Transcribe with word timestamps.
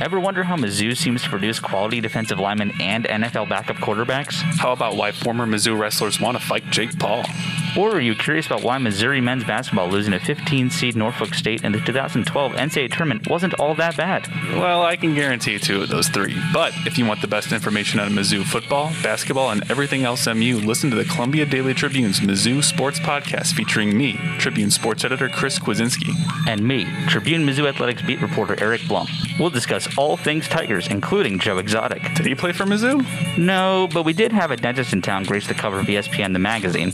Ever 0.00 0.18
wonder 0.18 0.42
how 0.44 0.56
Mizzou 0.56 0.96
seems 0.96 1.22
to 1.24 1.28
produce 1.28 1.60
quality 1.60 2.00
defensive 2.00 2.38
linemen 2.38 2.72
and 2.80 3.04
NFL 3.04 3.50
backup 3.50 3.76
quarterbacks? 3.76 4.40
How 4.56 4.72
about 4.72 4.96
why 4.96 5.12
former 5.12 5.46
Mizzou 5.46 5.78
wrestlers 5.78 6.18
want 6.18 6.38
to 6.38 6.42
fight 6.42 6.64
Jake 6.70 6.98
Paul? 6.98 7.22
Or 7.78 7.96
are 7.96 8.00
you 8.00 8.14
curious 8.14 8.46
about 8.46 8.62
why 8.62 8.78
Missouri 8.78 9.20
men's 9.20 9.44
basketball 9.44 9.88
losing 9.88 10.12
to 10.12 10.18
15 10.18 10.70
seed 10.70 10.96
Norfolk 10.96 11.34
State 11.34 11.62
in 11.62 11.72
the 11.72 11.80
2012 11.80 12.52
NCAA 12.52 12.90
tournament 12.92 13.28
wasn't 13.28 13.54
all 13.54 13.74
that 13.76 13.96
bad? 13.96 14.26
Well, 14.54 14.82
I 14.82 14.96
can 14.96 15.14
guarantee 15.14 15.58
two 15.58 15.82
of 15.82 15.88
those 15.88 16.08
three. 16.08 16.36
But 16.52 16.72
if 16.86 16.98
you 16.98 17.06
want 17.06 17.20
the 17.20 17.28
best 17.28 17.52
information 17.52 18.00
on 18.00 18.10
Mizzou 18.10 18.44
football, 18.44 18.92
basketball, 19.02 19.50
and 19.50 19.68
everything 19.70 20.04
else 20.04 20.26
MU, 20.26 20.56
listen 20.56 20.90
to 20.90 20.96
the 20.96 21.04
Columbia 21.04 21.46
Daily 21.46 21.74
Tribune's 21.74 22.20
Mizzou 22.20 22.62
Sports 22.62 22.98
Podcast 22.98 23.54
featuring 23.54 23.96
me, 23.96 24.18
Tribune 24.38 24.70
Sports 24.70 25.04
Editor 25.04 25.28
Chris 25.28 25.58
Kwiecinski. 25.58 26.12
And 26.48 26.66
me, 26.66 26.86
Tribune 27.06 27.46
Mizzou 27.46 27.68
Athletics 27.68 28.02
beat 28.02 28.20
reporter 28.20 28.56
Eric 28.60 28.82
Blum. 28.88 29.06
We'll 29.38 29.50
discuss 29.50 29.88
all 29.96 30.16
things 30.16 30.48
Tigers, 30.48 30.88
including 30.88 31.38
Joe 31.38 31.58
Exotic. 31.58 32.02
Did 32.14 32.26
he 32.26 32.34
play 32.34 32.52
for 32.52 32.64
Mizzou? 32.64 33.38
No, 33.38 33.88
but 33.92 34.04
we 34.04 34.12
did 34.12 34.32
have 34.32 34.50
a 34.50 34.56
dentist 34.56 34.92
in 34.92 35.02
town 35.02 35.24
grace 35.24 35.46
the 35.46 35.54
cover 35.54 35.78
of 35.80 35.86
ESPN 35.86 36.32
the 36.32 36.38
magazine. 36.38 36.92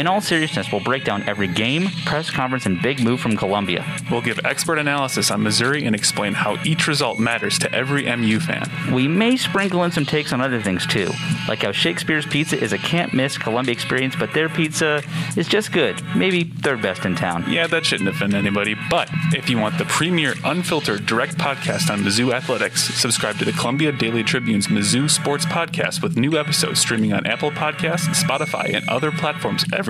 In 0.00 0.06
all 0.06 0.22
seriousness, 0.22 0.72
we'll 0.72 0.80
break 0.80 1.04
down 1.04 1.28
every 1.28 1.46
game, 1.46 1.90
press 2.06 2.30
conference, 2.30 2.64
and 2.64 2.80
big 2.80 3.04
move 3.04 3.20
from 3.20 3.36
Columbia. 3.36 3.84
We'll 4.10 4.22
give 4.22 4.40
expert 4.46 4.78
analysis 4.78 5.30
on 5.30 5.42
Missouri 5.42 5.84
and 5.84 5.94
explain 5.94 6.32
how 6.32 6.56
each 6.64 6.86
result 6.86 7.18
matters 7.18 7.58
to 7.58 7.74
every 7.74 8.04
MU 8.16 8.40
fan. 8.40 8.66
We 8.94 9.06
may 9.06 9.36
sprinkle 9.36 9.84
in 9.84 9.92
some 9.92 10.06
takes 10.06 10.32
on 10.32 10.40
other 10.40 10.62
things 10.62 10.86
too, 10.86 11.10
like 11.48 11.64
how 11.64 11.72
Shakespeare's 11.72 12.24
Pizza 12.24 12.58
is 12.58 12.72
a 12.72 12.78
can't 12.78 13.12
miss 13.12 13.36
Columbia 13.36 13.74
experience, 13.74 14.16
but 14.16 14.32
their 14.32 14.48
pizza 14.48 15.02
is 15.36 15.46
just 15.46 15.70
good, 15.70 16.02
maybe 16.16 16.44
third 16.44 16.80
best 16.80 17.04
in 17.04 17.14
town. 17.14 17.44
Yeah, 17.46 17.66
that 17.66 17.84
shouldn't 17.84 18.08
offend 18.08 18.32
anybody, 18.32 18.76
but 18.88 19.10
if 19.34 19.50
you 19.50 19.58
want 19.58 19.76
the 19.76 19.84
premier, 19.84 20.32
unfiltered, 20.44 21.04
direct 21.04 21.36
podcast 21.36 21.90
on 21.90 22.00
Mizzou 22.00 22.32
athletics, 22.32 22.84
subscribe 22.98 23.36
to 23.36 23.44
the 23.44 23.52
Columbia 23.52 23.92
Daily 23.92 24.22
Tribune's 24.22 24.68
Mizzou 24.68 25.10
Sports 25.10 25.44
Podcast 25.44 26.02
with 26.02 26.16
new 26.16 26.38
episodes 26.38 26.80
streaming 26.80 27.12
on 27.12 27.26
Apple 27.26 27.50
Podcasts, 27.50 28.24
Spotify, 28.24 28.74
and 28.74 28.88
other 28.88 29.12
platforms 29.12 29.62
every 29.74 29.89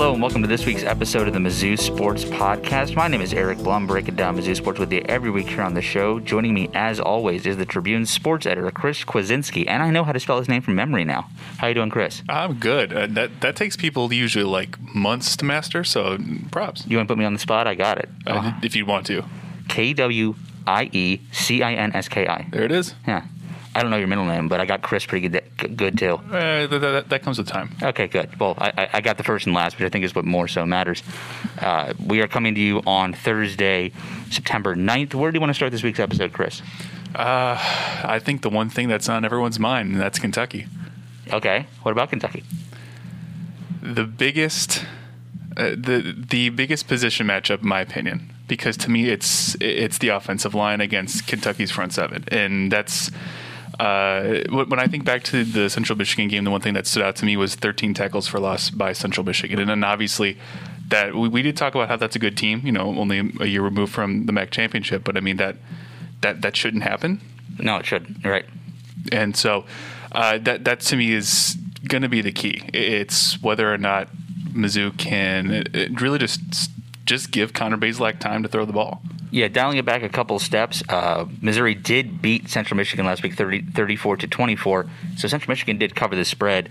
Hello 0.00 0.14
and 0.14 0.22
welcome 0.22 0.40
to 0.40 0.48
this 0.48 0.64
week's 0.64 0.82
episode 0.82 1.28
of 1.28 1.34
the 1.34 1.38
Mizzou 1.38 1.78
Sports 1.78 2.24
Podcast. 2.24 2.96
My 2.96 3.06
name 3.06 3.20
is 3.20 3.34
Eric 3.34 3.58
Blum, 3.58 3.86
breaking 3.86 4.14
down 4.16 4.34
Mizzou 4.34 4.56
sports 4.56 4.78
with 4.78 4.90
you 4.90 5.02
every 5.06 5.30
week 5.30 5.46
here 5.46 5.60
on 5.60 5.74
the 5.74 5.82
show. 5.82 6.18
Joining 6.20 6.54
me, 6.54 6.70
as 6.72 6.98
always, 6.98 7.44
is 7.44 7.58
the 7.58 7.66
Tribune 7.66 8.06
sports 8.06 8.46
editor 8.46 8.70
Chris 8.70 9.04
Kwiecinski, 9.04 9.66
and 9.68 9.82
I 9.82 9.90
know 9.90 10.02
how 10.02 10.12
to 10.12 10.18
spell 10.18 10.38
his 10.38 10.48
name 10.48 10.62
from 10.62 10.74
memory 10.74 11.04
now. 11.04 11.28
How 11.58 11.66
you 11.66 11.74
doing, 11.74 11.90
Chris? 11.90 12.22
I'm 12.30 12.54
good. 12.54 12.94
Uh, 12.94 13.08
that 13.08 13.42
that 13.42 13.56
takes 13.56 13.76
people 13.76 14.10
usually 14.10 14.46
like 14.46 14.80
months 14.94 15.36
to 15.36 15.44
master, 15.44 15.84
so 15.84 16.16
props. 16.50 16.86
You 16.86 16.96
want 16.96 17.06
to 17.06 17.12
put 17.12 17.18
me 17.18 17.26
on 17.26 17.34
the 17.34 17.38
spot? 17.38 17.66
I 17.66 17.74
got 17.74 17.98
it. 17.98 18.08
Uh, 18.26 18.58
if 18.62 18.74
you 18.74 18.86
want 18.86 19.04
to. 19.08 19.22
K 19.68 19.92
W 19.92 20.34
I 20.66 20.88
E 20.94 21.20
C 21.30 21.62
I 21.62 21.74
N 21.74 21.92
S 21.94 22.08
K 22.08 22.26
I. 22.26 22.46
There 22.50 22.64
it 22.64 22.72
is. 22.72 22.94
Yeah. 23.06 23.26
I 23.72 23.82
don't 23.82 23.90
know 23.92 23.98
your 23.98 24.08
middle 24.08 24.24
name, 24.24 24.48
but 24.48 24.60
I 24.60 24.66
got 24.66 24.82
Chris 24.82 25.06
pretty 25.06 25.28
good, 25.28 25.76
good 25.76 25.96
too. 25.96 26.14
Uh, 26.14 26.66
that, 26.66 26.78
that, 26.80 27.08
that 27.08 27.22
comes 27.22 27.38
with 27.38 27.46
time. 27.46 27.70
Okay, 27.80 28.08
good. 28.08 28.38
Well, 28.40 28.54
I, 28.58 28.88
I 28.94 29.00
got 29.00 29.16
the 29.16 29.22
first 29.22 29.46
and 29.46 29.54
last, 29.54 29.78
which 29.78 29.86
I 29.86 29.88
think 29.88 30.04
is 30.04 30.12
what 30.12 30.24
more 30.24 30.48
so 30.48 30.66
matters. 30.66 31.04
Uh, 31.58 31.94
we 32.04 32.20
are 32.20 32.26
coming 32.26 32.56
to 32.56 32.60
you 32.60 32.82
on 32.84 33.12
Thursday, 33.12 33.92
September 34.28 34.74
9th. 34.74 35.14
Where 35.14 35.30
do 35.30 35.36
you 35.36 35.40
want 35.40 35.50
to 35.50 35.54
start 35.54 35.70
this 35.70 35.84
week's 35.84 36.00
episode, 36.00 36.32
Chris? 36.32 36.62
Uh, 37.14 37.56
I 38.04 38.18
think 38.18 38.42
the 38.42 38.50
one 38.50 38.70
thing 38.70 38.88
that's 38.88 39.08
on 39.08 39.24
everyone's 39.24 39.60
mind, 39.60 39.92
and 39.92 40.00
that's 40.00 40.18
Kentucky. 40.18 40.66
Okay. 41.32 41.66
What 41.82 41.92
about 41.92 42.10
Kentucky? 42.10 42.42
The 43.82 44.04
biggest, 44.04 44.84
uh, 45.56 45.70
the 45.70 46.14
the 46.28 46.50
biggest 46.50 46.86
position 46.86 47.26
matchup, 47.26 47.62
in 47.62 47.68
my 47.68 47.80
opinion, 47.80 48.32
because 48.46 48.76
to 48.78 48.90
me 48.90 49.08
it's 49.08 49.56
it's 49.60 49.98
the 49.98 50.08
offensive 50.08 50.54
line 50.54 50.80
against 50.80 51.26
Kentucky's 51.26 51.70
front 51.70 51.92
seven, 51.94 52.24
and 52.28 52.70
that's 52.70 53.10
uh, 53.80 54.42
when 54.50 54.78
I 54.78 54.86
think 54.88 55.06
back 55.06 55.22
to 55.24 55.42
the 55.42 55.70
Central 55.70 55.96
Michigan 55.96 56.28
game, 56.28 56.44
the 56.44 56.50
one 56.50 56.60
thing 56.60 56.74
that 56.74 56.86
stood 56.86 57.02
out 57.02 57.16
to 57.16 57.24
me 57.24 57.38
was 57.38 57.54
13 57.54 57.94
tackles 57.94 58.28
for 58.28 58.38
loss 58.38 58.68
by 58.68 58.92
Central 58.92 59.24
Michigan, 59.24 59.58
and 59.58 59.70
then 59.70 59.82
obviously 59.82 60.36
that 60.88 61.14
we, 61.14 61.28
we 61.28 61.40
did 61.40 61.56
talk 61.56 61.74
about 61.74 61.88
how 61.88 61.96
that's 61.96 62.14
a 62.14 62.18
good 62.18 62.36
team. 62.36 62.60
You 62.62 62.72
know, 62.72 62.94
only 62.98 63.32
a 63.40 63.46
year 63.46 63.62
removed 63.62 63.90
from 63.90 64.26
the 64.26 64.32
MAC 64.32 64.50
championship, 64.50 65.02
but 65.02 65.16
I 65.16 65.20
mean 65.20 65.38
that 65.38 65.56
that 66.20 66.42
that 66.42 66.56
shouldn't 66.56 66.82
happen. 66.82 67.22
No, 67.58 67.78
it 67.78 67.86
shouldn't. 67.86 68.22
Right. 68.22 68.44
And 69.12 69.34
so 69.34 69.64
uh, 70.12 70.36
that 70.38 70.64
that 70.64 70.80
to 70.80 70.96
me 70.96 71.14
is 71.14 71.56
going 71.88 72.02
to 72.02 72.08
be 72.10 72.20
the 72.20 72.32
key. 72.32 72.62
It's 72.74 73.40
whether 73.40 73.72
or 73.72 73.78
not 73.78 74.10
Mizzou 74.52 74.94
can 74.98 75.64
really 75.98 76.18
just 76.18 76.42
just 77.06 77.30
give 77.30 77.52
Connor 77.52 77.76
Bazelak 77.76 78.18
time 78.18 78.42
to 78.42 78.48
throw 78.48 78.64
the 78.64 78.72
ball. 78.72 79.02
Yeah, 79.32 79.46
dialing 79.46 79.78
it 79.78 79.84
back 79.84 80.02
a 80.02 80.08
couple 80.08 80.38
steps, 80.40 80.82
uh, 80.88 81.26
Missouri 81.40 81.74
did 81.74 82.20
beat 82.20 82.48
Central 82.48 82.76
Michigan 82.76 83.06
last 83.06 83.22
week 83.22 83.34
30, 83.34 83.62
34 83.72 84.16
to 84.18 84.26
24. 84.26 84.86
So 85.16 85.28
Central 85.28 85.52
Michigan 85.52 85.78
did 85.78 85.94
cover 85.94 86.16
the 86.16 86.24
spread. 86.24 86.68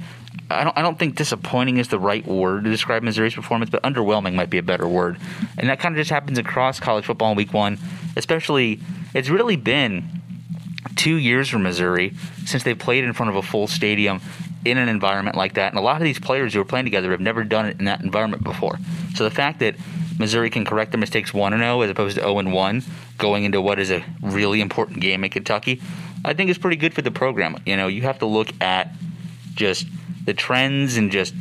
I 0.50 0.66
don't, 0.66 0.78
I 0.78 0.82
don't 0.82 1.00
think 1.00 1.16
disappointing 1.16 1.78
is 1.78 1.88
the 1.88 2.00
right 2.00 2.26
word 2.28 2.66
to 2.66 2.70
describe 2.70 3.02
Missouri's 3.02 3.34
performance, 3.34 3.70
but 3.70 3.82
underwhelming 3.84 4.34
might 4.34 4.50
be 4.50 4.58
a 4.58 4.64
better 4.64 4.88
word. 4.88 5.18
And 5.58 5.70
that 5.70 5.80
kind 5.80 5.96
of 5.96 6.00
just 6.00 6.10
happens 6.10 6.38
across 6.38 6.80
college 6.80 7.06
football 7.06 7.32
in 7.32 7.38
week 7.38 7.54
one, 7.54 7.78
especially, 8.18 8.82
it's 9.14 9.30
really 9.30 9.56
been 9.56 10.22
two 10.96 11.16
years 11.16 11.50
for 11.50 11.60
Missouri 11.60 12.14
since 12.46 12.64
they 12.64 12.74
played 12.74 13.04
in 13.04 13.14
front 13.14 13.30
of 13.30 13.36
a 13.36 13.42
full 13.42 13.68
stadium 13.68 14.22
in 14.66 14.78
an 14.78 14.90
environment 14.90 15.38
like 15.38 15.54
that. 15.54 15.72
And 15.72 15.80
a 15.80 15.82
lot 15.82 15.98
of 15.98 16.04
these 16.04 16.20
players 16.20 16.54
who 16.54 16.62
are 16.62 16.66
playing 16.66 16.86
together 16.86 17.12
have 17.12 17.22
never 17.22 17.44
done 17.44 17.66
it 17.66 17.80
in 17.80 17.86
that 17.86 18.02
environment 18.02 18.44
before. 18.44 18.80
So 19.16 19.24
the 19.24 19.32
fact 19.32 19.60
that 19.60 19.76
Missouri 20.20 20.50
can 20.50 20.66
correct 20.66 20.92
their 20.92 21.00
mistakes 21.00 21.34
1 21.34 21.58
0 21.58 21.82
as 21.82 21.90
opposed 21.90 22.18
to 22.18 22.22
0 22.22 22.44
1 22.44 22.84
going 23.18 23.46
into 23.46 23.60
what 23.62 23.80
is 23.80 23.90
a 23.90 24.04
really 24.22 24.62
important 24.62 25.00
game 25.00 25.24
in 25.24 25.30
Kentucky, 25.32 25.82
I 26.24 26.34
think 26.34 26.50
is 26.50 26.58
pretty 26.58 26.76
good 26.76 26.94
for 26.94 27.02
the 27.02 27.10
program. 27.10 27.58
You 27.66 27.78
know, 27.78 27.88
you 27.88 28.04
have 28.04 28.20
to 28.20 28.26
look 28.26 28.50
at 28.62 28.94
just 29.56 29.88
the 30.26 30.34
trends 30.34 30.98
and 30.98 31.10
just, 31.10 31.34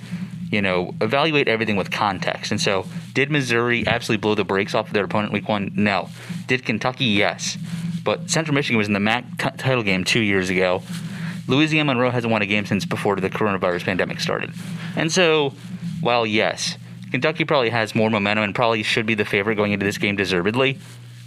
you 0.51 0.63
know, 0.63 0.95
evaluate 1.01 1.49
everything 1.49 1.77
with 1.77 1.91
context. 1.91 2.53
And 2.53 2.61
so, 2.61 2.87
did 3.15 3.31
Missouri 3.31 3.87
absolutely 3.87 4.21
blow 4.21 4.35
the 4.35 4.45
brakes 4.45 4.75
off 4.75 4.87
of 4.87 4.95
their 4.95 5.05
opponent 5.05 5.33
week 5.33 5.49
one? 5.49 5.73
No. 5.75 6.09
Did 6.47 6.65
Kentucky? 6.65 7.05
Yes. 7.05 7.59
But 8.05 8.31
Central 8.31 8.55
Michigan 8.55 8.79
was 8.79 8.87
in 8.87 8.95
the 8.95 9.01
MAC 9.01 9.25
t- 9.39 9.51
title 9.59 9.83
game 9.83 10.05
two 10.05 10.21
years 10.21 10.49
ago. 10.49 10.83
Louisiana 11.49 11.87
Monroe 11.87 12.11
hasn't 12.11 12.31
won 12.31 12.43
a 12.43 12.47
game 12.47 12.67
since 12.67 12.85
before 12.85 13.17
the 13.17 13.31
coronavirus 13.31 13.85
pandemic 13.85 14.21
started. 14.21 14.53
And 14.97 15.11
so, 15.11 15.55
while 16.01 16.25
yes, 16.25 16.77
Kentucky 17.11 17.45
probably 17.45 17.71
has 17.71 17.95
more 17.95 18.11
momentum 18.11 18.45
and 18.45 18.55
probably 18.55 18.83
should 18.83 19.07
be 19.07 19.15
the 19.15 19.25
favorite 19.25 19.57
going 19.57 19.73
into 19.73 19.87
this 19.87 19.99
game 19.99 20.17
deservedly. 20.17 20.79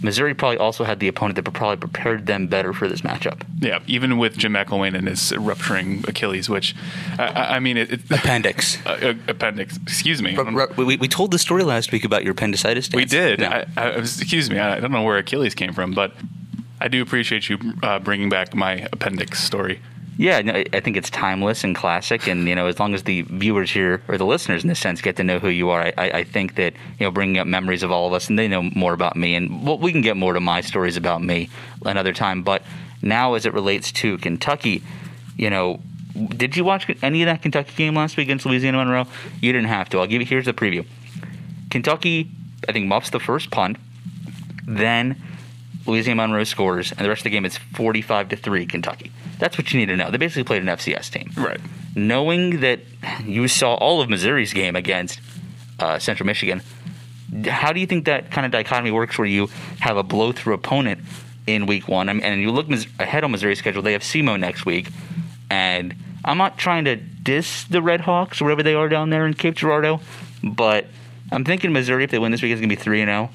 Missouri 0.02 0.34
probably 0.34 0.58
also 0.58 0.82
had 0.82 0.98
the 0.98 1.06
opponent 1.08 1.36
that 1.36 1.50
probably 1.52 1.76
prepared 1.76 2.26
them 2.26 2.48
better 2.48 2.72
for 2.72 2.88
this 2.88 3.02
matchup. 3.02 3.42
Yeah, 3.60 3.78
even 3.86 4.18
with 4.18 4.36
Jim 4.36 4.52
McElwain 4.52 4.96
and 4.96 5.08
his 5.08 5.32
rupturing 5.36 6.04
Achilles, 6.08 6.48
which 6.48 6.74
I, 7.18 7.56
I 7.56 7.60
mean, 7.60 7.76
it, 7.76 7.92
it, 7.92 8.00
appendix. 8.10 8.78
Uh, 8.92 9.14
appendix. 9.28 9.76
Excuse 9.76 10.20
me. 10.20 10.36
we, 10.76 10.96
we 10.96 11.08
told 11.08 11.30
the 11.30 11.38
story 11.38 11.62
last 11.62 11.92
week 11.92 12.04
about 12.04 12.24
your 12.24 12.32
appendicitis. 12.32 12.90
We 12.92 13.04
did. 13.04 13.42
I, 13.42 13.64
I, 13.76 13.88
excuse 13.90 14.50
me. 14.50 14.58
I 14.58 14.80
don't 14.80 14.90
know 14.90 15.02
where 15.02 15.18
Achilles 15.18 15.54
came 15.54 15.72
from, 15.72 15.92
but 15.92 16.12
I 16.80 16.88
do 16.88 17.00
appreciate 17.00 17.48
you 17.48 17.58
uh, 17.82 18.00
bringing 18.00 18.28
back 18.28 18.54
my 18.54 18.88
appendix 18.92 19.42
story. 19.42 19.80
Yeah, 20.18 20.40
no, 20.42 20.52
I 20.72 20.80
think 20.80 20.96
it's 20.96 21.08
timeless 21.08 21.64
and 21.64 21.74
classic, 21.74 22.28
and 22.28 22.46
you 22.46 22.54
know, 22.54 22.66
as 22.66 22.78
long 22.78 22.92
as 22.92 23.04
the 23.04 23.22
viewers 23.22 23.70
here 23.70 24.02
or 24.08 24.18
the 24.18 24.26
listeners, 24.26 24.62
in 24.62 24.68
this 24.68 24.78
sense, 24.78 25.00
get 25.00 25.16
to 25.16 25.24
know 25.24 25.38
who 25.38 25.48
you 25.48 25.70
are, 25.70 25.92
I, 25.96 26.10
I 26.10 26.24
think 26.24 26.56
that 26.56 26.74
you 26.98 27.06
know, 27.06 27.10
bringing 27.10 27.38
up 27.38 27.46
memories 27.46 27.82
of 27.82 27.90
all 27.90 28.06
of 28.06 28.12
us, 28.12 28.28
and 28.28 28.38
they 28.38 28.46
know 28.46 28.62
more 28.62 28.92
about 28.92 29.16
me, 29.16 29.34
and 29.34 29.66
well, 29.66 29.78
we 29.78 29.90
can 29.90 30.02
get 30.02 30.16
more 30.16 30.34
to 30.34 30.40
my 30.40 30.60
stories 30.60 30.98
about 30.98 31.22
me 31.22 31.48
another 31.86 32.12
time. 32.12 32.42
But 32.42 32.62
now, 33.00 33.34
as 33.34 33.46
it 33.46 33.54
relates 33.54 33.90
to 33.92 34.18
Kentucky, 34.18 34.82
you 35.36 35.48
know, 35.48 35.80
did 36.28 36.56
you 36.56 36.64
watch 36.64 36.94
any 37.02 37.22
of 37.22 37.26
that 37.26 37.40
Kentucky 37.40 37.72
game 37.74 37.94
last 37.94 38.16
week 38.18 38.26
against 38.26 38.44
Louisiana 38.44 38.78
Monroe? 38.78 39.06
You 39.40 39.52
didn't 39.52 39.68
have 39.68 39.88
to. 39.90 39.98
I'll 39.98 40.06
give 40.06 40.20
you 40.20 40.26
here's 40.26 40.44
the 40.44 40.52
preview. 40.52 40.84
Kentucky, 41.70 42.30
I 42.68 42.72
think 42.72 42.86
muffs 42.86 43.10
the 43.10 43.20
first 43.20 43.50
punt, 43.50 43.78
then 44.66 45.20
Louisiana 45.86 46.22
Monroe 46.22 46.44
scores, 46.44 46.92
and 46.92 47.00
the 47.00 47.08
rest 47.08 47.20
of 47.20 47.24
the 47.24 47.30
game 47.30 47.44
is 47.44 47.56
45 47.56 48.30
to 48.30 48.36
3 48.36 48.66
Kentucky. 48.66 49.10
That's 49.38 49.58
what 49.58 49.72
you 49.72 49.80
need 49.80 49.86
to 49.86 49.96
know. 49.96 50.10
They 50.10 50.18
basically 50.18 50.44
played 50.44 50.62
an 50.62 50.68
FCS 50.68 51.10
team. 51.10 51.30
Right. 51.36 51.60
Knowing 51.94 52.60
that 52.60 52.80
you 53.24 53.48
saw 53.48 53.74
all 53.74 54.00
of 54.00 54.08
Missouri's 54.08 54.52
game 54.52 54.76
against 54.76 55.20
uh, 55.78 55.98
Central 55.98 56.26
Michigan, 56.26 56.62
how 57.46 57.72
do 57.72 57.80
you 57.80 57.86
think 57.86 58.04
that 58.04 58.30
kind 58.30 58.44
of 58.44 58.52
dichotomy 58.52 58.90
works 58.90 59.18
where 59.18 59.26
you 59.26 59.48
have 59.80 59.96
a 59.96 60.02
blow 60.02 60.32
through 60.32 60.54
opponent 60.54 61.00
in 61.46 61.66
week 61.66 61.88
one. 61.88 62.08
I 62.08 62.12
mean, 62.12 62.22
and 62.22 62.40
you 62.40 62.50
look 62.50 62.68
Mis- 62.68 62.86
ahead 62.98 63.24
on 63.24 63.30
Missouri's 63.30 63.58
schedule, 63.58 63.82
they 63.82 63.92
have 63.92 64.02
SEMO 64.02 64.38
next 64.38 64.64
week. 64.64 64.88
And 65.50 65.94
I'm 66.24 66.38
not 66.38 66.56
trying 66.56 66.84
to 66.84 66.96
diss 66.96 67.64
the 67.64 67.82
Red 67.82 68.02
Hawks, 68.02 68.40
wherever 68.40 68.62
they 68.62 68.74
are 68.74 68.88
down 68.88 69.10
there 69.10 69.26
in 69.26 69.34
Cape 69.34 69.54
Girardeau, 69.54 70.00
but 70.42 70.86
I'm 71.30 71.44
thinking 71.44 71.72
Missouri, 71.72 72.04
if 72.04 72.10
they 72.10 72.18
win 72.18 72.32
this 72.32 72.42
week, 72.42 72.52
is 72.52 72.60
going 72.60 72.68
to 72.68 72.76
be 72.76 72.80
3 72.80 73.04
0. 73.04 73.30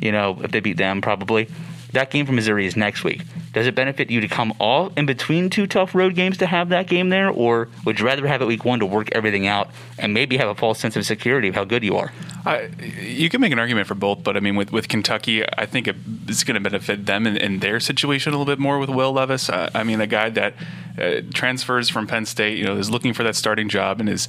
You 0.00 0.12
know, 0.12 0.38
if 0.42 0.50
they 0.50 0.60
beat 0.60 0.76
them, 0.76 1.00
probably. 1.00 1.48
That 1.96 2.10
game 2.10 2.26
for 2.26 2.32
Missouri 2.32 2.66
is 2.66 2.76
next 2.76 3.04
week. 3.04 3.22
Does 3.54 3.66
it 3.66 3.74
benefit 3.74 4.10
you 4.10 4.20
to 4.20 4.28
come 4.28 4.52
all 4.60 4.92
in 4.98 5.06
between 5.06 5.48
two 5.48 5.66
tough 5.66 5.94
road 5.94 6.14
games 6.14 6.36
to 6.38 6.46
have 6.46 6.68
that 6.68 6.88
game 6.88 7.08
there, 7.08 7.30
or 7.30 7.68
would 7.86 7.98
you 7.98 8.04
rather 8.04 8.26
have 8.26 8.42
it 8.42 8.44
week 8.44 8.66
one 8.66 8.80
to 8.80 8.86
work 8.86 9.08
everything 9.12 9.46
out 9.46 9.70
and 9.98 10.12
maybe 10.12 10.36
have 10.36 10.48
a 10.50 10.54
false 10.54 10.78
sense 10.78 10.94
of 10.94 11.06
security 11.06 11.48
of 11.48 11.54
how 11.54 11.64
good 11.64 11.82
you 11.82 11.96
are? 11.96 12.12
I, 12.44 12.68
you 13.00 13.30
can 13.30 13.40
make 13.40 13.50
an 13.50 13.58
argument 13.58 13.86
for 13.86 13.94
both, 13.94 14.22
but 14.22 14.36
I 14.36 14.40
mean, 14.40 14.56
with, 14.56 14.72
with 14.72 14.88
Kentucky, 14.88 15.42
I 15.56 15.64
think 15.64 15.88
it, 15.88 15.96
it's 16.28 16.44
going 16.44 16.56
to 16.56 16.60
benefit 16.60 17.06
them 17.06 17.26
in, 17.26 17.38
in, 17.38 17.60
their 17.60 17.80
situation 17.80 18.34
a 18.34 18.36
little 18.36 18.52
bit 18.52 18.60
more 18.60 18.78
with 18.78 18.90
Will 18.90 19.14
Levis. 19.14 19.48
Uh, 19.48 19.70
I 19.74 19.82
mean, 19.82 20.02
a 20.02 20.06
guy 20.06 20.28
that 20.28 20.52
uh, 21.00 21.22
transfers 21.32 21.88
from 21.88 22.06
Penn 22.06 22.26
State, 22.26 22.58
you 22.58 22.64
know, 22.64 22.76
is 22.76 22.90
looking 22.90 23.14
for 23.14 23.22
that 23.22 23.36
starting 23.36 23.70
job 23.70 24.00
and 24.00 24.10
is 24.10 24.28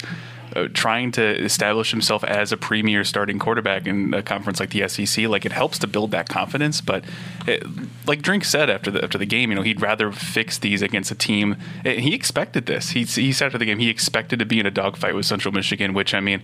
Uh, 0.56 0.66
trying 0.72 1.12
to 1.12 1.22
establish 1.44 1.90
himself 1.90 2.24
as 2.24 2.52
a 2.52 2.56
premier 2.56 3.04
starting 3.04 3.38
quarterback 3.38 3.86
in 3.86 4.14
a 4.14 4.22
conference 4.22 4.60
like 4.60 4.70
the 4.70 4.88
SEC. 4.88 5.26
Like 5.26 5.44
it 5.44 5.52
helps 5.52 5.78
to 5.80 5.86
build 5.86 6.10
that 6.12 6.28
confidence, 6.28 6.80
but 6.80 7.04
it, 7.46 7.62
like 8.06 8.22
Drink 8.22 8.44
said 8.44 8.70
after 8.70 8.90
the 8.90 9.04
after 9.04 9.18
the 9.18 9.26
game, 9.26 9.50
you 9.50 9.56
know, 9.56 9.62
he'd 9.62 9.82
rather 9.82 10.10
fix 10.10 10.58
these 10.58 10.80
against 10.80 11.10
a 11.10 11.14
team. 11.14 11.56
Eh, 11.84 11.96
he 12.00 12.14
expected 12.14 12.66
this. 12.66 12.90
He 12.90 13.04
he 13.04 13.32
said 13.32 13.46
after 13.46 13.58
the 13.58 13.66
game 13.66 13.78
he 13.78 13.90
expected 13.90 14.38
to 14.38 14.46
be 14.46 14.58
in 14.58 14.64
a 14.64 14.70
dogfight 14.70 15.14
with 15.14 15.26
Central 15.26 15.52
Michigan, 15.52 15.92
which 15.92 16.14
I 16.14 16.20
mean, 16.20 16.42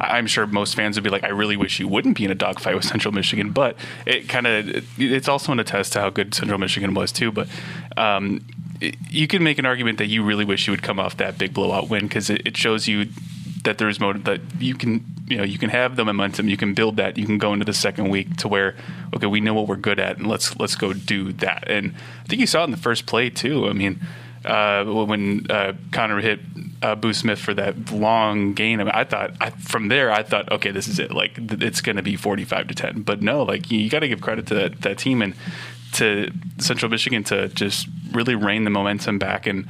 I'm 0.00 0.26
sure 0.26 0.46
most 0.46 0.74
fans 0.74 0.96
would 0.96 1.04
be 1.04 1.10
like, 1.10 1.24
I 1.24 1.28
really 1.28 1.56
wish 1.56 1.78
you 1.78 1.86
wouldn't 1.86 2.16
be 2.16 2.24
in 2.24 2.30
a 2.32 2.34
dogfight 2.34 2.74
with 2.74 2.84
Central 2.84 3.14
Michigan, 3.14 3.50
but 3.52 3.76
it 4.04 4.28
kind 4.28 4.46
of 4.46 5.00
it's 5.00 5.28
also 5.28 5.52
an 5.52 5.60
attest 5.60 5.92
to 5.92 6.00
how 6.00 6.10
good 6.10 6.34
Central 6.34 6.58
Michigan 6.58 6.94
was 6.94 7.12
too. 7.12 7.30
But 7.30 7.48
um, 7.96 8.44
you 9.08 9.26
can 9.26 9.42
make 9.42 9.58
an 9.58 9.66
argument 9.66 9.98
that 9.98 10.06
you 10.06 10.24
really 10.24 10.44
wish 10.44 10.66
you 10.66 10.72
would 10.72 10.82
come 10.82 10.98
off 10.98 11.16
that 11.18 11.38
big 11.38 11.54
blowout 11.54 11.88
win 11.88 12.02
because 12.02 12.30
it, 12.30 12.46
it 12.46 12.56
shows 12.56 12.88
you 12.88 13.06
that 13.64 13.78
there's 13.78 13.98
motive 13.98 14.24
that 14.24 14.40
you 14.58 14.74
can 14.74 15.04
you 15.26 15.36
know 15.36 15.42
you 15.42 15.58
can 15.58 15.70
have 15.70 15.96
the 15.96 16.04
momentum 16.04 16.48
you 16.48 16.56
can 16.56 16.74
build 16.74 16.96
that 16.96 17.18
you 17.18 17.26
can 17.26 17.38
go 17.38 17.52
into 17.52 17.64
the 17.64 17.74
second 17.74 18.08
week 18.10 18.36
to 18.36 18.48
where 18.48 18.76
okay 19.14 19.26
we 19.26 19.40
know 19.40 19.54
what 19.54 19.66
we're 19.66 19.76
good 19.76 19.98
at 19.98 20.18
and 20.18 20.26
let's 20.26 20.56
let's 20.56 20.76
go 20.76 20.92
do 20.92 21.32
that. 21.32 21.64
And 21.68 21.94
I 22.22 22.28
think 22.28 22.40
you 22.40 22.46
saw 22.46 22.62
it 22.62 22.64
in 22.64 22.70
the 22.70 22.76
first 22.76 23.06
play 23.06 23.30
too. 23.30 23.68
I 23.68 23.72
mean 23.72 24.00
uh, 24.44 24.84
when 24.84 25.50
uh, 25.50 25.72
Connor 25.90 26.20
hit 26.20 26.38
uh, 26.82 26.94
Boo 26.94 27.14
Smith 27.14 27.38
for 27.38 27.54
that 27.54 27.90
long 27.90 28.52
gain 28.52 28.78
I, 28.78 28.84
mean, 28.84 28.92
I 28.94 29.04
thought 29.04 29.34
I, 29.40 29.50
from 29.50 29.88
there 29.88 30.12
I 30.12 30.22
thought 30.22 30.52
okay 30.52 30.70
this 30.70 30.86
is 30.86 30.98
it. 30.98 31.12
Like 31.12 31.32
it's 31.38 31.80
going 31.80 31.96
to 31.96 32.02
be 32.02 32.16
45 32.16 32.68
to 32.68 32.74
10 32.74 33.02
but 33.02 33.22
no 33.22 33.42
like 33.42 33.70
you, 33.70 33.80
you 33.80 33.88
got 33.88 34.00
to 34.00 34.08
give 34.08 34.20
credit 34.20 34.46
to 34.48 34.54
that, 34.54 34.82
that 34.82 34.98
team 34.98 35.22
and 35.22 35.34
to 35.94 36.30
Central 36.58 36.90
Michigan 36.90 37.24
to 37.24 37.48
just 37.48 37.88
really 38.12 38.34
rein 38.34 38.64
the 38.64 38.70
momentum 38.70 39.18
back. 39.18 39.46
And 39.46 39.66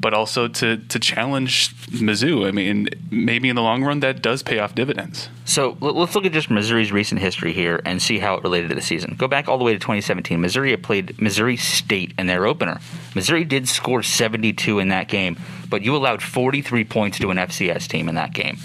but 0.00 0.14
also 0.14 0.48
to 0.48 0.76
to 0.76 0.98
challenge 0.98 1.74
Mizzou. 1.90 2.46
I 2.46 2.50
mean, 2.50 2.88
maybe 3.10 3.48
in 3.48 3.56
the 3.56 3.62
long 3.62 3.82
run 3.84 4.00
that 4.00 4.22
does 4.22 4.42
pay 4.42 4.58
off 4.58 4.74
dividends. 4.74 5.28
So 5.44 5.76
let's 5.80 6.14
look 6.14 6.24
at 6.24 6.32
just 6.32 6.50
Missouri's 6.50 6.92
recent 6.92 7.20
history 7.20 7.52
here 7.52 7.80
and 7.84 8.00
see 8.00 8.18
how 8.18 8.34
it 8.34 8.42
related 8.42 8.68
to 8.68 8.74
the 8.74 8.82
season. 8.82 9.14
Go 9.18 9.28
back 9.28 9.48
all 9.48 9.58
the 9.58 9.64
way 9.64 9.72
to 9.72 9.78
2017. 9.78 10.40
Missouri 10.40 10.76
played 10.76 11.20
Missouri 11.20 11.56
State 11.56 12.12
in 12.18 12.26
their 12.26 12.46
opener. 12.46 12.80
Missouri 13.14 13.44
did 13.44 13.68
score 13.68 14.02
72 14.02 14.78
in 14.78 14.88
that 14.88 15.08
game, 15.08 15.38
but 15.68 15.82
you 15.82 15.94
allowed 15.94 16.22
43 16.22 16.84
points 16.84 17.18
to 17.18 17.30
an 17.30 17.36
FCS 17.36 17.86
team 17.88 18.08
in 18.08 18.14
that 18.14 18.32
game. 18.32 18.58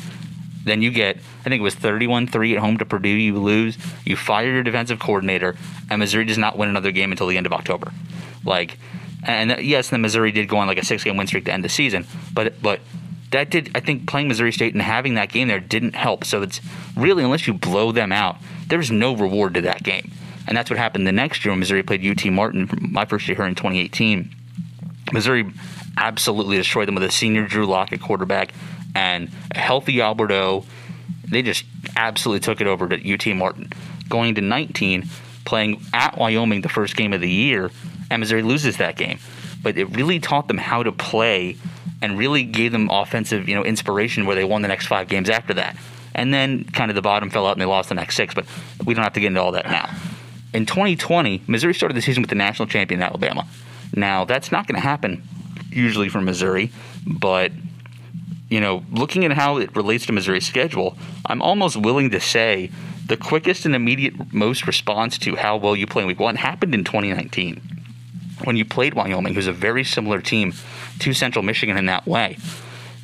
Then 0.63 0.81
you 0.81 0.91
get, 0.91 1.17
I 1.17 1.43
think 1.43 1.59
it 1.59 1.63
was 1.63 1.75
31 1.75 2.27
3 2.27 2.55
at 2.55 2.59
home 2.59 2.77
to 2.77 2.85
Purdue. 2.85 3.09
You 3.09 3.39
lose. 3.39 3.77
You 4.05 4.15
fire 4.15 4.51
your 4.51 4.63
defensive 4.63 4.99
coordinator, 4.99 5.55
and 5.89 5.99
Missouri 5.99 6.25
does 6.25 6.37
not 6.37 6.57
win 6.57 6.69
another 6.69 6.91
game 6.91 7.11
until 7.11 7.27
the 7.27 7.37
end 7.37 7.45
of 7.45 7.53
October. 7.53 7.91
Like, 8.43 8.77
and 9.24 9.51
uh, 9.51 9.57
yes, 9.57 9.89
the 9.89 9.98
Missouri 9.98 10.31
did 10.31 10.48
go 10.48 10.57
on 10.57 10.68
like 10.68 10.77
a 10.77 10.86
six 10.86 11.04
game 11.04 11.18
win 11.18 11.27
streak 11.27 11.45
to 11.45 11.54
end 11.54 11.63
the 11.63 11.69
season, 11.69 12.06
but 12.33 12.62
but 12.62 12.80
that 13.31 13.50
did 13.50 13.71
I 13.75 13.80
think 13.80 14.07
playing 14.07 14.27
Missouri 14.27 14.51
State 14.51 14.74
and 14.74 14.81
having 14.81 15.16
that 15.16 15.30
game 15.30 15.48
there 15.48 15.60
didn't 15.60 15.95
help. 15.95 16.24
So 16.25 16.42
it's 16.42 16.62
really 16.95 17.24
unless 17.24 17.48
you 17.48 17.54
blow 17.54 17.92
them 17.92 18.12
out, 18.12 18.38
there's 18.68 18.92
no 18.92 19.16
reward 19.16 19.54
to 19.56 19.62
that 19.62 19.83
game. 19.83 20.12
And 20.48 20.57
that's 20.57 20.69
what 20.69 20.80
happened 20.80 21.06
the 21.06 21.12
next 21.12 21.45
year 21.45 21.51
when 21.51 21.60
Missouri 21.60 21.83
played 21.83 22.06
UT 22.06 22.25
Martin, 22.31 22.69
my 22.81 23.06
first 23.06 23.27
year 23.27 23.36
here 23.36 23.45
in 23.45 23.56
2018. 23.56 24.36
Missouri 25.13 25.51
absolutely 25.98 26.57
destroyed 26.57 26.88
them 26.88 26.95
with 26.95 27.04
a 27.04 27.12
senior 27.12 27.45
Drew 27.45 27.65
Lock 27.65 27.94
at 27.94 28.01
quarterback 28.01 28.54
and 28.95 29.30
a 29.51 29.60
healthy 29.60 30.01
Albert 30.01 30.31
O. 30.31 30.65
They 31.27 31.44
just 31.44 31.65
absolutely 31.95 32.39
took 32.39 32.62
it 32.62 32.68
over 32.68 32.88
to 32.88 33.13
UT 33.13 33.27
Martin. 33.36 33.72
Going 34.07 34.33
to 34.36 34.42
19, 34.42 35.07
playing 35.45 35.81
at 35.94 36.18
Wyoming 36.18 36.62
the 36.62 36.69
first 36.69 36.95
game 36.95 37.13
of 37.13 37.22
the 37.22 37.30
year, 37.30 37.69
and 38.09 38.19
Missouri 38.19 38.44
loses 38.44 38.77
that 38.77 38.95
game. 38.95 39.19
But 39.61 39.77
it 39.77 39.95
really 39.95 40.19
taught 40.19 40.47
them 40.47 40.57
how 40.57 40.83
to 40.83 40.91
play 40.91 41.57
and 42.01 42.17
really 42.17 42.44
gave 42.44 42.71
them 42.71 42.89
offensive, 42.89 43.50
you 43.50 43.56
know, 43.56 43.63
inspiration 43.63 44.25
where 44.25 44.35
they 44.35 44.44
won 44.44 44.61
the 44.61 44.67
next 44.67 44.88
five 44.88 45.07
games 45.07 45.29
after 45.29 45.53
that. 45.56 45.75
And 46.15 46.33
then 46.33 46.63
kind 46.65 46.89
of 46.89 46.95
the 46.95 47.01
bottom 47.01 47.29
fell 47.29 47.45
out 47.45 47.53
and 47.53 47.61
they 47.61 47.65
lost 47.65 47.89
the 47.89 47.95
next 47.95 48.15
six, 48.15 48.33
but 48.33 48.45
we 48.85 48.94
don't 48.94 49.03
have 49.03 49.13
to 49.13 49.19
get 49.19 49.27
into 49.27 49.41
all 49.41 49.51
that 49.53 49.65
now. 49.65 49.89
In 50.53 50.65
2020, 50.65 51.44
Missouri 51.47 51.73
started 51.73 51.95
the 51.95 52.01
season 52.01 52.21
with 52.23 52.29
the 52.29 52.35
national 52.35 52.67
champion 52.67 53.01
Alabama. 53.01 53.47
Now, 53.95 54.25
that's 54.25 54.51
not 54.51 54.67
going 54.67 54.75
to 54.75 54.85
happen 54.85 55.23
usually 55.69 56.09
for 56.09 56.21
Missouri, 56.21 56.71
but 57.05 57.51
you 58.50 58.59
know, 58.59 58.83
looking 58.91 59.25
at 59.25 59.31
how 59.31 59.57
it 59.57 59.75
relates 59.75 60.07
to 60.07 60.12
Missouri's 60.12 60.47
schedule, 60.47 60.97
I'm 61.27 61.41
almost 61.41 61.77
willing 61.77 62.09
to 62.09 62.19
say 62.19 62.71
the 63.05 63.15
quickest 63.15 63.65
and 63.65 63.75
immediate 63.75 64.33
most 64.33 64.65
response 64.65 65.19
to 65.19 65.35
how 65.35 65.57
well 65.57 65.75
you 65.75 65.85
play 65.85 66.01
in 66.01 66.07
week 66.07 66.19
one 66.19 66.35
happened 66.35 66.73
in 66.73 66.83
2019 66.83 67.78
when 68.44 68.56
you 68.56 68.65
played 68.65 68.94
Wyoming, 68.94 69.33
who's 69.33 69.47
a 69.47 69.53
very 69.53 69.83
similar 69.83 70.21
team 70.21 70.53
to 71.00 71.13
Central 71.13 71.44
Michigan 71.44 71.77
in 71.77 71.86
that 71.88 72.07
way. 72.07 72.38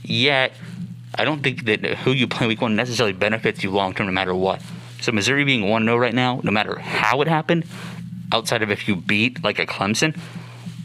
Yet, 0.03 0.53
I 1.15 1.25
don't 1.25 1.41
think 1.41 1.65
that 1.65 1.83
who 1.99 2.11
you 2.11 2.27
play 2.27 2.47
week 2.47 2.61
one 2.61 2.75
necessarily 2.75 3.13
benefits 3.13 3.63
you 3.63 3.71
long 3.71 3.93
term 3.93 4.07
no 4.07 4.11
matter 4.11 4.35
what. 4.35 4.61
So 5.01 5.11
Missouri 5.11 5.43
being 5.43 5.69
1 5.69 5.83
0 5.83 5.97
right 5.97 6.13
now, 6.13 6.41
no 6.43 6.51
matter 6.51 6.79
how 6.79 7.21
it 7.21 7.27
happened, 7.27 7.65
outside 8.31 8.61
of 8.63 8.71
if 8.71 8.87
you 8.87 8.95
beat 8.95 9.43
like 9.43 9.59
a 9.59 9.65
Clemson, 9.65 10.17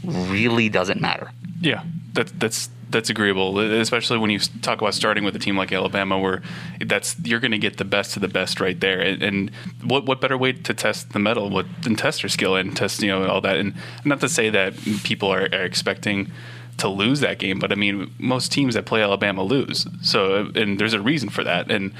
really 0.05 0.69
doesn't 0.69 1.01
matter. 1.01 1.31
Yeah, 1.61 1.83
that's 2.13 2.33
that's 2.33 2.71
that's 2.91 3.11
agreeable, 3.11 3.59
especially 3.59 4.19
when 4.19 4.31
you 4.31 4.39
talk 4.39 4.81
about 4.81 4.95
starting 4.95 5.25
with 5.25 5.35
a 5.37 5.39
team 5.39 5.57
like 5.57 5.73
Alabama, 5.73 6.19
where 6.19 6.43
that's 6.85 7.17
you're 7.23 7.41
going 7.41 7.51
to 7.53 7.59
get 7.59 7.77
the 7.77 7.85
best 7.85 8.17
of 8.17 8.23
the 8.23 8.29
best 8.29 8.61
right 8.61 8.79
there. 8.81 9.01
And, 9.01 9.23
and, 9.23 9.51
what 9.83 10.07
what 10.07 10.21
better 10.21 10.37
way 10.37 10.53
to 10.53 10.75
test 10.75 11.13
the 11.13 11.19
metal 11.19 11.63
than 11.83 11.97
test 11.97 12.23
your 12.23 12.31
skill 12.31 12.57
and 12.57 12.77
test 12.77 13.03
you 13.03 13.09
know 13.09 13.27
all 13.27 13.41
that? 13.41 13.57
And 13.57 13.75
not 14.05 14.21
to 14.21 14.29
say 14.29 14.51
that 14.51 14.77
people 15.05 15.33
are, 15.33 15.49
are 15.53 15.65
expecting 15.65 16.31
to 16.79 16.89
lose 16.89 17.21
that 17.21 17.39
game, 17.39 17.59
but 17.59 17.73
I 17.73 17.75
mean 17.75 18.13
most 18.19 18.53
teams 18.53 18.75
that 18.75 18.87
play 18.87 19.03
Alabama 19.03 19.43
lose. 19.43 19.87
So 20.03 20.51
and 20.55 20.79
there's 20.79 20.95
a 20.95 21.01
reason 21.01 21.29
for 21.29 21.45
that. 21.45 21.71
And 21.71 21.93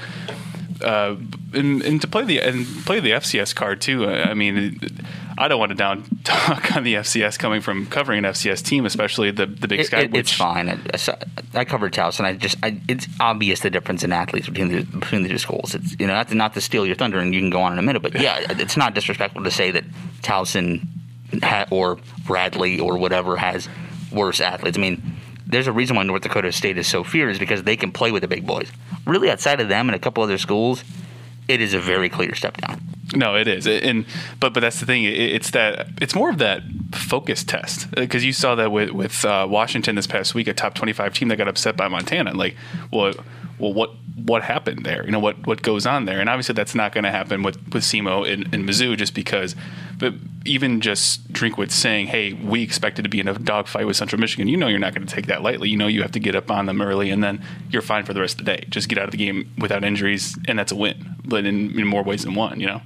uh, 0.83 1.15
and, 1.53 1.81
and 1.81 2.01
to 2.01 2.07
play 2.07 2.23
the 2.23 2.39
and 2.39 2.65
play 2.85 2.99
the 2.99 3.11
FCS 3.11 3.55
card 3.55 3.81
too. 3.81 4.07
I 4.07 4.33
mean, 4.33 4.79
I 5.41 5.47
don't 5.47 5.59
want 5.59 5.71
to 5.71 5.75
down 5.75 6.03
talk 6.23 6.75
on 6.75 6.83
the 6.83 6.95
FCS 6.95 7.39
coming 7.39 7.61
from 7.61 7.87
covering 7.87 8.19
an 8.19 8.31
FCS 8.31 8.63
team, 8.63 8.85
especially 8.85 9.31
the 9.31 9.47
the 9.47 9.67
Big 9.67 9.83
Sky. 9.85 10.01
It, 10.01 10.13
it, 10.13 10.19
it's 10.19 10.31
fine. 10.31 10.69
I, 10.69 10.79
I 11.55 11.65
covered 11.65 11.93
Towson. 11.93 12.25
I 12.25 12.33
just 12.33 12.57
I, 12.63 12.79
it's 12.87 13.07
obvious 13.19 13.61
the 13.61 13.71
difference 13.71 14.03
in 14.03 14.11
athletes 14.11 14.47
between 14.47 14.67
the 14.69 14.83
between 14.83 15.23
the 15.23 15.29
two 15.29 15.39
schools. 15.39 15.73
It's 15.73 15.95
you 15.99 16.05
know 16.05 16.13
not 16.13 16.29
to, 16.29 16.35
not 16.35 16.53
to 16.53 16.61
steal 16.61 16.85
your 16.85 16.95
thunder, 16.95 17.17
and 17.17 17.33
you 17.33 17.41
can 17.41 17.49
go 17.49 17.61
on 17.61 17.73
in 17.73 17.79
a 17.79 17.81
minute, 17.81 18.03
but 18.03 18.19
yeah, 18.19 18.37
it's 18.51 18.77
not 18.77 18.93
disrespectful 18.93 19.43
to 19.43 19.51
say 19.51 19.71
that 19.71 19.83
Towson 20.21 20.85
or 21.71 21.97
Bradley 22.25 22.79
or 22.79 22.97
whatever 22.97 23.35
has 23.37 23.67
worse 24.11 24.41
athletes. 24.41 24.77
I 24.77 24.81
mean 24.81 25.17
there's 25.47 25.67
a 25.67 25.71
reason 25.71 25.97
why 25.97 26.03
North 26.03 26.21
Dakota 26.21 26.51
State 26.51 26.77
is 26.77 26.87
so 26.87 27.03
feared 27.03 27.31
is 27.31 27.39
because 27.39 27.63
they 27.63 27.75
can 27.75 27.91
play 27.91 28.11
with 28.11 28.21
the 28.21 28.27
big 28.27 28.47
boys. 28.47 28.71
Really, 29.05 29.29
outside 29.29 29.59
of 29.59 29.67
them 29.67 29.89
and 29.89 29.95
a 29.95 29.99
couple 29.99 30.23
other 30.23 30.37
schools, 30.37 30.83
it 31.51 31.61
is 31.61 31.73
a 31.73 31.79
very 31.79 32.09
clear 32.09 32.33
step 32.33 32.57
down. 32.57 32.81
No, 33.13 33.35
it 33.35 33.47
is, 33.47 33.67
and 33.67 34.05
but 34.39 34.53
but 34.53 34.61
that's 34.61 34.79
the 34.79 34.85
thing. 34.85 35.03
It's 35.03 35.51
that 35.51 35.87
it's 36.01 36.15
more 36.15 36.29
of 36.29 36.37
that 36.37 36.63
focus 36.93 37.43
test 37.43 37.91
because 37.91 38.23
you 38.23 38.31
saw 38.31 38.55
that 38.55 38.71
with 38.71 38.91
with 38.91 39.25
uh, 39.25 39.45
Washington 39.49 39.95
this 39.95 40.07
past 40.07 40.33
week, 40.33 40.47
a 40.47 40.53
top 40.53 40.75
twenty 40.75 40.93
five 40.93 41.13
team 41.13 41.27
that 41.27 41.35
got 41.35 41.49
upset 41.49 41.75
by 41.75 41.89
Montana. 41.89 42.33
Like, 42.33 42.55
well, 42.89 43.13
well, 43.59 43.73
what 43.73 43.91
what 44.25 44.43
happened 44.43 44.85
there? 44.85 45.05
You 45.05 45.11
know 45.11 45.19
what 45.19 45.45
what 45.45 45.61
goes 45.61 45.85
on 45.85 46.05
there? 46.05 46.19
And 46.19 46.29
obviously, 46.29 46.53
that's 46.53 46.75
not 46.75 46.93
going 46.93 47.03
to 47.03 47.11
happen 47.11 47.43
with 47.43 47.55
with 47.73 47.83
SEMO 47.83 48.31
and, 48.31 48.53
and 48.53 48.67
Mizzou 48.67 48.97
just 48.97 49.13
because. 49.13 49.55
But 49.97 50.13
even 50.45 50.81
just 50.81 51.31
Drinkwitz 51.31 51.71
saying, 51.71 52.07
"Hey, 52.07 52.33
we 52.33 52.63
expected 52.63 53.03
to 53.03 53.09
be 53.09 53.19
in 53.19 53.27
a 53.27 53.37
dogfight 53.37 53.85
with 53.85 53.95
Central 53.97 54.19
Michigan," 54.19 54.47
you 54.47 54.57
know 54.57 54.67
you're 54.67 54.79
not 54.79 54.93
going 54.93 55.05
to 55.05 55.13
take 55.13 55.27
that 55.27 55.41
lightly. 55.41 55.69
You 55.69 55.77
know 55.77 55.87
you 55.87 56.01
have 56.01 56.11
to 56.11 56.19
get 56.19 56.35
up 56.35 56.49
on 56.49 56.65
them 56.65 56.81
early, 56.81 57.09
and 57.09 57.23
then 57.23 57.43
you're 57.69 57.81
fine 57.81 58.05
for 58.05 58.13
the 58.13 58.21
rest 58.21 58.39
of 58.39 58.45
the 58.45 58.57
day. 58.57 58.65
Just 58.69 58.89
get 58.89 58.97
out 58.97 59.05
of 59.05 59.11
the 59.11 59.17
game 59.17 59.51
without 59.57 59.83
injuries, 59.83 60.37
and 60.47 60.57
that's 60.57 60.71
a 60.71 60.75
win. 60.75 61.15
But 61.23 61.45
in, 61.45 61.79
in 61.79 61.87
more 61.87 62.03
ways 62.03 62.23
than 62.23 62.35
one, 62.35 62.59
you 62.59 62.67
know 62.67 62.81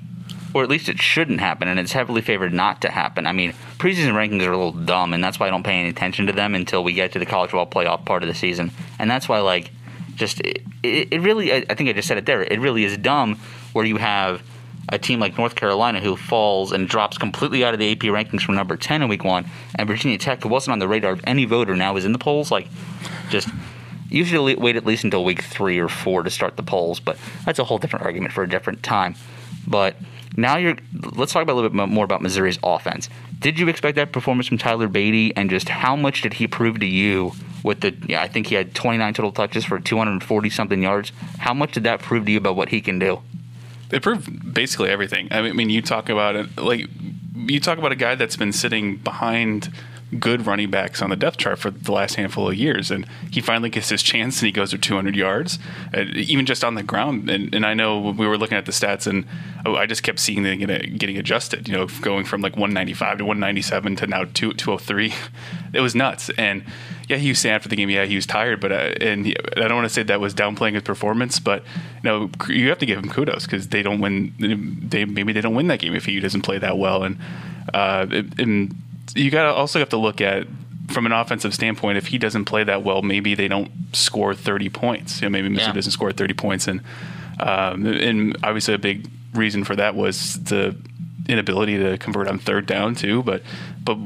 or 0.56 0.64
at 0.64 0.70
least 0.70 0.88
it 0.88 1.02
shouldn't 1.02 1.42
happen, 1.42 1.68
and 1.68 1.78
it's 1.78 1.92
heavily 1.92 2.22
favored 2.22 2.54
not 2.54 2.82
to 2.82 2.90
happen. 2.90 3.28
I 3.28 3.34
mean, 3.34 3.54
preseason 3.78 4.14
rankings 4.14 4.42
are 4.44 4.54
a 4.54 4.58
little 4.58 4.72
dumb, 4.72 5.14
and 5.14 5.22
that's 5.22 5.38
why 5.38 5.48
I 5.48 5.50
don't 5.50 5.64
pay 5.64 5.74
any 5.74 5.90
attention 5.90 6.28
to 6.28 6.32
them 6.32 6.56
until 6.56 6.82
we 6.82 6.94
get 6.94 7.12
to 7.12 7.20
the 7.20 7.26
college 7.26 7.52
football 7.52 7.68
playoff 7.68 8.06
part 8.06 8.24
of 8.24 8.30
the 8.30 8.34
season. 8.34 8.72
And 8.98 9.12
that's 9.12 9.28
why, 9.28 9.40
like, 9.40 9.72
just 10.16 10.42
it, 10.42 10.64
it 10.84 11.22
really, 11.22 11.54
I 11.54 11.76
think 11.76 11.90
I 11.90 11.94
just 11.94 12.08
said 12.08 12.18
it 12.18 12.26
there. 12.26 12.44
It 12.44 12.60
really 12.60 12.84
is 12.84 12.98
dumb 12.98 13.40
where 13.74 13.86
you 13.86 13.98
have 13.98 14.42
a 14.90 15.00
team 15.00 15.20
like 15.20 15.38
North 15.38 15.56
Carolina 15.56 16.00
who 16.00 16.16
falls 16.16 16.72
and 16.72 16.88
drops 16.88 17.18
completely 17.18 17.64
out 17.64 17.74
of 17.74 17.80
the 17.80 17.92
AP 17.92 18.00
rankings 18.00 18.42
from 18.42 18.56
number 18.56 18.78
10 18.78 19.02
in 19.02 19.10
week 19.10 19.24
one, 19.24 19.46
and 19.76 19.88
Virginia 19.88 20.18
Tech, 20.18 20.44
who 20.44 20.50
wasn't 20.50 20.74
on 20.74 20.80
the 20.80 20.88
radar 20.88 21.12
of 21.12 21.22
any 21.26 21.46
voter, 21.46 21.76
now 21.76 21.96
is 21.96 22.06
in 22.06 22.12
the 22.12 22.20
polls. 22.20 22.52
Like, 22.52 22.68
just 23.30 23.50
usually 24.10 24.56
wait 24.56 24.76
at 24.76 24.86
least 24.86 25.04
until 25.04 25.24
week 25.24 25.42
three 25.42 25.80
or 25.80 25.90
four 25.90 26.24
to 26.24 26.30
start 26.30 26.56
the 26.56 26.64
polls, 26.64 27.00
but 27.00 27.18
that's 27.46 27.60
a 27.60 27.64
whole 27.64 27.78
different 27.78 28.06
argument 28.06 28.34
for 28.34 28.44
a 28.44 28.50
different 28.50 28.84
time. 28.84 29.16
But 29.68 29.96
now 30.38 30.58
you're. 30.58 30.76
Let's 31.16 31.34
talk 31.34 31.42
about 31.42 31.54
a 31.54 31.60
little 31.60 31.70
bit 31.70 31.88
more 31.88 32.06
about 32.06 32.22
Missouri's 32.22 32.60
offense. 32.64 33.10
Did 33.40 33.60
you 33.60 33.68
expect 33.68 33.96
that 33.96 34.12
performance 34.12 34.48
from 34.48 34.58
Tyler 34.58 34.88
Badie, 34.88 35.32
and 35.36 35.50
just 35.50 35.70
how 35.70 35.96
much 35.96 36.22
did 36.22 36.34
he 36.34 36.48
prove 36.48 36.80
to 36.80 36.86
you 36.86 37.34
with 37.64 37.82
the? 37.82 37.96
Yeah, 38.08 38.22
I 38.22 38.28
think 38.28 38.48
he 38.48 38.56
had 38.56 38.74
29 38.74 39.14
total 39.14 39.32
touches 39.32 39.66
for 39.66 39.80
240 39.80 40.50
something 40.50 40.82
yards. 40.82 41.12
How 41.40 41.54
much 41.54 41.74
did 41.74 41.84
that 41.84 42.02
prove 42.02 42.26
to 42.26 42.32
you 42.32 42.38
about 42.38 42.56
what 42.56 42.70
he 42.70 42.82
can 42.82 43.00
do? 43.00 43.22
It 43.92 44.02
proved 44.02 44.54
basically 44.54 44.90
everything. 44.90 45.28
I 45.32 45.52
mean, 45.52 45.70
you 45.70 45.82
talk 45.82 46.10
about 46.10 46.36
it 46.36 46.58
like 46.58 46.88
you 47.36 47.60
talk 47.60 47.78
about 47.78 47.92
a 47.92 47.96
guy 47.96 48.16
that's 48.16 48.38
been 48.38 48.54
sitting 48.54 48.98
behind 48.98 49.72
good 50.20 50.46
running 50.46 50.70
backs 50.70 51.02
on 51.02 51.10
the 51.10 51.16
depth 51.16 51.38
chart 51.38 51.60
for 51.60 51.72
the 51.72 51.92
last 51.92 52.16
handful 52.16 52.50
of 52.50 52.56
years, 52.56 52.92
and 52.92 53.06
he 53.32 53.42
finally 53.42 53.70
gets 53.70 53.90
his 53.90 54.02
chance 54.02 54.40
and 54.40 54.48
he 54.48 54.52
goes 54.52 54.72
for 54.72 54.78
200 54.78 55.16
yards, 55.16 55.60
uh, 55.94 56.06
even 56.14 56.46
just 56.46 56.64
on 56.64 56.76
the 56.76 56.84
ground. 56.84 57.30
And, 57.30 57.54
and 57.54 57.66
I 57.66 57.74
know 57.74 58.00
we 58.00 58.28
were 58.28 58.38
looking 58.38 58.58
at 58.58 58.66
the 58.66 58.72
stats, 58.72 59.08
and 59.08 59.26
I 59.66 59.86
just 59.86 60.04
kept 60.04 60.20
seeing 60.20 60.44
them 60.44 60.60
getting, 60.60 61.18
adjusted. 61.18 61.68
You 61.68 61.76
know, 61.76 61.88
going 62.02 62.26
from 62.26 62.42
like 62.42 62.54
195 62.54 63.20
to 63.20 63.26
197 63.26 63.96
to 63.98 64.08
now 64.08 64.26
2, 64.34 64.54
203. 64.54 65.14
It 65.74 65.82
was 65.82 65.94
nuts. 65.94 66.32
And 66.38 66.64
yeah, 67.10 67.18
he 67.18 67.28
was 67.28 67.40
saying 67.40 67.54
after 67.54 67.68
the 67.68 67.76
game, 67.76 67.90
yeah, 67.90 68.06
he 68.06 68.16
was 68.16 68.26
tired, 68.26 68.62
but 68.62 68.72
uh, 68.72 68.94
and 69.02 69.26
he, 69.26 69.36
I 69.58 69.68
don't 69.68 69.76
want 69.76 69.86
to 69.86 69.94
say 69.94 70.04
that 70.04 70.22
was 70.22 70.34
downplaying 70.34 70.74
his 70.74 70.84
performance, 70.84 71.38
but 71.38 71.64
you 71.64 72.04
know, 72.04 72.30
you 72.48 72.70
have 72.70 72.78
to 72.80 72.86
give 72.86 72.98
him 72.98 73.10
kudos 73.10 73.46
because 73.46 73.68
they 73.68 73.84
don't 73.84 74.00
win. 74.00 74.34
They 74.90 75.04
maybe 75.04 75.34
they 75.34 75.42
don't 75.42 75.54
win 75.54 75.68
that 75.68 75.80
game 75.80 75.94
if 75.94 76.06
he 76.06 76.20
doesn't 76.22 76.44
play 76.44 76.58
that 76.60 76.78
well, 76.78 77.04
and 77.04 77.18
uh, 77.74 78.08
and 78.38 78.74
you 79.16 79.32
got 79.32 79.44
to 79.44 79.54
also 79.54 79.80
have 79.80 79.90
to 79.90 79.98
look 79.98 80.22
at 80.22 80.48
from 80.90 81.06
an 81.06 81.12
offensive 81.12 81.54
standpoint, 81.54 81.98
if 81.98 82.08
he 82.08 82.18
doesn't 82.18 82.46
play 82.46 82.64
that 82.64 82.84
well, 82.84 83.02
maybe 83.02 83.34
they 83.34 83.48
don't 83.48 83.72
score 83.94 84.36
30 84.36 84.70
points. 84.70 85.22
You 85.22 85.26
know, 85.26 85.32
maybe 85.32 85.50
Missouri 85.50 85.70
yeah. 85.70 85.74
doesn't 85.74 85.92
score 85.92 86.12
30 86.12 86.34
points, 86.34 86.68
and 86.68 86.82
um, 87.40 87.86
and 87.86 88.38
obviously 88.44 88.74
a 88.74 88.78
big 88.78 89.10
reason 89.34 89.64
for 89.64 89.76
that 89.76 89.96
was 89.96 90.42
the 90.44 90.76
inability 91.28 91.78
to 91.78 91.98
convert 91.98 92.28
on 92.28 92.38
third 92.38 92.66
down 92.66 92.96
too. 92.96 93.24
But 93.24 93.42
but 93.84 93.98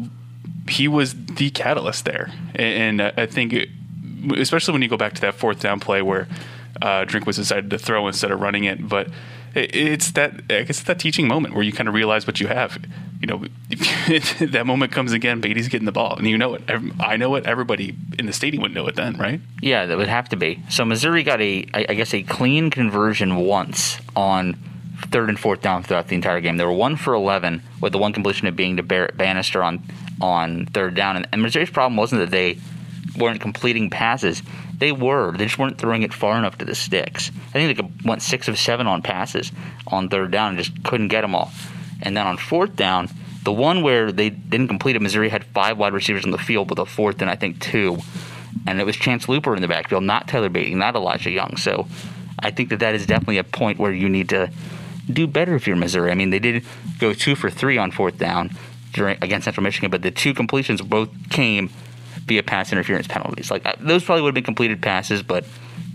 he 0.69 0.87
was 0.87 1.15
the 1.25 1.49
catalyst 1.49 2.05
there, 2.05 2.31
and, 2.55 3.01
and 3.01 3.13
I 3.17 3.25
think 3.25 3.53
it, 3.53 3.69
especially 4.37 4.73
when 4.73 4.81
you 4.81 4.87
go 4.87 4.97
back 4.97 5.13
to 5.13 5.21
that 5.21 5.35
fourth 5.35 5.59
down 5.59 5.79
play 5.79 6.01
where 6.01 6.27
uh, 6.81 7.05
was 7.25 7.35
decided 7.35 7.69
to 7.71 7.77
throw 7.77 8.07
instead 8.07 8.31
of 8.31 8.39
running 8.39 8.63
it, 8.63 8.87
but 8.87 9.09
it's 9.55 10.11
that 10.11 10.41
I 10.49 10.63
guess 10.63 10.81
that 10.83 10.99
teaching 10.99 11.27
moment 11.27 11.53
where 11.53 11.63
you 11.63 11.71
kind 11.71 11.87
of 11.87 11.95
realize 11.95 12.27
what 12.27 12.39
you 12.39 12.47
have. 12.47 12.77
You 13.21 13.27
know, 13.27 13.45
that 14.39 14.63
moment 14.65 14.91
comes 14.91 15.11
again. 15.11 15.41
Badie's 15.41 15.67
getting 15.67 15.85
the 15.85 15.91
ball, 15.91 16.15
and 16.15 16.27
you 16.27 16.37
know 16.37 16.53
it. 16.55 16.63
I 16.99 17.17
know 17.17 17.35
it. 17.35 17.45
Everybody 17.45 17.95
in 18.17 18.25
the 18.25 18.33
stadium 18.33 18.61
would 18.63 18.73
know 18.73 18.87
it 18.87 18.95
then, 18.95 19.17
right? 19.17 19.41
Yeah, 19.61 19.85
that 19.85 19.97
would 19.97 20.07
have 20.07 20.29
to 20.29 20.37
be. 20.37 20.63
So 20.69 20.85
Missouri 20.85 21.23
got 21.23 21.41
a, 21.41 21.65
I 21.73 21.93
guess, 21.93 22.13
a 22.13 22.23
clean 22.23 22.69
conversion 22.69 23.35
once 23.35 23.99
on 24.15 24.57
third 25.07 25.29
and 25.29 25.39
fourth 25.39 25.61
down 25.61 25.83
throughout 25.83 26.07
the 26.07 26.15
entire 26.15 26.41
game. 26.41 26.57
They 26.57 26.65
were 26.65 26.71
one 26.71 26.95
for 26.95 27.13
eleven, 27.13 27.61
with 27.81 27.91
the 27.91 27.99
one 27.99 28.13
completion 28.13 28.47
of 28.47 28.55
being 28.55 28.77
to 28.77 28.83
Barrett 28.83 29.17
Banister 29.17 29.63
on 29.63 29.83
on 30.21 30.65
third 30.67 30.95
down. 30.95 31.17
And, 31.17 31.27
and 31.31 31.41
Missouri's 31.41 31.69
problem 31.69 31.97
wasn't 31.97 32.21
that 32.21 32.31
they 32.31 32.57
weren't 33.17 33.41
completing 33.41 33.89
passes. 33.89 34.41
They 34.77 34.91
were. 34.91 35.31
They 35.33 35.45
just 35.45 35.59
weren't 35.59 35.77
throwing 35.77 36.03
it 36.03 36.13
far 36.13 36.37
enough 36.37 36.57
to 36.59 36.65
the 36.65 36.75
sticks. 36.75 37.31
I 37.49 37.51
think 37.53 37.77
they 37.77 38.07
went 38.07 38.21
six 38.21 38.47
of 38.47 38.57
seven 38.57 38.87
on 38.87 39.01
passes 39.01 39.51
on 39.87 40.09
third 40.09 40.31
down 40.31 40.49
and 40.49 40.57
just 40.57 40.83
couldn't 40.83 41.09
get 41.09 41.21
them 41.21 41.35
all. 41.35 41.51
And 42.01 42.15
then 42.15 42.25
on 42.25 42.37
fourth 42.37 42.75
down, 42.75 43.09
the 43.43 43.51
one 43.51 43.81
where 43.81 44.11
they 44.11 44.29
didn't 44.29 44.67
complete 44.67 44.95
it, 44.95 45.01
Missouri 45.01 45.29
had 45.29 45.43
five 45.45 45.77
wide 45.77 45.93
receivers 45.93 46.25
on 46.25 46.31
the 46.31 46.37
field 46.37 46.69
with 46.69 46.79
a 46.79 46.85
fourth 46.85 47.21
and 47.21 47.29
I 47.29 47.35
think 47.35 47.59
two. 47.59 47.97
And 48.67 48.79
it 48.79 48.85
was 48.85 48.95
Chance 48.95 49.29
Looper 49.29 49.55
in 49.55 49.61
the 49.61 49.67
backfield, 49.67 50.03
not 50.03 50.27
Tyler 50.27 50.49
Badie, 50.49 50.75
not 50.75 50.95
Elijah 50.95 51.31
Young. 51.31 51.57
So 51.57 51.87
I 52.39 52.51
think 52.51 52.69
that 52.69 52.79
that 52.79 52.95
is 52.95 53.05
definitely 53.05 53.37
a 53.37 53.43
point 53.43 53.79
where 53.79 53.91
you 53.91 54.09
need 54.09 54.29
to 54.29 54.51
do 55.11 55.27
better 55.27 55.55
if 55.55 55.67
you're 55.67 55.75
Missouri. 55.75 56.11
I 56.11 56.15
mean, 56.15 56.29
they 56.29 56.39
did 56.39 56.63
go 56.99 57.13
two 57.13 57.35
for 57.35 57.49
three 57.49 57.77
on 57.77 57.91
fourth 57.91 58.17
down 58.17 58.51
during 58.93 59.17
against 59.21 59.45
Central 59.45 59.63
Michigan, 59.63 59.89
but 59.89 60.01
the 60.01 60.11
two 60.11 60.33
completions 60.33 60.81
both 60.81 61.09
came– 61.29 61.69
via 62.29 62.43
pass 62.43 62.71
interference 62.71 63.07
penalties. 63.07 63.51
Like 63.51 63.65
uh, 63.65 63.73
those 63.79 64.03
probably 64.05 64.21
would 64.21 64.29
have 64.29 64.35
been 64.35 64.45
completed 64.45 64.81
passes, 64.81 65.21
but 65.21 65.43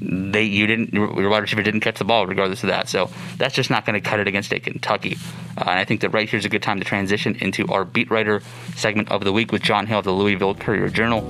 they 0.03 0.43
you 0.43 0.67
didn't 0.67 0.93
your 0.93 1.31
wide 1.31 1.38
receiver 1.38 1.62
didn't 1.62 1.81
catch 1.81 1.99
the 1.99 2.05
ball 2.05 2.26
regardless 2.26 2.62
of 2.62 2.69
that. 2.69 2.88
So 2.88 3.09
that's 3.38 3.55
just 3.55 3.71
not 3.71 3.87
going 3.87 3.95
to 3.95 4.07
cut 4.07 4.21
it 4.21 4.29
against 4.29 4.53
a 4.53 4.61
Kentucky. 4.61 5.17
Uh, 5.57 5.71
and 5.71 5.79
I 5.79 5.85
think 5.85 6.03
that 6.03 6.11
right 6.11 6.29
here 6.29 6.38
is 6.38 6.45
a 6.45 6.49
good 6.50 6.62
time 6.62 6.79
to 6.79 6.85
transition 6.85 7.37
into 7.37 7.67
our 7.69 7.85
beat 7.85 8.11
writer 8.11 8.43
segment 8.76 9.11
of 9.11 9.25
the 9.25 9.33
week 9.33 9.53
with 9.53 9.62
Jon 9.62 9.87
Hale 9.87 10.00
of 10.00 10.05
the 10.05 10.12
Louisville 10.12 10.55
Courier 10.55 10.88
Journal. 10.88 11.23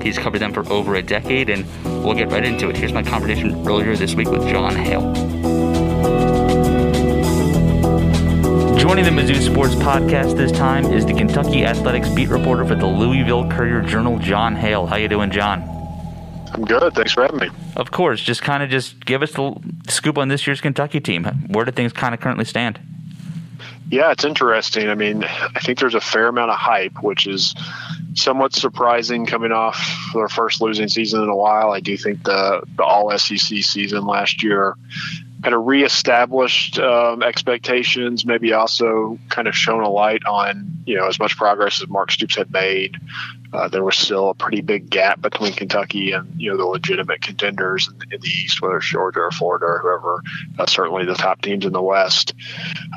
He's 0.00 0.18
covered 0.18 0.38
them 0.38 0.52
for 0.52 0.66
over 0.72 0.94
a 0.94 1.02
decade, 1.02 1.48
and 1.48 1.64
we'll 1.84 2.14
get 2.14 2.30
right 2.30 2.44
into 2.44 2.68
it. 2.70 2.76
Here's 2.76 2.92
my 2.92 3.02
conversation 3.02 3.66
earlier 3.68 3.94
this 3.96 4.14
week 4.14 4.30
with 4.30 4.46
Jon 4.48 4.74
Hale. 4.74 5.41
Joining 8.82 9.04
the 9.04 9.10
Mizzou 9.12 9.40
Sports 9.40 9.76
Podcast 9.76 10.36
this 10.36 10.50
time 10.50 10.92
is 10.92 11.06
the 11.06 11.14
Kentucky 11.14 11.64
Athletics 11.64 12.08
beat 12.08 12.28
reporter 12.28 12.64
for 12.64 12.74
the 12.74 12.84
Louisville 12.84 13.48
Courier 13.48 13.80
Journal, 13.80 14.18
Jon 14.18 14.56
Hale. 14.56 14.86
How 14.86 14.96
you 14.96 15.06
doing, 15.06 15.30
Jon? 15.30 15.62
I'm 16.52 16.64
good. 16.64 16.92
Thanks 16.92 17.12
for 17.12 17.22
having 17.22 17.38
me. 17.38 17.48
Of 17.76 17.92
course. 17.92 18.20
Just 18.20 18.42
kind 18.42 18.60
of 18.60 18.70
just 18.70 19.04
give 19.04 19.22
us 19.22 19.30
the 19.34 19.54
scoop 19.86 20.18
on 20.18 20.26
this 20.26 20.48
year's 20.48 20.60
Kentucky 20.60 20.98
team. 20.98 21.24
Where 21.46 21.64
do 21.64 21.70
things 21.70 21.92
kind 21.92 22.12
of 22.12 22.20
currently 22.20 22.44
stand? 22.44 22.80
Yeah, 23.88 24.10
it's 24.10 24.24
interesting. 24.24 24.88
I 24.88 24.96
mean, 24.96 25.22
I 25.22 25.60
think 25.60 25.78
there's 25.78 25.94
a 25.94 26.00
fair 26.00 26.26
amount 26.26 26.50
of 26.50 26.58
hype, 26.58 27.04
which 27.04 27.28
is 27.28 27.54
somewhat 28.14 28.52
surprising 28.52 29.26
coming 29.26 29.52
off 29.52 30.10
their 30.12 30.28
first 30.28 30.60
losing 30.60 30.88
season 30.88 31.22
in 31.22 31.28
a 31.28 31.36
while. 31.36 31.70
I 31.70 31.78
do 31.78 31.96
think 31.96 32.24
the 32.24 32.64
the 32.76 32.82
All 32.82 33.16
SEC 33.16 33.62
season 33.62 34.06
last 34.06 34.42
year 34.42 34.74
kind 35.42 35.54
of 35.54 35.66
reestablished 35.66 36.78
um, 36.78 37.22
expectations, 37.22 38.24
maybe 38.24 38.52
also 38.52 39.18
kind 39.28 39.48
of 39.48 39.56
shown 39.56 39.82
a 39.82 39.88
light 39.88 40.24
on, 40.24 40.72
you 40.86 40.96
know, 40.96 41.08
as 41.08 41.18
much 41.18 41.36
progress 41.36 41.82
as 41.82 41.88
Mark 41.88 42.12
Stoops 42.12 42.36
had 42.36 42.52
made. 42.52 42.96
Uh, 43.52 43.68
there 43.68 43.84
was 43.84 43.96
still 43.98 44.30
a 44.30 44.34
pretty 44.34 44.62
big 44.62 44.88
gap 44.88 45.20
between 45.20 45.52
Kentucky 45.52 46.12
and, 46.12 46.40
you 46.40 46.50
know, 46.50 46.56
the 46.56 46.64
legitimate 46.64 47.20
contenders 47.20 47.88
in, 47.88 48.12
in 48.12 48.20
the 48.20 48.28
East, 48.28 48.62
whether 48.62 48.78
it's 48.78 48.90
Georgia 48.90 49.20
or 49.20 49.30
Florida 49.30 49.66
or 49.66 49.78
whoever, 49.80 50.22
uh, 50.58 50.66
certainly 50.66 51.04
the 51.04 51.14
top 51.14 51.42
teams 51.42 51.66
in 51.66 51.72
the 51.72 51.82
West. 51.82 52.34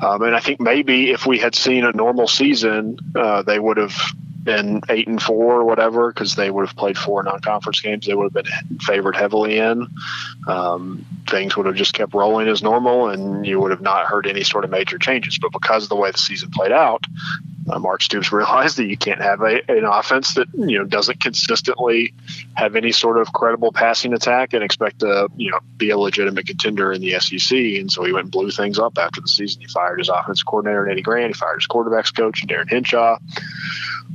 Um, 0.02 0.22
and 0.22 0.36
I 0.36 0.40
think 0.40 0.62
maybe 0.62 1.12
if 1.12 1.26
we 1.26 1.40
had 1.40 1.56
seen 1.56 1.84
a 1.84 1.92
normal 1.92 2.28
season, 2.28 2.98
uh, 3.16 3.42
they 3.42 3.60
would 3.60 3.78
have 3.78 3.98
been 4.46 4.82
eight 4.90 5.08
and 5.08 5.22
four 5.22 5.60
or 5.60 5.66
whatever 5.66 6.14
because 6.14 6.36
they 6.36 6.50
would 6.50 6.66
have 6.66 6.78
played 6.78 6.98
four 6.98 7.22
non-conference 7.24 7.82
games. 7.82 8.06
They 8.06 8.14
would 8.14 8.34
have 8.34 8.46
been 8.46 8.80
favored 8.80 9.16
heavily 9.16 9.58
in. 9.58 9.88
Um, 10.48 11.06
things 11.28 11.58
would 11.58 11.66
have 11.66 11.76
just 11.76 11.94
kept 11.94 12.14
rolling 12.14 12.48
as 12.48 12.64
normal, 12.64 13.10
and 13.10 13.46
you 13.46 13.60
would 13.60 13.72
have 13.72 13.82
not 13.82 14.06
heard 14.06 14.28
any 14.28 14.44
sort 14.44 14.64
of 14.64 14.70
major 14.70 14.98
changes. 14.98 15.38
But 15.40 15.52
because 15.52 15.84
of 15.84 15.90
the 15.90 15.96
way 15.96 16.12
the 16.12 16.18
season 16.18 16.52
played 16.52 16.72
out, 16.72 17.04
uh, 17.70 17.80
Mark 17.80 18.02
Stoops 18.02 18.32
realized 18.32 18.78
that 18.78 18.86
you 18.86 18.98
can't 18.98 19.22
have 19.22 19.42
a, 19.42 19.62
an 19.70 19.86
offense 19.86 20.34
that 20.36 20.48
you 20.54 20.78
know 20.78 20.84
doesn't 20.84 21.20
consistently 21.22 22.14
have 22.56 22.76
any 22.76 22.92
sort 22.92 23.18
of 23.18 23.34
credible 23.34 23.72
passing 23.72 24.14
attack 24.14 24.54
and 24.54 24.64
expect 24.64 25.00
to 25.00 25.30
you 25.36 25.52
know 25.52 25.60
be 25.78 25.90
a 25.90 25.98
legitimate 25.98 26.48
contender 26.48 26.92
in 26.92 27.02
the 27.02 27.20
SEC. 27.20 27.58
And 27.58 27.92
so 27.92 28.04
he 28.04 28.12
went 28.12 28.26
and 28.26 28.32
blew 28.32 28.52
things 28.52 28.80
up 28.80 28.98
after 28.98 29.22
the 29.22 29.28
season. 29.28 29.62
He 29.62 29.68
fired 29.68 30.00
his 30.00 30.10
offense 30.10 30.44
coordinator 30.44 30.90
Eddie 30.90 31.02
Gran. 31.02 31.30
He 31.30 31.34
fired 31.34 31.58
his 31.58 31.68
quarterbacks 31.68 32.16
coach 32.16 32.46
Darin 32.48 32.68
Hinshaw 32.68 33.18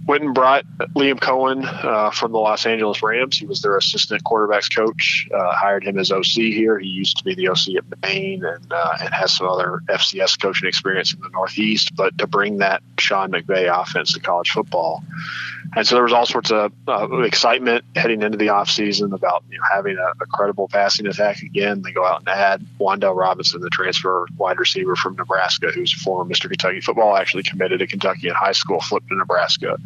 went 0.06 0.24
and 0.24 0.34
brought 0.34 0.64
Liam 0.96 1.20
Coen 1.20 1.64
uh, 1.64 2.10
from 2.10 2.32
the 2.32 2.38
Los 2.38 2.66
Angeles 2.66 3.02
Rams. 3.02 3.38
He 3.38 3.46
was 3.46 3.62
their 3.62 3.76
assistant 3.76 4.24
quarterbacks 4.24 4.74
coach. 4.74 5.28
Uh, 5.32 5.52
hired 5.52 5.84
him 5.84 5.98
as 5.98 6.10
OC 6.10 6.24
here. 6.24 6.78
He 6.78 6.88
used 6.88 7.18
to 7.18 7.24
be 7.24 7.34
the 7.34 7.48
OC 7.48 7.76
at 7.76 8.02
Maine 8.02 8.44
and 8.44 8.72
uh, 8.72 8.96
and 9.00 9.14
has 9.14 9.36
some 9.36 9.46
other 9.46 9.80
FCS 9.88 10.40
coaching 10.40 10.68
experience 10.68 11.14
in 11.14 11.20
the 11.20 11.28
Northeast. 11.28 11.94
But 11.94 12.18
to 12.18 12.26
bring 12.26 12.58
that 12.58 12.82
Sean 12.98 13.30
McVay 13.40 13.68
offense 13.70 14.12
to 14.14 14.20
college 14.20 14.50
football, 14.50 15.02
and 15.76 15.86
so 15.86 15.94
there 15.94 16.02
was 16.02 16.12
all 16.12 16.26
sorts 16.26 16.50
of 16.50 16.72
uh, 16.88 17.20
excitement 17.20 17.84
heading 17.94 18.22
into 18.22 18.36
the 18.36 18.48
offseason 18.48 19.12
about 19.12 19.44
you 19.50 19.58
know, 19.58 19.64
having 19.70 19.96
a, 19.96 20.22
a, 20.22 20.26
credible 20.26 20.68
passing 20.68 21.06
attack 21.06 21.42
again. 21.42 21.82
They 21.82 21.92
go 21.92 22.04
out 22.04 22.20
and 22.20 22.28
add 22.28 22.66
Wan'Dale 22.78 23.16
Robinson, 23.16 23.60
the 23.60 23.70
transfer 23.70 24.26
wide 24.36 24.58
receiver 24.58 24.96
from 24.96 25.14
Nebraska, 25.16 25.70
who's 25.72 25.94
a 25.94 25.96
former 25.98 26.32
Mr. 26.32 26.48
Kentucky 26.48 26.80
football, 26.80 27.16
actually 27.16 27.44
committed 27.44 27.78
to 27.80 27.86
Kentucky 27.86 28.28
in 28.28 28.34
high 28.34 28.52
school, 28.52 28.80
flipped 28.80 29.08
to 29.08 29.16
Nebraska. 29.16 29.78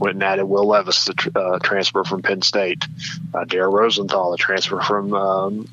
Went 0.00 0.14
and 0.14 0.24
added 0.24 0.46
Will 0.46 0.66
Levis, 0.66 1.04
the 1.04 1.14
tr- 1.14 1.30
uh, 1.34 1.58
transfer 1.60 2.02
from 2.02 2.22
Penn 2.22 2.42
State. 2.42 2.84
Uh, 3.32 3.44
Dare 3.44 3.70
Rosenthal, 3.70 4.32
the 4.32 4.36
transfer 4.36 4.80
from 4.80 5.14
um, 5.14 5.68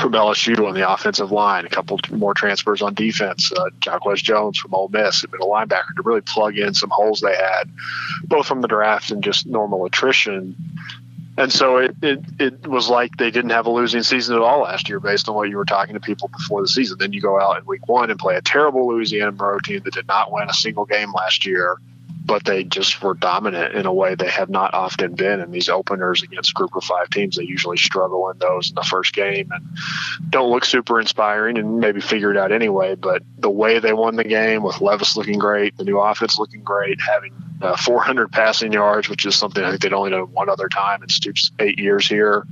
from 0.00 0.12
LSU 0.12 0.66
on 0.66 0.74
the 0.74 0.90
offensive 0.90 1.30
line, 1.30 1.64
a 1.64 1.68
couple 1.68 1.98
more 2.10 2.34
transfers 2.34 2.82
on 2.82 2.94
defense. 2.94 3.52
Uh, 3.52 3.70
Jacquez 3.80 4.22
Jones 4.22 4.58
from 4.58 4.74
Ole 4.74 4.88
Miss, 4.88 5.20
had 5.20 5.30
been 5.30 5.40
a 5.40 5.44
linebacker, 5.44 5.94
to 5.96 6.02
really 6.02 6.20
plug 6.20 6.58
in 6.58 6.74
some 6.74 6.90
holes 6.90 7.20
they 7.20 7.34
had, 7.34 7.70
both 8.24 8.46
from 8.46 8.60
the 8.60 8.68
draft 8.68 9.10
and 9.10 9.22
just 9.22 9.46
normal 9.46 9.84
attrition. 9.84 10.56
and 11.38 11.52
so 11.52 11.78
it, 11.78 11.94
it, 12.02 12.20
it 12.38 12.66
was 12.66 12.88
like 12.88 13.16
they 13.16 13.30
didn't 13.30 13.50
have 13.50 13.66
a 13.66 13.70
losing 13.70 14.02
season 14.02 14.34
at 14.36 14.42
all 14.42 14.62
last 14.62 14.88
year 14.88 15.00
based 15.00 15.28
on 15.28 15.34
what 15.34 15.48
you 15.48 15.56
were 15.56 15.64
talking 15.64 15.94
to 15.94 16.00
people 16.00 16.28
before 16.28 16.60
the 16.60 16.68
season. 16.68 16.98
Then 16.98 17.12
you 17.12 17.20
go 17.20 17.40
out 17.40 17.58
in 17.58 17.66
week 17.66 17.86
one 17.88 18.10
and 18.10 18.18
play 18.18 18.36
a 18.36 18.42
terrible 18.42 18.88
Louisiana 18.88 19.32
Monroe 19.32 19.60
team 19.60 19.82
that 19.84 19.94
did 19.94 20.08
not 20.08 20.32
win 20.32 20.48
a 20.48 20.54
single 20.54 20.86
game 20.86 21.12
last 21.12 21.46
year, 21.46 21.78
but 22.24 22.44
they 22.44 22.64
just 22.64 23.02
were 23.02 23.14
dominant 23.14 23.74
in 23.74 23.86
a 23.86 23.92
way 23.92 24.14
they 24.14 24.28
have 24.28 24.48
not 24.48 24.72
often 24.72 25.14
been 25.14 25.40
in 25.40 25.50
these 25.50 25.68
openers 25.68 26.22
against 26.22 26.54
group 26.54 26.74
of 26.74 26.82
five 26.82 27.10
teams. 27.10 27.36
They 27.36 27.44
usually 27.44 27.76
struggle 27.76 28.30
in 28.30 28.38
those 28.38 28.70
in 28.70 28.74
the 28.74 28.82
first 28.82 29.14
game 29.14 29.50
and 29.52 29.64
don't 30.30 30.50
look 30.50 30.64
super 30.64 30.98
inspiring 31.00 31.58
and 31.58 31.80
maybe 31.80 32.00
figure 32.00 32.30
it 32.30 32.38
out 32.38 32.50
anyway. 32.50 32.94
But 32.94 33.22
the 33.38 33.50
way 33.50 33.78
they 33.78 33.92
won 33.92 34.16
the 34.16 34.24
game 34.24 34.62
with 34.62 34.80
Levis 34.80 35.16
looking 35.16 35.38
great, 35.38 35.76
the 35.76 35.84
new 35.84 35.98
offense 35.98 36.38
looking 36.38 36.62
great, 36.62 36.98
having 37.00 37.34
uh, 37.64 37.76
400 37.76 38.30
passing 38.30 38.72
yards, 38.72 39.08
which 39.08 39.24
is 39.24 39.34
something 39.34 39.64
I 39.64 39.70
think 39.70 39.82
they'd 39.82 39.92
only 39.94 40.10
done 40.10 40.32
one 40.32 40.50
other 40.50 40.68
time 40.68 41.02
in 41.02 41.08
Stoops' 41.08 41.50
eight 41.58 41.78
years 41.78 42.06
here, 42.06 42.46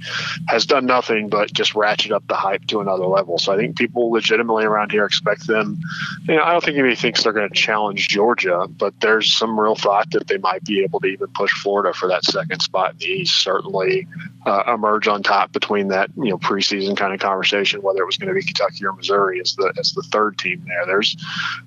has 0.48 0.64
done 0.64 0.86
nothing 0.86 1.28
but 1.28 1.52
just 1.52 1.74
ratchet 1.74 2.12
up 2.12 2.26
the 2.28 2.34
hype 2.34 2.66
to 2.68 2.80
another 2.80 3.04
level. 3.04 3.38
So 3.38 3.52
I 3.52 3.58
think 3.58 3.76
people 3.76 4.10
legitimately 4.10 4.64
around 4.64 4.90
here 4.90 5.04
expect 5.04 5.46
them. 5.46 5.78
You 6.22 6.36
know, 6.36 6.42
I 6.42 6.52
don't 6.52 6.64
think 6.64 6.78
anybody 6.78 6.96
thinks 6.96 7.22
they're 7.22 7.34
going 7.34 7.48
to 7.48 7.54
challenge 7.54 8.08
Georgia, 8.08 8.66
but 8.68 8.98
there's 9.00 9.30
some 9.30 9.60
real 9.60 9.74
thought 9.74 10.10
that 10.12 10.28
they 10.28 10.38
might 10.38 10.64
be 10.64 10.82
able 10.82 11.00
to 11.00 11.08
even 11.08 11.28
push 11.28 11.52
Florida 11.52 11.92
for 11.92 12.08
that 12.08 12.24
second 12.24 12.60
spot 12.60 12.92
in 12.92 12.98
the 12.98 13.06
East. 13.06 13.42
Certainly 13.42 14.06
uh, 14.46 14.62
emerge 14.66 15.08
on 15.08 15.22
top 15.22 15.52
between 15.52 15.88
that 15.88 16.10
you 16.16 16.30
know 16.30 16.38
preseason 16.38 16.96
kind 16.96 17.12
of 17.12 17.20
conversation, 17.20 17.82
whether 17.82 18.00
it 18.00 18.06
was 18.06 18.16
going 18.16 18.28
to 18.28 18.34
be 18.34 18.42
Kentucky 18.42 18.84
or 18.86 18.92
Missouri 18.92 19.40
as 19.40 19.54
the 19.56 19.72
as 19.78 19.92
the 19.92 20.02
third 20.02 20.38
team 20.38 20.64
there. 20.66 20.86
There's 20.86 21.16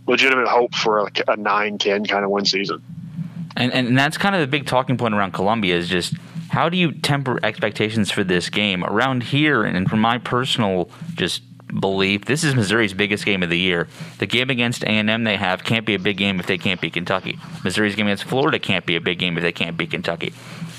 legitimate 0.08 0.48
hope 0.48 0.74
for 0.74 1.00
a, 1.00 1.04
a 1.04 1.38
9-10 1.38 2.10
kind 2.10 2.26
of 2.26 2.32
win 2.32 2.46
season. 2.46 2.82
And, 3.56 3.74
and 3.74 3.98
that's 3.98 4.18
kind 4.18 4.36
of 4.36 4.42
the 4.42 4.48
big 4.48 4.66
talking 4.66 4.98
point 4.98 5.14
around 5.14 5.32
Columbia 5.32 5.78
is 5.78 5.88
just 5.88 6.14
how 6.50 6.70
do 6.70 6.78
you 6.78 6.92
temper 6.92 7.40
expectations 7.44 8.12
for 8.12 8.24
this 8.24 8.50
game 8.50 8.84
around 8.84 9.24
here? 9.24 9.64
And 9.64 9.90
from 9.90 10.00
my 10.00 10.18
personal 10.18 10.90
just 11.16 11.42
belief, 11.68 12.26
this 12.26 12.44
is 12.44 12.56
Missouri's 12.56 12.94
biggest 12.94 13.26
game 13.26 13.44
of 13.44 13.50
the 13.50 13.58
year. 13.58 13.88
The 14.20 14.26
game 14.26 14.50
against 14.50 14.84
A 14.84 14.90
and 14.90 15.10
M 15.10 15.24
they 15.24 15.38
have 15.38 15.64
can't 15.64 15.86
be 15.86 15.96
a 15.96 16.00
big 16.00 16.18
game 16.18 16.40
if 16.40 16.48
they 16.48 16.58
can't 16.58 16.80
beat 16.80 16.94
Kentucky. 16.94 17.40
Missouri's 17.64 17.96
game 17.96 18.08
against 18.08 18.26
Florida 18.26 18.60
can't 18.60 18.86
be 18.86 18.96
a 18.96 19.02
big 19.02 19.20
game 19.20 19.38
if 19.38 19.44
they 19.44 19.52
can't 19.52 19.78
beat 19.78 19.92
Kentucky. 19.92 20.34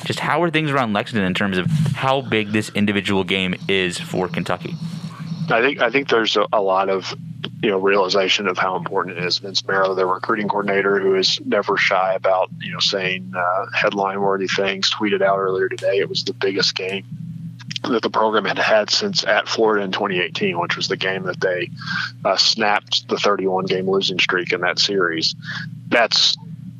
Just 0.04 0.20
how 0.20 0.42
are 0.42 0.50
things 0.50 0.70
around 0.70 0.92
Lexington 0.92 1.26
in 1.26 1.34
terms 1.34 1.58
of 1.58 1.66
how 1.66 2.20
big 2.20 2.52
this 2.52 2.70
individual 2.70 3.24
game 3.24 3.54
is 3.68 3.98
for 3.98 4.28
Kentucky? 4.28 4.74
I 5.50 5.60
think 5.60 5.80
I 5.80 5.90
think 5.90 6.08
there's 6.08 6.36
a, 6.36 6.46
a 6.52 6.60
lot 6.60 6.88
of 6.88 7.14
you 7.62 7.70
know 7.70 7.78
realization 7.78 8.48
of 8.48 8.58
how 8.58 8.76
important 8.76 9.18
it 9.18 9.24
is. 9.24 9.38
Vince 9.38 9.66
Marrow, 9.66 9.94
the 9.94 10.06
recruiting 10.06 10.48
coordinator, 10.48 10.98
who 10.98 11.14
is 11.14 11.40
never 11.44 11.76
shy 11.76 12.14
about 12.14 12.50
you 12.60 12.72
know 12.72 12.80
saying 12.80 13.32
uh, 13.36 13.66
headline 13.72 14.20
worthy 14.20 14.48
things, 14.48 14.90
tweeted 14.90 15.22
out 15.22 15.38
earlier 15.38 15.68
today 15.68 15.98
it 15.98 16.08
was 16.08 16.24
the 16.24 16.32
biggest 16.32 16.74
game 16.74 17.04
that 17.82 18.02
the 18.02 18.10
program 18.10 18.44
had 18.44 18.58
had 18.58 18.90
since 18.90 19.24
at 19.24 19.48
Florida 19.48 19.84
in 19.84 19.92
2018, 19.92 20.58
which 20.58 20.76
was 20.76 20.88
the 20.88 20.96
game 20.96 21.24
that 21.24 21.40
they 21.40 21.70
uh, 22.24 22.36
snapped 22.36 23.08
the 23.08 23.16
31 23.16 23.66
game 23.66 23.88
losing 23.88 24.18
streak 24.18 24.52
in 24.52 24.62
that 24.62 24.78
series. 24.78 25.34
That's 25.88 26.36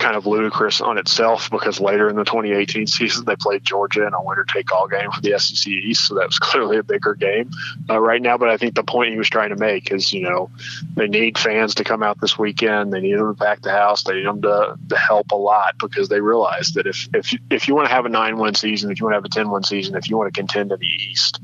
kind 0.06 0.16
of 0.16 0.25
ludicrous 0.25 0.80
on 0.80 0.98
itself 0.98 1.50
because 1.50 1.80
later 1.80 2.08
in 2.08 2.14
the 2.14 2.22
2018 2.22 2.86
season 2.86 3.25
they 3.25 3.34
played 3.34 3.64
Georgia 3.64 4.06
in 4.06 4.14
a 4.14 4.22
winner 4.22 4.44
take 4.44 4.72
all 4.72 4.86
game 4.86 5.10
for 5.10 5.20
the 5.20 5.36
SEC 5.36 5.66
East, 5.66 6.06
so 6.06 6.14
that 6.14 6.26
was 6.26 6.38
clearly 6.40 6.78
a 6.78 6.82
bigger 6.84 7.14
game 7.14 7.50
uh, 7.90 8.00
right 8.00 8.22
now. 8.22 8.38
But 8.38 8.48
I 8.48 8.56
think 8.56 8.76
the 8.76 8.84
point 8.84 9.10
he 9.10 9.18
was 9.18 9.28
trying 9.28 9.48
to 9.48 9.56
make 9.56 9.90
is, 9.90 10.12
you 10.12 10.20
know, 10.20 10.48
they 10.94 11.08
need 11.08 11.36
fans 11.36 11.75
to 11.76 11.84
come 11.84 12.04
out 12.04 12.20
this 12.20 12.38
weekend. 12.38 12.92
They 12.92 13.00
need 13.00 13.14
them 13.14 13.34
to 13.34 13.44
pack 13.44 13.62
the 13.62 13.72
house. 13.72 14.04
They 14.04 14.14
need 14.14 14.26
them 14.26 14.42
to, 14.42 14.78
to 14.90 14.96
help 14.96 15.32
a 15.32 15.36
lot 15.36 15.75
because 15.80 16.08
they 16.08 16.20
realize 16.20 16.70
that 16.75 16.86
if 16.86 17.08
if 17.12 17.34
if 17.50 17.66
you 17.66 17.75
want 17.75 17.88
to 17.88 17.94
have 17.94 18.06
a 18.06 18.08
nine 18.08 18.38
win 18.38 18.54
season, 18.54 18.92
if 18.92 19.00
you 19.00 19.06
want 19.06 19.14
to 19.14 19.16
have 19.16 19.25
a 19.25 19.28
10 19.28 19.50
win 19.50 19.64
season, 19.64 19.96
if 19.96 20.08
you 20.08 20.16
want 20.16 20.32
to 20.32 20.38
contend 20.38 20.70
in 20.70 20.78
the 20.78 20.86
East, 20.86 21.40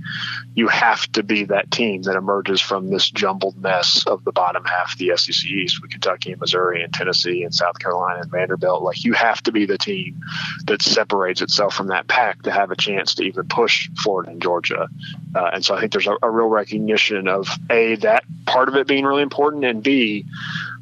you 0.55 0.69
have 0.69 1.11
to 1.13 1.25
be 1.25 1.47
that 1.47 1.73
team 1.73 2.03
that 2.03 2.15
emerges 2.15 2.61
from 2.61 2.91
this 2.91 3.11
jumbled 3.11 3.61
mess 3.61 4.07
of 4.07 4.23
the 4.23 4.31
bottom 4.31 4.65
half 4.65 4.93
of 4.93 4.99
the 4.99 5.17
SEC 5.17 5.51
East 5.51 5.83
with 5.83 5.91
Kentucky 5.91 6.31
and 6.31 6.41
Missouri 6.41 6.85
and 6.85 6.95
Tennessee 6.95 7.43
and 7.43 7.53
South 7.53 7.81
Carolina 7.81 8.21
and 8.21 8.31
Vanderbilt. 8.31 8.52
Like 8.57 9.05
you 9.05 9.13
have 9.13 9.43
to 9.45 9.53
be 9.53 9.67
the 9.67 9.79
team 9.79 10.21
that 10.67 10.83
separates 10.83 11.43
itself 11.43 11.75
from 11.75 11.89
that 11.89 12.09
pack 12.09 12.43
to 12.43 12.51
have 12.51 12.71
a 12.71 12.77
chance 12.77 13.15
to 13.17 13.25
even 13.25 13.49
push 13.49 13.89
Florida 14.03 14.31
and 14.31 14.43
Georgia. 14.43 14.89
Uh, 15.35 15.51
and 15.55 15.65
so 15.65 15.75
I 15.75 15.81
think 15.81 15.93
there's 15.93 16.07
a, 16.07 16.17
a 16.23 16.31
real 16.31 16.49
recognition 16.49 17.29
of 17.29 17.49
a 17.71 17.97
that 17.97 18.25
part 18.47 18.69
of 18.69 18.77
it 18.77 18.87
being 18.87 19.05
really 19.05 19.23
important, 19.23 19.65
and 19.65 19.83
b 19.83 20.25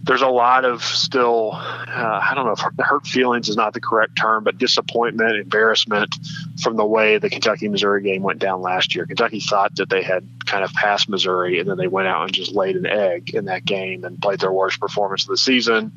there's 0.02 0.22
a 0.22 0.28
lot 0.28 0.64
of 0.64 0.82
still, 0.82 1.52
uh, 1.52 2.20
I 2.22 2.32
don't 2.34 2.46
know 2.46 2.52
if 2.52 2.60
hurt 2.78 3.06
feelings 3.06 3.48
is 3.48 3.56
not 3.56 3.74
the 3.74 3.80
correct 3.80 4.16
term, 4.16 4.44
but 4.44 4.56
disappointment, 4.56 5.36
embarrassment 5.36 6.14
from 6.62 6.76
the 6.76 6.86
way 6.86 7.18
the 7.18 7.28
Kentucky 7.28 7.68
Missouri 7.68 8.02
game 8.02 8.22
went 8.22 8.38
down 8.38 8.62
last 8.62 8.94
year. 8.94 9.04
Kentucky 9.04 9.40
thought 9.40 9.76
that 9.76 9.90
they 9.90 10.02
had 10.02 10.26
kind 10.50 10.64
of 10.64 10.72
past 10.72 11.08
Missouri, 11.08 11.60
and 11.60 11.70
then 11.70 11.76
they 11.76 11.86
went 11.86 12.08
out 12.08 12.24
and 12.24 12.32
just 12.32 12.52
laid 12.52 12.74
an 12.74 12.84
egg 12.84 13.30
in 13.34 13.44
that 13.44 13.64
game 13.64 14.04
and 14.04 14.20
played 14.20 14.40
their 14.40 14.50
worst 14.50 14.80
performance 14.80 15.22
of 15.22 15.28
the 15.28 15.36
season. 15.36 15.92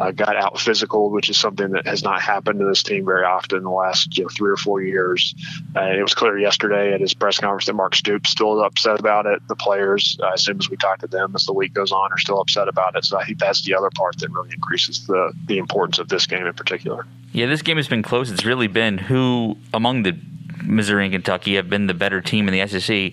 Uh, 0.00 0.12
got 0.12 0.36
out 0.36 0.60
physical, 0.60 1.10
which 1.10 1.28
is 1.28 1.36
something 1.36 1.72
that 1.72 1.84
has 1.84 2.04
not 2.04 2.20
happened 2.20 2.60
to 2.60 2.66
this 2.66 2.84
team 2.84 3.04
very 3.04 3.24
often 3.24 3.58
in 3.58 3.64
the 3.64 3.70
last 3.70 4.16
you 4.16 4.22
know, 4.22 4.28
three 4.28 4.50
or 4.50 4.56
four 4.56 4.80
years. 4.80 5.34
Uh, 5.74 5.80
and 5.80 5.98
it 5.98 6.02
was 6.02 6.14
clear 6.14 6.38
yesterday 6.38 6.94
at 6.94 7.00
his 7.00 7.12
press 7.12 7.38
conference 7.38 7.66
that 7.66 7.72
Mark 7.72 7.96
Stoops 7.96 8.30
still 8.30 8.62
upset 8.62 9.00
about 9.00 9.26
it. 9.26 9.42
The 9.48 9.56
players, 9.56 10.16
uh, 10.22 10.28
as 10.28 10.44
soon 10.44 10.58
as 10.58 10.70
we 10.70 10.76
talk 10.76 11.00
to 11.00 11.08
them 11.08 11.34
as 11.34 11.44
the 11.44 11.52
week 11.52 11.74
goes 11.74 11.90
on, 11.90 12.12
are 12.12 12.18
still 12.18 12.40
upset 12.40 12.68
about 12.68 12.94
it. 12.94 13.04
So 13.04 13.18
I 13.18 13.24
think 13.24 13.38
that's 13.38 13.62
the 13.64 13.74
other 13.74 13.90
part 13.96 14.18
that 14.18 14.30
really 14.30 14.52
increases 14.52 15.06
the 15.06 15.32
the 15.46 15.58
importance 15.58 15.98
of 15.98 16.08
this 16.08 16.26
game 16.26 16.46
in 16.46 16.54
particular. 16.54 17.04
Yeah, 17.32 17.46
this 17.46 17.62
game 17.62 17.76
has 17.76 17.88
been 17.88 18.02
close. 18.02 18.30
It's 18.30 18.44
really 18.44 18.68
been 18.68 18.98
who 18.98 19.56
among 19.74 20.04
the 20.04 20.16
Missouri 20.62 21.04
and 21.04 21.12
Kentucky 21.12 21.56
have 21.56 21.68
been 21.68 21.86
the 21.86 21.94
better 21.94 22.20
team 22.20 22.48
in 22.48 22.54
the 22.54 22.66
SEC. 22.66 23.12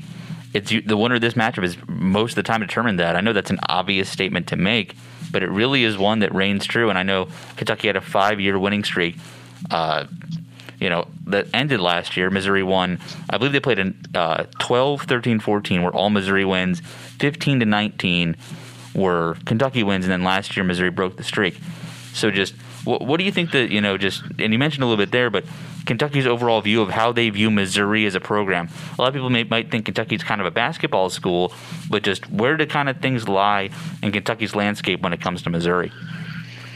It's 0.56 0.70
the 0.70 0.96
winner 0.96 1.16
of 1.16 1.22
this 1.22 1.34
matchup 1.34 1.66
is 1.66 1.76
most 1.86 2.32
of 2.32 2.36
the 2.36 2.44
time 2.44 2.62
determined 2.62 2.98
that. 3.00 3.18
I 3.18 3.22
know 3.22 3.34
that's 3.34 3.50
an 3.50 3.60
obvious 3.68 4.10
statement 4.10 4.48
to 4.48 4.56
make, 4.56 4.96
but 5.30 5.44
it 5.44 5.50
really 5.50 5.84
is 5.84 5.98
one 5.98 6.20
that 6.20 6.34
reigns 6.34 6.66
true. 6.66 6.90
And 6.90 6.98
I 6.98 7.04
know 7.04 7.28
Kentucky 7.58 7.88
had 7.88 7.98
a 7.98 8.02
five-year 8.02 8.58
winning 8.58 8.86
streak. 8.86 9.18
Uh, 9.70 10.06
you 10.80 10.90
know, 10.90 11.10
that 11.28 11.48
ended 11.54 11.82
last 11.82 12.16
year. 12.16 12.30
Missouri 12.30 12.64
won. 12.64 13.00
I 13.30 13.38
believe 13.38 13.52
they 13.52 13.60
played 13.60 13.80
in 13.80 14.00
uh, 14.16 14.46
12, 14.60 15.02
13, 15.02 15.42
14, 15.42 15.84
where 15.84 15.92
all 15.92 16.10
Missouri 16.10 16.46
wins. 16.46 16.80
15 16.80 17.60
to 17.60 17.66
19 17.66 18.38
were 18.94 19.36
Kentucky 19.44 19.84
wins, 19.84 20.06
and 20.06 20.12
then 20.12 20.24
last 20.24 20.56
year 20.56 20.64
Missouri 20.64 20.90
broke 20.90 21.18
the 21.18 21.24
streak. 21.24 21.60
So 22.14 22.32
just 22.32 22.56
what, 22.86 23.02
what 23.06 23.18
do 23.18 23.26
you 23.26 23.32
think 23.32 23.52
that 23.52 23.72
you 23.72 23.82
know? 23.82 23.98
Just 23.98 24.24
and 24.40 24.54
you 24.54 24.60
mentioned 24.60 24.84
a 24.84 24.88
little 24.88 25.04
bit 25.04 25.12
there, 25.12 25.30
but 25.30 25.44
Kentucky's 25.86 26.26
overall 26.26 26.62
view 26.62 26.82
of 26.82 26.90
how 26.90 27.12
they 27.12 27.30
view 27.30 27.52
Missouri 27.52 28.06
as 28.06 28.16
a 28.16 28.20
program. 28.20 28.70
A 28.98 29.02
lot 29.02 29.08
of 29.08 29.14
people 29.14 29.30
may, 29.30 29.44
might 29.44 29.70
think 29.70 29.86
Kentucky's 29.86 30.24
kind 30.24 30.40
of 30.40 30.48
a 30.48 30.52
basketball 30.52 31.10
school, 31.10 31.52
but 31.90 32.04
just 32.04 32.30
where 32.32 32.58
do 32.58 32.66
kind 32.66 32.90
of 32.90 32.98
things 32.98 33.28
lie 33.28 33.70
in 34.02 34.12
Kentucky's 34.12 34.56
landscape 34.56 35.02
when 35.02 35.14
it 35.14 35.22
comes 35.22 35.42
to 35.44 35.50
Missouri? 35.50 35.92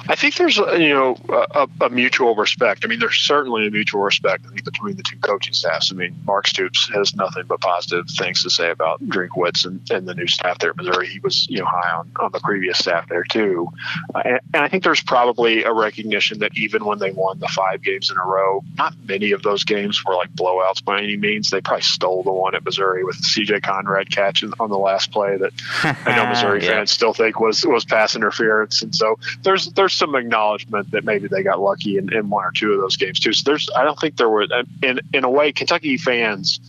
I 0.10 0.16
think 0.16 0.36
there's 0.36 0.58
you 0.58 0.90
know 0.90 1.16
a, 1.30 1.68
a, 1.82 1.90
mutual 1.90 2.36
respect. 2.36 2.84
I 2.84 2.88
mean, 2.88 2.98
there's 2.98 3.18
certainly 3.18 3.68
a 3.68 3.72
mutual 3.72 4.02
respect 4.02 4.44
I 4.48 4.50
think, 4.50 4.66
between 4.66 4.96
the 4.96 5.04
two 5.04 5.18
coaching 5.18 5.54
staffs. 5.54 5.92
I 5.92 5.96
mean, 5.96 6.20
Mark 6.26 6.48
Stoops 6.48 6.90
has 6.96 7.16
nothing 7.16 7.44
but 7.48 7.62
positive 7.62 8.08
things 8.18 8.42
to 8.42 8.50
say 8.50 8.72
about 8.72 9.04
Drinkwitz 9.08 9.68
and, 9.68 9.80
and 9.92 10.08
the 10.08 10.16
new 10.16 10.26
staff 10.26 10.58
there 10.58 10.72
at 10.72 10.78
Missouri. 10.78 11.08
He 11.08 11.20
was 11.20 11.48
you 11.48 11.60
know 11.60 11.66
high 11.66 11.92
on, 11.92 12.12
on 12.20 12.32
the 12.32 12.40
previous 12.40 12.80
staff 12.80 13.08
there 13.08 13.24
too, 13.24 13.68
uh, 14.16 14.22
and, 14.26 14.40
and, 14.56 14.64
I 14.64 14.68
think 14.68 14.84
there's 14.84 15.02
probably 15.02 15.64
a 15.64 15.72
recognition 15.72 16.40
that 16.40 16.58
even 16.58 16.86
when 16.86 16.98
they 16.98 17.12
won 17.12 17.38
the 17.38 17.48
five 17.50 17.84
games 17.84 18.10
in 18.10 18.18
a 18.18 18.26
row, 18.26 18.64
not 18.80 18.96
many 19.08 19.32
of 19.32 19.44
those 19.44 19.64
games 19.64 20.04
were 20.04 20.16
like 20.16 20.34
blowouts 20.34 20.84
by 20.84 21.04
any 21.04 21.18
means. 21.18 21.52
They 21.52 21.62
probably 21.62 21.84
stole 21.84 22.24
the 22.24 22.34
one 22.34 22.56
at 22.56 22.66
Missouri 22.66 23.04
with 23.04 23.16
C.J. 23.18 23.62
Conrad 23.62 24.10
catch 24.10 24.44
on 24.60 24.70
the 24.72 24.78
last 24.78 25.12
play 25.12 25.38
that 25.38 25.54
I 25.84 26.16
know 26.16 26.26
Missouri 26.30 26.64
yeah. 26.64 26.72
fans 26.72 26.90
still 26.90 27.14
think 27.14 27.40
was 27.40 27.64
was 27.64 27.86
pass 27.86 28.16
interference, 28.16 28.82
and 28.82 28.96
so 28.96 29.20
there's 29.44 29.72
there's 29.74 29.99
some 30.00 30.16
acknowledgement 30.16 30.92
that 30.92 31.04
maybe 31.04 31.28
they 31.28 31.44
got 31.44 31.60
lucky 31.60 31.98
in, 31.98 32.12
in 32.14 32.30
one 32.30 32.46
or 32.46 32.52
two 32.52 32.74
of 32.74 32.80
those 32.80 32.98
games 32.98 33.20
too. 33.20 33.34
So 33.34 33.52
there's, 33.52 33.70
I 33.76 33.84
don't 33.84 34.00
think 34.00 34.18
there 34.18 34.30
were, 34.30 34.48
in 34.82 35.00
in 35.14 35.24
a 35.24 35.30
way, 35.30 35.52
Kentucky 35.52 35.98
fans 35.98 36.60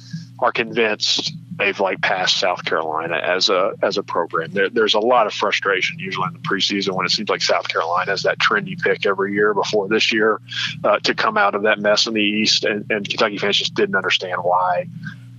are 0.41 0.53
convinced 0.53 1.33
they've 1.57 1.79
like 1.79 2.01
passed 2.01 2.39
South 2.39 2.65
Carolina 2.65 3.17
as 3.17 3.49
a 3.49 3.73
as 3.83 3.99
a 3.99 4.03
program. 4.03 4.53
There, 4.53 4.69
there's 4.69 4.95
a 4.95 5.01
lot 5.01 5.27
of 5.27 5.33
frustration 5.33 5.99
usually 5.99 6.27
in 6.29 6.35
the 6.35 6.41
preseason 6.41 6.97
when 6.97 7.07
it 7.07 7.11
seems 7.11 7.29
like 7.29 7.43
South 7.43 7.69
Carolina 7.69 8.13
is 8.13 8.23
that 8.23 8.39
trendy 8.39 8.81
pick 8.81 9.07
every 9.07 9.35
year 9.35 9.55
before 9.55 9.89
this 9.89 10.13
year 10.13 10.41
uh, 10.85 10.99
to 11.01 11.15
come 11.15 11.37
out 11.37 11.55
of 11.55 11.63
that 11.63 11.79
mess 11.79 12.07
in 12.07 12.15
the 12.15 12.23
East, 12.23 12.65
and, 12.65 12.91
and 12.91 13.09
Kentucky 13.09 13.39
fans 13.39 13.59
just 13.59 13.75
didn't 13.75 13.95
understand 13.95 14.41
why 14.43 14.87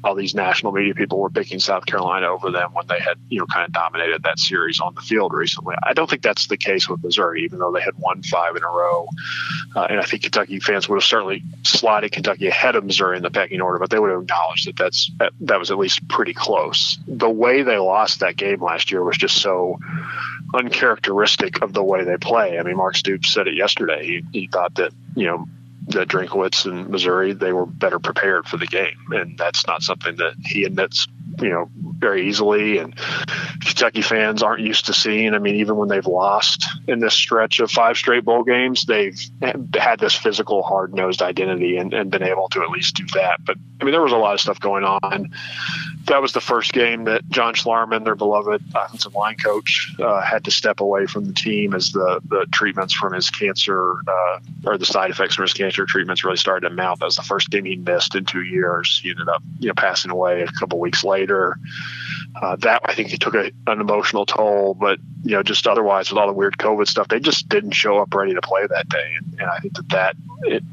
all 0.03 0.15
these 0.15 0.33
national 0.33 0.71
media 0.71 0.93
people 0.93 1.19
were 1.19 1.29
picking 1.29 1.59
South 1.59 1.85
Carolina 1.85 2.27
over 2.27 2.49
them 2.51 2.73
when 2.73 2.87
they 2.87 2.99
had, 2.99 3.17
you 3.29 3.39
know, 3.39 3.45
kind 3.45 3.65
of 3.65 3.71
dominated 3.71 4.23
that 4.23 4.39
series 4.39 4.79
on 4.79 4.95
the 4.95 5.01
field 5.01 5.33
recently. 5.33 5.75
I 5.83 5.93
don't 5.93 6.09
think 6.09 6.21
that's 6.21 6.47
the 6.47 6.57
case 6.57 6.89
with 6.89 7.03
Missouri, 7.03 7.43
even 7.43 7.59
though 7.59 7.71
they 7.71 7.81
had 7.81 7.95
won 7.97 8.23
five 8.23 8.55
in 8.55 8.63
a 8.63 8.67
row. 8.67 9.07
Uh, 9.75 9.87
and 9.89 9.99
I 9.99 10.03
think 10.03 10.23
Kentucky 10.23 10.59
fans 10.59 10.89
would 10.89 10.95
have 10.95 11.03
certainly 11.03 11.43
slotted 11.63 12.11
Kentucky 12.11 12.47
ahead 12.47 12.75
of 12.75 12.83
Missouri 12.83 13.17
in 13.17 13.23
the 13.23 13.29
pecking 13.29 13.61
order, 13.61 13.77
but 13.79 13.89
they 13.89 13.99
would 13.99 14.09
have 14.09 14.23
acknowledged 14.23 14.67
that 14.67 14.77
that's 14.77 15.11
that, 15.19 15.33
that 15.41 15.59
was 15.59 15.71
at 15.71 15.77
least 15.77 16.07
pretty 16.07 16.33
close. 16.33 16.97
The 17.07 17.29
way 17.29 17.61
they 17.63 17.77
lost 17.77 18.21
that 18.21 18.35
game 18.35 18.61
last 18.61 18.91
year 18.91 19.03
was 19.03 19.17
just 19.17 19.41
so 19.41 19.77
uncharacteristic 20.53 21.61
of 21.61 21.73
the 21.73 21.83
way 21.83 22.03
they 22.03 22.17
play. 22.17 22.59
I 22.59 22.63
mean, 22.63 22.77
Mark 22.77 22.95
Stoops 22.95 23.31
said 23.31 23.47
it 23.47 23.55
yesterday. 23.55 24.05
He, 24.05 24.23
he 24.31 24.47
thought 24.47 24.75
that, 24.75 24.91
you 25.15 25.27
know, 25.27 25.45
that 25.88 26.08
Drinkwitz 26.08 26.65
and 26.65 26.89
Missouri 26.89 27.34
they 27.34 27.54
were 27.54 27.65
better 27.65 28.00
prepared 28.00 28.48
for 28.48 28.58
the 28.58 28.67
game, 28.67 28.98
and 29.12 29.38
that's 29.38 29.65
not 29.67 29.84
something 29.84 30.15
that 30.17 30.34
he 30.46 30.63
admits 30.63 31.08
you 31.41 31.50
know 31.50 31.70
very 32.01 32.27
easily 32.27 32.79
and 32.79 32.95
Kentucky 33.61 34.01
fans 34.01 34.43
aren't 34.43 34.61
used 34.61 34.87
to 34.87 34.93
seeing. 34.93 35.33
I 35.33 35.39
mean, 35.39 35.55
even 35.55 35.77
when 35.77 35.87
they've 35.87 36.05
lost 36.05 36.67
in 36.87 36.99
this 36.99 37.13
stretch 37.13 37.59
of 37.59 37.71
five 37.71 37.95
straight 37.95 38.25
bowl 38.25 38.43
games, 38.43 38.85
they've 38.85 39.19
had 39.75 39.99
this 39.99 40.15
physical, 40.15 40.63
hard 40.63 40.93
nosed 40.93 41.21
identity 41.21 41.77
and, 41.77 41.93
and 41.93 42.09
been 42.09 42.23
able 42.23 42.49
to 42.49 42.63
at 42.63 42.69
least 42.69 42.95
do 42.95 43.05
that. 43.13 43.43
But 43.45 43.57
I 43.79 43.83
mean, 43.83 43.91
there 43.91 44.01
was 44.01 44.11
a 44.11 44.17
lot 44.17 44.33
of 44.33 44.41
stuff 44.41 44.59
going 44.59 44.83
on. 44.83 45.33
That 46.05 46.21
was 46.21 46.33
the 46.33 46.41
first 46.41 46.73
game 46.73 47.03
that 47.05 47.27
John 47.29 47.53
Schlarman, 47.53 48.03
their 48.03 48.15
beloved 48.15 48.63
offensive 48.73 49.13
line 49.13 49.35
coach, 49.35 49.93
uh, 49.99 50.21
had 50.21 50.43
to 50.45 50.51
step 50.51 50.79
away 50.79 51.05
from 51.05 51.25
the 51.25 51.33
team 51.33 51.75
as 51.75 51.91
the, 51.91 52.19
the 52.25 52.47
treatments 52.51 52.93
from 52.93 53.13
his 53.13 53.29
cancer 53.29 53.97
uh, 54.07 54.39
or 54.65 54.77
the 54.77 54.85
side 54.85 55.11
effects 55.11 55.35
from 55.35 55.43
his 55.43 55.53
cancer 55.53 55.85
treatments 55.85 56.23
really 56.23 56.37
started 56.37 56.67
to 56.67 56.73
mount. 56.73 56.99
That 56.99 57.05
was 57.05 57.15
the 57.15 57.21
first 57.21 57.51
game 57.51 57.65
he 57.65 57.75
missed 57.75 58.15
in 58.15 58.25
two 58.25 58.41
years. 58.41 58.99
He 59.01 59.11
ended 59.11 59.29
up, 59.29 59.43
you 59.59 59.67
know, 59.67 59.75
passing 59.75 60.11
away 60.11 60.41
a 60.41 60.47
couple 60.47 60.79
weeks 60.79 61.03
later. 61.03 61.57
Uh, 62.41 62.56
that 62.58 62.82
I 62.86 62.93
think 62.93 63.13
it 63.13 63.19
took 63.19 63.36
a, 63.36 63.51
an 63.67 63.82
emotional 63.82 64.25
toll, 64.25 64.73
but 64.73 64.99
you 65.23 65.32
know, 65.32 65.43
just 65.43 65.67
otherwise 65.67 66.10
with 66.10 66.17
all 66.17 66.27
the 66.27 66.34
weird 66.34 66.58
COVID 66.58 66.88
stuff, 66.88 67.08
they 67.08 67.19
just 67.19 67.49
didn't 67.49 67.71
show 67.71 67.99
up 67.99 68.13
ready 68.13 68.34
to 68.34 68.41
play 68.41 68.65
that 68.65 68.89
day, 68.89 69.15
and, 69.17 69.39
and 69.39 69.49
I 69.49 69.60
think 69.60 69.75
that 69.75 69.89
that 69.89 70.15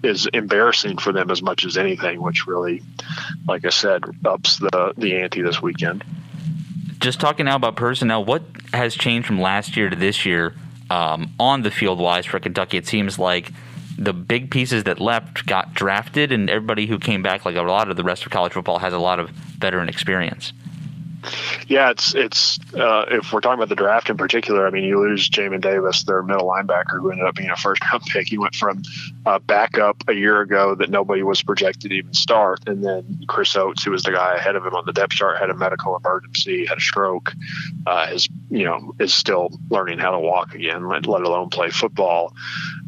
is 0.02 0.26
embarrassing 0.32 0.98
for 0.98 1.12
them 1.12 1.30
as 1.30 1.42
much 1.42 1.64
as 1.64 1.76
anything, 1.76 2.22
which 2.22 2.46
really, 2.46 2.82
like 3.46 3.64
I 3.64 3.70
said, 3.70 4.04
ups 4.24 4.58
the 4.58 4.94
the 4.96 5.16
ante 5.16 5.42
this 5.42 5.60
weekend. 5.60 6.04
Just 7.00 7.20
talking 7.20 7.46
now 7.46 7.56
about 7.56 7.76
personnel, 7.76 8.24
what 8.24 8.42
has 8.72 8.94
changed 8.94 9.26
from 9.26 9.40
last 9.40 9.76
year 9.76 9.88
to 9.88 9.96
this 9.96 10.24
year 10.24 10.54
um, 10.90 11.32
on 11.38 11.62
the 11.62 11.70
field 11.70 11.98
wise 11.98 12.26
for 12.26 12.40
Kentucky? 12.40 12.76
It 12.76 12.86
seems 12.86 13.18
like 13.18 13.52
the 13.98 14.12
big 14.12 14.50
pieces 14.50 14.84
that 14.84 15.00
left 15.00 15.44
got 15.46 15.74
drafted, 15.74 16.30
and 16.30 16.48
everybody 16.48 16.86
who 16.86 16.98
came 16.98 17.22
back, 17.22 17.44
like 17.44 17.56
a 17.56 17.62
lot 17.62 17.90
of 17.90 17.96
the 17.96 18.04
rest 18.04 18.24
of 18.24 18.30
college 18.30 18.52
football, 18.52 18.78
has 18.78 18.92
a 18.92 18.98
lot 18.98 19.18
of 19.18 19.30
veteran 19.30 19.88
experience. 19.88 20.52
Yeah, 21.66 21.90
it's 21.90 22.14
it's 22.14 22.58
uh, 22.74 23.06
if 23.10 23.32
we're 23.32 23.40
talking 23.40 23.58
about 23.58 23.68
the 23.68 23.74
draft 23.74 24.08
in 24.08 24.16
particular, 24.16 24.66
I 24.66 24.70
mean, 24.70 24.84
you 24.84 25.00
lose 25.00 25.28
Jamin 25.28 25.60
Davis, 25.60 26.04
their 26.04 26.22
middle 26.22 26.46
linebacker, 26.46 27.00
who 27.00 27.10
ended 27.10 27.26
up 27.26 27.34
being 27.34 27.50
a 27.50 27.56
first 27.56 27.82
round 27.84 28.04
pick. 28.04 28.28
He 28.28 28.38
went 28.38 28.54
from 28.54 28.82
uh, 29.26 29.38
backup 29.40 30.04
a 30.08 30.14
year 30.14 30.40
ago 30.40 30.74
that 30.76 30.90
nobody 30.90 31.22
was 31.22 31.42
projected 31.42 31.90
to 31.90 31.96
even 31.96 32.14
start, 32.14 32.60
and 32.66 32.84
then 32.84 33.20
Chris 33.26 33.54
Oates, 33.56 33.84
who 33.84 33.90
was 33.90 34.02
the 34.02 34.12
guy 34.12 34.36
ahead 34.36 34.56
of 34.56 34.64
him 34.64 34.74
on 34.74 34.84
the 34.86 34.92
depth 34.92 35.12
chart, 35.12 35.38
had 35.38 35.50
a 35.50 35.54
medical 35.54 35.96
emergency, 35.96 36.66
had 36.66 36.78
a 36.78 36.80
stroke, 36.80 37.32
uh, 37.86 38.08
is 38.12 38.28
you 38.50 38.64
know 38.64 38.94
is 38.98 39.12
still 39.12 39.50
learning 39.70 39.98
how 39.98 40.12
to 40.12 40.20
walk 40.20 40.54
again, 40.54 40.86
let, 40.88 41.06
let 41.06 41.22
alone 41.22 41.50
play 41.50 41.70
football. 41.70 42.32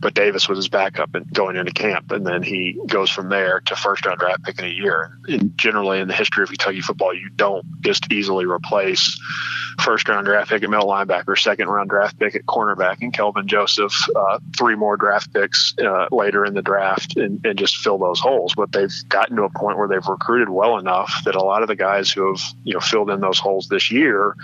But 0.01 0.15
Davis 0.15 0.49
was 0.49 0.59
his 0.59 0.69
backup 0.69 1.15
and 1.15 1.31
going 1.33 1.57
into 1.57 1.73
camp, 1.73 2.11
and 2.11 2.27
then 2.27 2.43
he 2.43 2.81
goes 2.87 3.11
from 3.11 3.29
there 3.29 3.61
to 3.67 3.77
first 3.77 4.07
round 4.07 4.19
draft 4.19 4.45
pick 4.45 4.59
in 4.59 4.65
a 4.65 4.69
year. 4.69 5.19
And 5.29 5.57
generally, 5.57 6.01
in 6.01 6.09
the 6.09 6.15
history 6.15 6.43
of 6.43 6.49
Kentucky 6.49 6.81
football, 6.81 7.15
you 7.15 7.31
don't 7.31 7.67
just 7.83 8.11
easily 8.13 8.47
replace 8.47 9.19
first 9.81 10.09
round 10.09 10.27
draft 10.27 10.51
pick 10.51 10.63
at 10.63 10.71
middle 10.71 10.87
linebacker, 10.87 11.39
second 11.39 11.69
round 11.69 11.91
draft 11.91 12.19
pick 12.19 12.35
at 12.35 12.47
cornerback, 12.47 12.99
and 13.01 13.13
Kelvin 13.13 13.47
Joseph, 13.47 13.95
uh, 14.15 14.39
three 14.57 14.75
more 14.75 14.97
draft 14.97 15.33
picks 15.33 15.75
uh, 15.79 16.07
later 16.11 16.45
in 16.45 16.55
the 16.55 16.63
draft, 16.63 17.17
and, 17.17 17.45
and, 17.45 17.59
just 17.61 17.77
fill 17.77 17.99
those 17.99 18.19
holes. 18.21 18.55
But 18.57 18.73
they've 18.73 18.93
gotten 19.09 19.37
to 19.37 19.43
a 19.43 19.51
point 19.51 19.77
where 19.77 19.87
they've 19.87 20.07
recruited 20.07 20.49
well 20.49 20.79
enough 20.79 21.13
that 21.25 21.35
a 21.35 21.43
lot 21.43 21.61
of 21.63 21.69
the 21.69 21.77
guys 21.77 22.11
who 22.11 22.29
have 22.29 22.41
you 22.65 22.75
know 22.75 22.81
filled 22.81 23.11
in 23.11 23.21
those 23.21 23.39
holes 23.39 23.69
this 23.69 23.91
year 23.91 24.35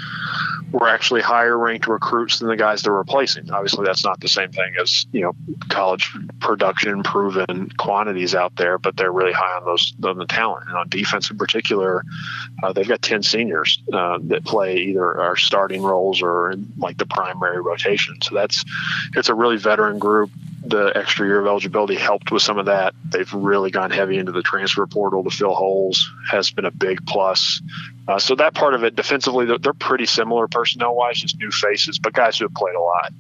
were 0.72 0.88
actually 0.88 1.22
higher 1.22 1.56
ranked 1.56 1.86
recruits 1.86 2.40
than 2.40 2.48
the 2.48 2.56
guys 2.56 2.82
they're 2.82 2.92
replacing. 2.92 3.50
Obviously, 3.50 3.86
that's 3.86 4.04
not 4.04 4.20
the 4.20 4.28
same 4.28 4.52
thing 4.52 4.74
as 4.80 5.06
you 5.12 5.22
know 5.22 5.32
college 5.68 6.12
production 6.40 7.02
proven 7.02 7.70
quantities 7.76 8.34
out 8.34 8.56
there, 8.56 8.78
but 8.78 8.96
they're 8.96 9.12
really 9.12 9.32
high 9.32 9.56
on 9.56 9.64
those 9.64 9.92
on 10.04 10.18
the 10.18 10.26
talent 10.26 10.68
and 10.68 10.76
on 10.76 10.88
defense 10.88 11.30
in 11.30 11.38
particular. 11.38 12.02
Uh, 12.62 12.72
they've 12.72 12.88
got 12.88 13.02
ten 13.02 13.22
seniors 13.22 13.82
uh, 13.92 14.18
that 14.22 14.44
play 14.44 14.76
either 14.78 15.20
our 15.20 15.36
starting 15.36 15.82
roles 15.82 16.22
or 16.22 16.50
in 16.50 16.72
like 16.78 16.98
the 16.98 17.06
primary 17.06 17.60
rotation. 17.60 18.16
So 18.22 18.34
that's 18.34 18.64
it's 19.14 19.28
a 19.28 19.34
really 19.34 19.56
veteran 19.56 19.98
group. 19.98 20.30
The 20.64 20.92
extra 20.96 21.26
year 21.26 21.38
of 21.38 21.46
eligibility 21.46 21.94
helped 21.94 22.32
with 22.32 22.42
some 22.42 22.58
of 22.58 22.66
that. 22.66 22.92
They've 23.04 23.32
really 23.32 23.70
gone 23.70 23.92
heavy 23.92 24.18
into 24.18 24.32
the 24.32 24.42
transfer 24.42 24.84
portal 24.86 25.22
to 25.22 25.30
fill 25.30 25.54
holes. 25.54 26.10
Has 26.28 26.50
been 26.50 26.64
a 26.64 26.72
big 26.72 27.06
plus. 27.06 27.62
Uh, 28.08 28.18
so 28.18 28.34
that 28.36 28.54
part 28.54 28.74
of 28.74 28.84
it, 28.84 28.96
defensively, 28.96 29.46
they're, 29.46 29.58
they're 29.58 29.72
pretty 29.72 30.06
similar 30.06 30.48
personnel 30.48 30.94
wise, 30.94 31.20
just 31.20 31.38
new 31.38 31.50
faces, 31.50 31.98
but 31.98 32.12
guys 32.12 32.38
who 32.38 32.44
have 32.44 32.54
played 32.54 32.74
a 32.74 32.80
lot. 32.80 33.12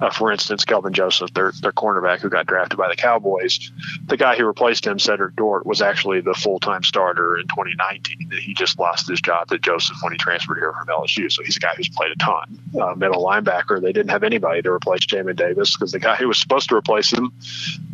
Uh, 0.00 0.10
for 0.10 0.30
instance, 0.30 0.64
Kelvin 0.64 0.92
Joseph, 0.92 1.32
their 1.34 1.52
their 1.60 1.72
cornerback 1.72 2.20
who 2.20 2.28
got 2.28 2.46
drafted 2.46 2.78
by 2.78 2.88
the 2.88 2.96
Cowboys, 2.96 3.70
the 4.06 4.16
guy 4.16 4.36
who 4.36 4.46
replaced 4.46 4.86
him, 4.86 4.98
Cedrick 4.98 5.34
Dort, 5.34 5.66
was 5.66 5.82
actually 5.82 6.20
the 6.20 6.34
full 6.34 6.60
time 6.60 6.82
starter 6.82 7.36
in 7.36 7.46
2019. 7.48 8.30
He 8.40 8.54
just 8.54 8.78
lost 8.78 9.08
his 9.08 9.20
job 9.20 9.48
to 9.48 9.58
Joseph 9.58 9.96
when 10.02 10.12
he 10.12 10.18
transferred 10.18 10.58
here 10.58 10.72
from 10.72 10.86
LSU. 10.86 11.30
So 11.30 11.42
he's 11.42 11.56
a 11.56 11.60
guy 11.60 11.72
who's 11.76 11.88
played 11.88 12.12
a 12.12 12.16
ton. 12.16 12.58
Uh, 12.80 12.94
middle 12.94 13.24
linebacker, 13.24 13.80
they 13.80 13.92
didn't 13.92 14.10
have 14.10 14.22
anybody 14.22 14.62
to 14.62 14.70
replace 14.70 15.04
Jamin 15.06 15.36
Davis 15.36 15.76
because 15.76 15.92
the 15.92 15.98
guy 15.98 16.16
who 16.16 16.28
was 16.28 16.38
supposed 16.38 16.68
to 16.68 16.76
replace 16.76 17.12
him 17.12 17.32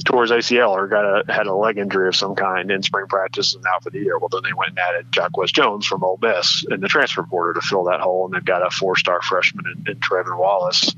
tore 0.04 0.22
his 0.22 0.30
ACL 0.30 0.70
or 0.70 0.86
got 0.86 1.04
a 1.04 1.32
had 1.32 1.46
a 1.46 1.54
leg 1.54 1.78
injury 1.78 2.08
of 2.08 2.16
some 2.16 2.34
kind 2.34 2.70
in 2.70 2.82
spring 2.82 3.06
practice 3.06 3.54
and 3.54 3.64
out 3.66 3.82
for 3.82 3.90
the 3.90 4.00
year. 4.00 4.18
Well, 4.18 4.28
then 4.28 4.42
they 4.42 4.52
went 4.52 4.70
and 4.70 4.78
added 4.78 5.06
Jacquez 5.10 5.52
Jones 5.52 5.86
from 5.86 6.04
Ole 6.04 6.18
Miss 6.20 6.64
in 6.70 6.80
the 6.80 6.88
transfer 6.88 7.22
portal 7.22 7.60
to 7.60 7.66
fill 7.66 7.84
that 7.84 8.00
hole, 8.00 8.26
and 8.26 8.34
they've 8.34 8.44
got 8.44 8.66
a 8.66 8.70
four 8.70 8.96
star 8.96 9.22
freshman 9.22 9.64
in, 9.66 9.92
in 9.92 10.00
Trevin 10.00 10.36
Wallace 10.38 10.94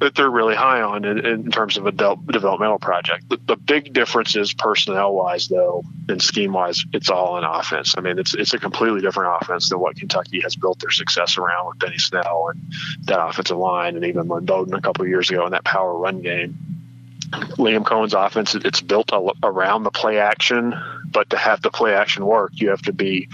that 0.00 0.14
they're 0.14 0.30
really 0.30 0.54
high 0.54 0.80
on 0.80 1.04
in, 1.04 1.24
in 1.26 1.50
terms 1.50 1.76
of 1.76 1.86
a 1.86 1.92
developmental 1.92 2.78
project. 2.78 3.28
The, 3.28 3.38
the 3.46 3.56
big 3.56 3.92
difference 3.92 4.36
is 4.36 4.52
personnel 4.52 5.14
wise, 5.14 5.48
though, 5.48 5.84
and 6.08 6.22
scheme 6.22 6.52
wise, 6.52 6.84
it's 6.92 7.10
all 7.10 7.36
an 7.36 7.44
offense. 7.44 7.94
I 7.96 8.00
mean, 8.00 8.18
it's 8.18 8.34
it's 8.34 8.54
a 8.54 8.58
completely 8.58 9.00
different 9.00 9.40
offense 9.40 9.68
than 9.68 9.80
what 9.80 9.96
Kentucky 9.96 10.40
has 10.40 10.56
built 10.56 10.78
their 10.78 10.90
success 10.90 11.36
around 11.36 11.68
with 11.68 11.78
Benny 11.78 11.98
Snell 11.98 12.50
and 12.52 12.72
that 13.04 13.24
offensive 13.24 13.58
line, 13.58 13.96
and 13.96 14.04
even 14.04 14.28
Lynn 14.28 14.44
Bowden 14.44 14.74
a 14.74 14.80
couple 14.80 15.06
years 15.06 15.30
ago 15.30 15.44
in 15.46 15.52
that 15.52 15.64
power 15.64 15.96
run 15.96 16.22
game. 16.22 16.56
Liam 17.30 17.84
Coen's 17.84 18.14
offense, 18.14 18.54
it's 18.54 18.80
built 18.80 19.10
around 19.42 19.82
the 19.82 19.90
play 19.90 20.18
action, 20.18 20.74
but 21.10 21.28
to 21.30 21.36
have 21.36 21.60
the 21.60 21.70
play 21.70 21.94
action 21.94 22.24
work, 22.24 22.52
you 22.54 22.70
have 22.70 22.80
to 22.82 22.92
be 22.92 23.28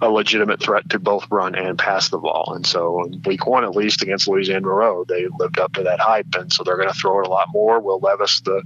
a 0.00 0.08
legitimate 0.08 0.62
threat 0.62 0.88
to 0.90 0.98
both 0.98 1.26
run 1.30 1.54
and 1.54 1.78
pass 1.78 2.08
the 2.08 2.18
ball. 2.18 2.52
And 2.54 2.66
so 2.66 3.04
in 3.04 3.22
week 3.24 3.46
one, 3.46 3.64
at 3.64 3.74
least 3.74 4.02
against 4.02 4.28
Louisiana 4.28 4.60
Monroe, 4.60 5.04
they 5.04 5.26
lived 5.38 5.58
up 5.58 5.72
to 5.74 5.82
that 5.84 6.00
hype. 6.00 6.34
And 6.36 6.52
so 6.52 6.62
they're 6.62 6.76
going 6.76 6.88
to 6.88 6.94
throw 6.94 7.20
it 7.20 7.26
a 7.26 7.30
lot 7.30 7.48
more. 7.50 7.80
Will 7.80 7.98
Levis, 7.98 8.40
the 8.42 8.62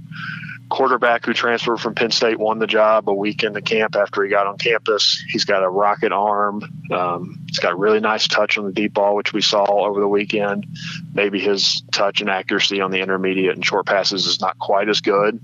quarterback 0.73 1.25
who 1.25 1.33
transferred 1.33 1.77
from 1.77 1.95
Penn 1.95 2.11
State, 2.11 2.39
won 2.39 2.59
the 2.59 2.67
job 2.67 3.07
a 3.07 3.13
week 3.13 3.43
into 3.43 3.61
camp 3.61 3.95
after 3.95 4.23
he 4.23 4.29
got 4.29 4.47
on 4.47 4.57
campus. 4.57 5.23
He's 5.29 5.45
got 5.45 5.63
a 5.63 5.69
rocket 5.69 6.11
arm. 6.11 6.63
Um, 6.91 7.43
he's 7.47 7.59
got 7.59 7.77
really 7.77 7.99
nice 7.99 8.27
touch 8.27 8.57
on 8.57 8.65
the 8.65 8.71
deep 8.71 8.93
ball, 8.93 9.15
which 9.15 9.33
we 9.33 9.41
saw 9.41 9.65
over 9.65 9.99
the 9.99 10.07
weekend. 10.07 10.65
Maybe 11.13 11.39
his 11.39 11.83
touch 11.91 12.21
and 12.21 12.29
accuracy 12.29 12.81
on 12.81 12.91
the 12.91 13.01
intermediate 13.01 13.55
and 13.55 13.65
short 13.65 13.85
passes 13.85 14.25
is 14.25 14.41
not 14.41 14.57
quite 14.57 14.89
as 14.89 15.01
good 15.01 15.39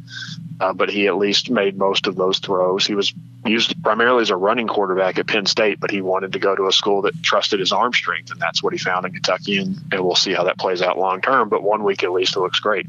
uh, 0.60 0.74
but 0.74 0.90
he 0.90 1.08
at 1.08 1.16
least 1.16 1.50
made 1.50 1.78
most 1.78 2.08
of 2.08 2.16
those 2.16 2.40
throws. 2.40 2.86
He 2.86 2.96
was 2.96 3.14
used 3.46 3.82
primarily 3.82 4.22
as 4.22 4.30
a 4.30 4.36
running 4.36 4.68
quarterback 4.68 5.18
at 5.18 5.28
Penn 5.28 5.46
State, 5.46 5.80
but 5.80 5.90
he 5.90 6.02
wanted 6.02 6.34
to 6.34 6.40
go 6.40 6.56
to 6.56 6.68
a 6.68 6.72
school 6.72 7.04
that 7.04 7.22
trusted 7.24 7.60
his 7.60 7.72
arm 7.72 7.94
strength, 7.94 8.32
and 8.32 8.42
that's 8.42 8.62
what 8.62 8.74
he 8.74 8.80
found 8.80 9.06
in 9.06 9.14
Kentucky. 9.14 9.58
And, 9.58 9.78
and 9.92 10.04
we'll 10.04 10.16
see 10.16 10.34
how 10.34 10.44
that 10.44 10.58
plays 10.58 10.82
out 10.82 10.98
long 10.98 11.22
term. 11.22 11.48
But 11.48 11.64
one 11.64 11.84
week 11.84 12.04
at 12.04 12.12
least, 12.12 12.36
it 12.36 12.42
looks 12.42 12.60
great 12.60 12.88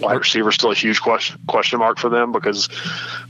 wide 0.00 0.18
receiver 0.18 0.52
still 0.52 0.70
a 0.70 0.74
huge 0.74 1.00
question 1.00 1.38
question 1.46 1.78
mark 1.78 1.98
for 1.98 2.08
them 2.08 2.32
because 2.32 2.68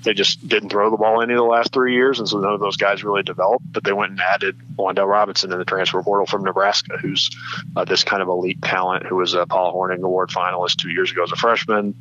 they 0.02 0.14
just 0.14 0.46
didn't 0.46 0.70
throw 0.70 0.90
the 0.90 0.96
ball 0.96 1.20
any 1.20 1.32
of 1.32 1.38
the 1.38 1.44
last 1.44 1.72
three 1.72 1.94
years, 1.94 2.18
and 2.18 2.28
so 2.28 2.38
none 2.38 2.52
of 2.52 2.61
those 2.61 2.76
guys 2.76 3.04
really 3.04 3.22
developed. 3.22 3.64
But 3.72 3.84
they 3.84 3.92
went 3.92 4.12
and 4.12 4.20
added 4.20 4.56
Wan'Dale 4.76 5.08
Robinson 5.08 5.52
in 5.52 5.58
the 5.58 5.64
transfer 5.64 6.02
portal 6.02 6.26
from 6.26 6.44
Nebraska, 6.44 6.96
who's 6.98 7.30
uh, 7.76 7.84
this 7.84 8.04
kind 8.04 8.22
of 8.22 8.28
elite 8.28 8.62
talent 8.62 9.06
who 9.06 9.16
was 9.16 9.34
a 9.34 9.46
Paul 9.46 9.74
Hornung 9.74 10.02
Award 10.02 10.30
finalist 10.30 10.76
two 10.76 10.90
years 10.90 11.11
ago 11.12 11.24
as 11.24 11.32
a 11.32 11.37
freshman. 11.37 11.94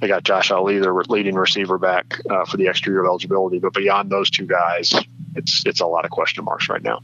They 0.00 0.08
got 0.08 0.24
Josh 0.24 0.50
Ali, 0.50 0.78
their 0.78 0.94
leading 0.94 1.34
receiver, 1.34 1.78
back 1.78 2.20
uh, 2.28 2.44
for 2.44 2.56
the 2.56 2.68
extra 2.68 2.92
year 2.92 3.00
of 3.00 3.06
eligibility. 3.06 3.58
But 3.58 3.74
beyond 3.74 4.10
those 4.10 4.30
two 4.30 4.46
guys, 4.46 4.92
it's 5.34 5.64
it's 5.66 5.80
a 5.80 5.86
lot 5.86 6.04
of 6.04 6.10
question 6.10 6.44
marks 6.44 6.68
right 6.68 6.82
now. 6.82 7.00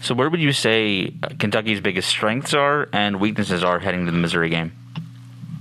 So, 0.00 0.14
where 0.14 0.28
would 0.28 0.40
you 0.40 0.52
say 0.52 1.14
Kentucky's 1.38 1.80
biggest 1.80 2.08
strengths 2.08 2.54
are 2.54 2.88
and 2.92 3.20
weaknesses 3.20 3.62
are 3.62 3.78
heading 3.78 4.06
to 4.06 4.10
the 4.10 4.18
Missouri 4.18 4.48
game? 4.48 4.72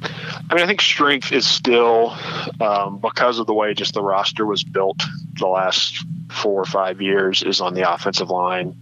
I 0.04 0.56
mean, 0.56 0.64
I 0.64 0.68
think 0.68 0.82
strength 0.82 1.32
is 1.32 1.48
still 1.48 2.16
um, 2.60 3.00
because 3.00 3.40
of 3.40 3.48
the 3.48 3.54
way 3.54 3.74
just 3.74 3.94
the 3.94 4.02
roster 4.02 4.46
was 4.46 4.64
built 4.64 5.02
the 5.38 5.48
last 5.48 6.04
four 6.30 6.62
or 6.62 6.66
five 6.66 7.02
years 7.02 7.44
is 7.44 7.62
on 7.62 7.74
the 7.74 7.92
offensive 7.92 8.30
line 8.30 8.76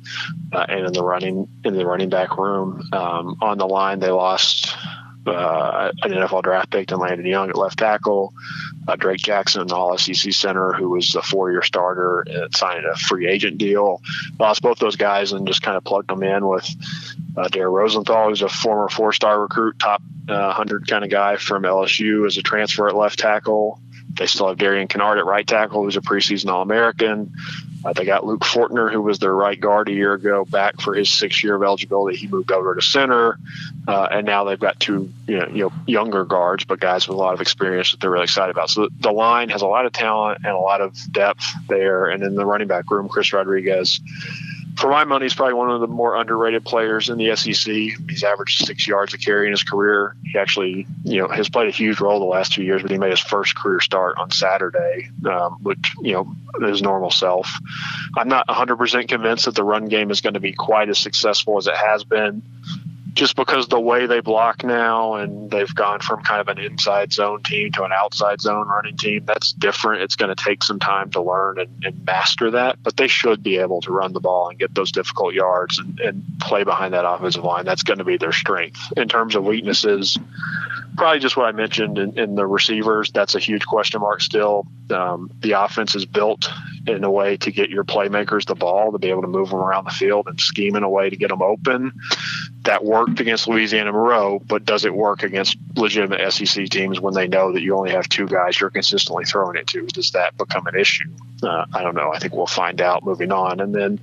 uh, 0.54 0.66
and 0.70 0.86
in 0.86 0.94
the 0.94 1.04
running 1.04 1.48
in 1.64 1.76
the 1.76 1.86
running 1.86 2.10
back 2.10 2.38
room. 2.38 2.82
Um, 2.94 3.38
on 3.42 3.58
the 3.58 3.68
line, 3.68 4.00
they 4.00 4.12
lost 4.12 4.76
uh, 5.26 5.92
an 6.04 6.12
NFL 6.12 6.44
draft 6.44 6.72
pick 6.72 6.92
and 6.92 7.00
Landon 7.00 7.26
Young 7.26 7.50
at 7.50 7.58
left 7.58 7.78
tackle. 7.80 8.34
Uh, 8.88 8.96
Drake 8.96 9.20
Jackson, 9.20 9.62
an 9.62 9.72
All 9.72 9.98
SEC 9.98 10.34
center, 10.34 10.74
who 10.74 10.90
was 10.90 11.14
a 11.16 11.22
four-year 11.22 11.62
starter, 11.62 12.22
and 12.22 12.56
signed 12.56 12.86
a 12.86 12.96
free 12.96 13.28
agent 13.28 13.58
deal. 13.58 14.02
Lost 14.40 14.62
both 14.62 14.80
those 14.80 14.96
guys 14.96 15.32
and 15.32 15.46
just 15.48 15.62
kind 15.62 15.78
of 15.78 15.84
plugged 15.84 16.10
them 16.10 16.24
in 16.24 16.48
with 16.48 16.68
uh, 17.38 17.48
Dare 17.48 17.70
Rosenthal, 17.70 18.30
who's 18.30 18.42
a 18.42 18.50
former 18.50 18.90
four-star 18.90 19.40
recruit, 19.40 19.80
top 19.80 20.02
uh, 20.28 20.54
100 20.56 20.88
kind 20.88 21.04
of 21.04 21.10
guy 21.10 21.38
from 21.38 21.64
LSU 21.64 22.26
as 22.28 22.38
a 22.38 22.42
transfer 22.42 22.88
at 22.88 22.96
left 22.96 23.20
tackle. 23.20 23.80
they 24.14 24.26
still 24.26 24.48
have 24.48 24.58
Darian 24.58 24.88
Kinnard 24.88 25.18
at 25.18 25.26
right 25.26 25.46
tackle, 25.46 25.84
who's 25.84 25.98
a 25.98 26.02
preseason 26.02 26.50
All 26.50 26.62
American. 26.62 27.34
Uh, 27.84 27.94
they 27.94 28.04
got 28.04 28.26
Luke 28.26 28.42
Fortner, 28.42 28.92
who 28.92 29.02
was 29.02 29.20
their 29.20 29.34
right 29.34 29.58
guard 29.58 29.88
a 29.88 29.94
year 29.94 30.14
ago, 30.14 30.44
back 30.44 30.82
for 30.82 30.94
his 30.94 31.10
six 31.10 31.42
year 31.44 31.56
of 31.56 31.64
eligibility. 31.64 32.18
He 32.18 32.28
moved 32.28 32.52
over 32.52 32.76
to 32.76 32.82
center, 32.82 33.40
uh, 33.88 34.08
and 34.12 34.26
now 34.26 34.44
they've 34.44 34.60
got 34.60 34.80
two 34.82 35.10
you 35.28 35.40
know, 35.40 35.48
you 35.48 35.64
know 35.64 35.72
younger 35.86 36.26
guards, 36.26 36.66
but 36.66 36.82
guys 36.82 37.08
with 37.08 37.16
a 37.16 37.20
lot 37.20 37.34
of 37.34 37.40
experience 37.40 37.92
that 37.92 38.02
they're 38.02 38.10
really 38.10 38.26
excited 38.26 38.52
about. 38.52 38.70
So 38.70 38.90
the 39.00 39.12
line 39.12 39.48
has 39.50 39.62
a 39.62 39.68
lot 39.68 39.86
of 39.86 39.94
talent 39.94 40.40
and 40.44 40.54
a 40.54 40.60
lot 40.60 40.82
of 40.82 40.98
depth 41.14 41.46
there, 41.70 42.08
and 42.08 42.22
in 42.22 42.36
the 42.36 42.46
running 42.46 42.68
back 42.68 42.92
room, 42.92 43.08
Chris 43.08 43.32
Rodriguez 43.32 44.02
for 44.80 44.90
my 44.90 45.04
money, 45.04 45.26
he's 45.26 45.34
probably 45.34 45.56
one 45.56 45.70
of 45.70 45.82
the 45.82 45.88
more 45.88 46.16
underrated 46.16 46.64
players 46.64 47.10
in 47.10 47.18
the 47.18 47.36
SEC. 47.36 47.74
He's 48.10 48.24
averaged 48.24 48.66
six 48.66 48.88
yards 48.88 49.14
a 49.14 49.18
carry 49.18 49.48
in 49.48 49.52
his 49.52 49.64
career. 49.64 50.16
He 50.24 50.40
actually, 50.40 50.88
you 51.04 51.22
know, 51.22 51.28
has 51.28 51.50
played 51.50 51.68
a 51.68 51.72
huge 51.72 52.00
role 52.00 52.20
the 52.20 52.26
last 52.26 52.54
two 52.54 52.64
years, 52.64 52.82
but 52.82 52.90
he 52.90 52.98
made 52.98 53.12
his 53.12 53.20
first 53.20 53.56
career 53.56 53.82
start 53.82 54.18
on 54.18 54.32
Saturday, 54.32 55.10
um, 55.30 55.58
which, 55.62 55.94
you 56.02 56.14
know, 56.14 56.34
his 56.66 56.82
normal 56.82 57.12
self. 57.12 57.52
I'm 58.18 58.30
not 58.30 58.48
100% 58.48 59.08
convinced 59.08 59.46
that 59.46 59.56
the 59.56 59.64
run 59.64 59.90
game 59.90 60.12
is 60.12 60.22
going 60.22 60.36
to 60.36 60.40
be 60.40 60.54
quite 60.54 60.90
as 60.90 60.98
successful 60.98 61.58
as 61.58 61.68
it 61.68 61.76
has 61.76 62.06
been 62.06 62.42
just 63.20 63.36
because 63.36 63.68
the 63.68 63.80
way 63.80 64.06
they 64.06 64.22
block 64.22 64.64
now 64.64 65.16
and 65.16 65.52
they've 65.52 65.76
gone 65.76 66.00
from 66.00 66.24
kind 66.24 66.40
of 66.40 66.48
an 66.48 66.58
inside 66.58 67.12
zone 67.12 67.44
team 67.44 67.70
to 67.70 67.84
an 67.84 67.92
outside 67.92 68.40
zone 68.40 68.66
running 68.66 68.96
team, 68.96 69.26
that's 69.26 69.52
different. 69.52 70.04
It's 70.04 70.16
going 70.16 70.34
to 70.34 70.42
take 70.42 70.64
some 70.64 70.80
time 70.80 71.12
to 71.12 71.22
learn 71.22 71.60
and, 71.60 71.84
and, 71.84 72.06
master 72.06 72.52
that, 72.52 72.82
but 72.82 72.96
they 72.96 73.10
should 73.10 73.44
be 73.44 73.58
able 73.58 73.82
to 73.82 73.92
run 73.92 74.14
the 74.14 74.22
ball 74.22 74.48
and 74.48 74.58
get 74.58 74.74
those 74.74 74.94
difficult 74.94 75.34
yards 75.34 75.80
and, 75.80 76.00
and 76.00 76.24
play 76.40 76.64
behind 76.64 76.94
that 76.94 77.06
offensive 77.06 77.44
line. 77.44 77.66
That's 77.66 77.84
going 77.84 77.98
to 77.98 78.06
be 78.06 78.16
their 78.16 78.32
strength. 78.32 78.80
In 78.96 79.10
terms 79.10 79.36
of 79.36 79.44
weaknesses, 79.44 80.18
probably 81.00 81.20
just 81.20 81.36
what 81.38 81.48
I 81.48 81.52
mentioned 81.52 81.98
in, 81.98 82.20
in 82.20 82.36
the 82.36 82.46
receivers. 82.46 83.12
That's 83.12 83.36
a 83.36 83.40
huge 83.40 83.66
question 83.66 84.02
mark 84.02 84.22
still. 84.22 84.68
Um, 84.92 85.32
the 85.40 85.54
offense 85.54 85.96
is 85.96 86.06
built 86.06 86.50
in 86.88 87.04
a 87.04 87.12
way 87.12 87.38
to 87.38 87.52
get 87.52 87.70
your 87.70 87.84
playmakers 87.84 88.46
the 88.46 88.56
ball 88.56 88.92
to 88.92 89.00
be 89.00 89.10
able 89.10 89.22
to 89.22 89.28
move 89.28 89.50
them 89.50 89.60
around 89.60 89.86
the 89.86 89.92
field 89.92 90.28
and 90.28 90.40
scheme 90.40 90.76
in 90.76 90.84
a 90.84 90.90
way 90.90 91.10
to 91.10 91.16
get 91.16 91.30
them 91.30 91.42
open 91.42 91.92
that 92.64 92.84
worked 92.84 93.20
against 93.20 93.48
Louisiana 93.48 93.92
Monroe, 93.92 94.40
but 94.40 94.66
does 94.66 94.86
it 94.86 94.94
work 94.94 95.24
against 95.24 95.58
legitimate 95.76 96.32
SEC 96.32 96.68
teams 96.70 97.00
when 97.00 97.14
they 97.14 97.28
know 97.28 97.54
that 97.54 97.62
you 97.62 97.76
only 97.76 97.92
have 97.92 98.10
two 98.10 98.28
guys 98.28 98.60
you're 98.60 98.70
consistently 98.70 99.26
throwing 99.26 99.56
it 99.56 99.68
to? 99.68 99.86
Does 99.88 100.12
that 100.12 100.38
become 100.38 100.68
an 100.68 100.78
issue? 100.78 101.10
Uh, 101.42 101.66
I 101.74 101.82
don't 101.82 101.96
know. 101.96 102.12
I 102.14 102.20
think 102.20 102.34
we'll 102.34 102.48
find 102.48 102.82
out 102.82 103.04
moving 103.04 103.32
on. 103.32 103.60
And 103.62 103.74
then 103.74 104.00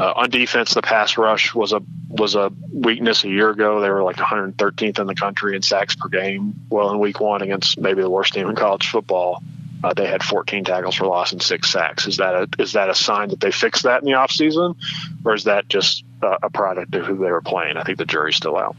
uh, 0.00 0.14
on 0.16 0.30
defense, 0.30 0.72
the 0.72 0.80
pass 0.80 1.18
rush 1.18 1.54
was 1.54 1.74
a 1.74 1.82
was 2.08 2.34
a 2.34 2.50
weakness 2.72 3.22
a 3.24 3.28
year 3.28 3.50
ago. 3.50 3.80
They 3.80 3.90
were 3.90 4.02
like 4.02 4.16
113th 4.16 4.98
in 4.98 5.06
the 5.06 5.14
country 5.14 5.54
in 5.54 5.60
sacks 5.60 5.94
per 5.94 6.08
game. 6.08 6.54
Well, 6.70 6.90
in 6.90 6.98
week 7.00 7.20
one 7.20 7.42
against 7.42 7.78
maybe 7.78 8.00
the 8.00 8.08
worst 8.08 8.32
team 8.32 8.48
in 8.48 8.56
college 8.56 8.88
football, 8.88 9.42
uh, 9.84 9.92
they 9.92 10.06
had 10.06 10.22
14 10.22 10.64
tackles 10.64 10.94
for 10.94 11.06
loss 11.06 11.32
and 11.32 11.42
six 11.42 11.70
sacks. 11.70 12.06
Is 12.06 12.16
that 12.16 12.34
a, 12.34 12.48
is 12.58 12.72
that 12.72 12.88
a 12.88 12.94
sign 12.94 13.28
that 13.28 13.40
they 13.40 13.50
fixed 13.50 13.82
that 13.82 14.00
in 14.00 14.06
the 14.06 14.12
offseason, 14.12 14.74
or 15.22 15.34
is 15.34 15.44
that 15.44 15.68
just 15.68 16.02
uh, 16.22 16.38
a 16.42 16.48
product 16.48 16.94
of 16.94 17.04
who 17.04 17.18
they 17.18 17.30
were 17.30 17.42
playing? 17.42 17.76
I 17.76 17.82
think 17.82 17.98
the 17.98 18.06
jury's 18.06 18.36
still 18.36 18.56
out. 18.56 18.76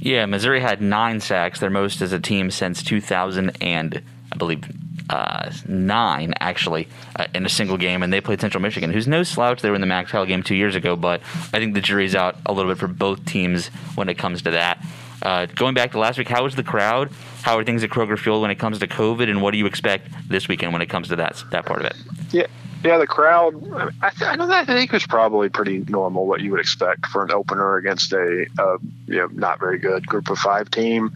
Yeah, 0.00 0.24
Missouri 0.24 0.60
had 0.60 0.80
nine 0.80 1.20
sacks, 1.20 1.60
their 1.60 1.68
most 1.68 2.00
as 2.00 2.14
a 2.14 2.20
team 2.20 2.50
since 2.50 2.82
2000 2.82 3.54
and 3.60 4.02
I 4.32 4.36
believe 4.36 4.64
uh, 5.10 5.50
nine 5.66 6.34
actually 6.40 6.88
uh, 7.16 7.26
in 7.34 7.44
a 7.44 7.48
single 7.48 7.76
game, 7.76 8.02
and 8.02 8.12
they 8.12 8.20
played 8.20 8.40
Central 8.40 8.62
Michigan, 8.62 8.90
who's 8.90 9.06
no 9.06 9.22
slouch. 9.22 9.62
They 9.62 9.68
were 9.68 9.74
in 9.74 9.80
the 9.80 9.86
Max 9.86 10.10
Hell 10.10 10.26
game 10.26 10.42
two 10.42 10.54
years 10.54 10.74
ago, 10.74 10.96
but 10.96 11.20
I 11.52 11.58
think 11.58 11.74
the 11.74 11.80
jury's 11.80 12.14
out 12.14 12.36
a 12.46 12.52
little 12.52 12.70
bit 12.70 12.78
for 12.78 12.88
both 12.88 13.24
teams 13.24 13.68
when 13.94 14.08
it 14.08 14.14
comes 14.18 14.42
to 14.42 14.50
that. 14.52 14.84
Uh, 15.22 15.46
going 15.46 15.74
back 15.74 15.92
to 15.92 15.98
last 15.98 16.18
week, 16.18 16.28
how 16.28 16.44
was 16.44 16.54
the 16.54 16.62
crowd? 16.62 17.10
How 17.42 17.56
are 17.58 17.64
things 17.64 17.82
at 17.82 17.90
Kroger 17.90 18.18
Field 18.18 18.42
when 18.42 18.50
it 18.50 18.58
comes 18.58 18.78
to 18.78 18.86
COVID, 18.86 19.28
and 19.30 19.40
what 19.40 19.52
do 19.52 19.58
you 19.58 19.66
expect 19.66 20.08
this 20.28 20.48
weekend 20.48 20.72
when 20.72 20.82
it 20.82 20.88
comes 20.88 21.08
to 21.08 21.16
that 21.16 21.42
that 21.50 21.66
part 21.66 21.80
of 21.80 21.86
it? 21.86 21.96
Yeah, 22.30 22.46
yeah, 22.84 22.98
the 22.98 23.06
crowd. 23.06 23.54
I, 24.02 24.10
th- 24.10 24.22
I 24.30 24.36
know 24.36 24.46
that 24.46 24.68
I 24.68 24.74
think 24.74 24.92
was 24.92 25.06
probably 25.06 25.48
pretty 25.48 25.78
normal 25.88 26.26
what 26.26 26.42
you 26.42 26.50
would 26.50 26.60
expect 26.60 27.06
for 27.06 27.24
an 27.24 27.32
opener 27.32 27.76
against 27.76 28.12
a, 28.12 28.46
a 28.58 28.76
you 29.06 29.16
know 29.16 29.26
not 29.28 29.58
very 29.58 29.78
good 29.78 30.06
Group 30.06 30.28
of 30.28 30.38
Five 30.38 30.70
team. 30.70 31.10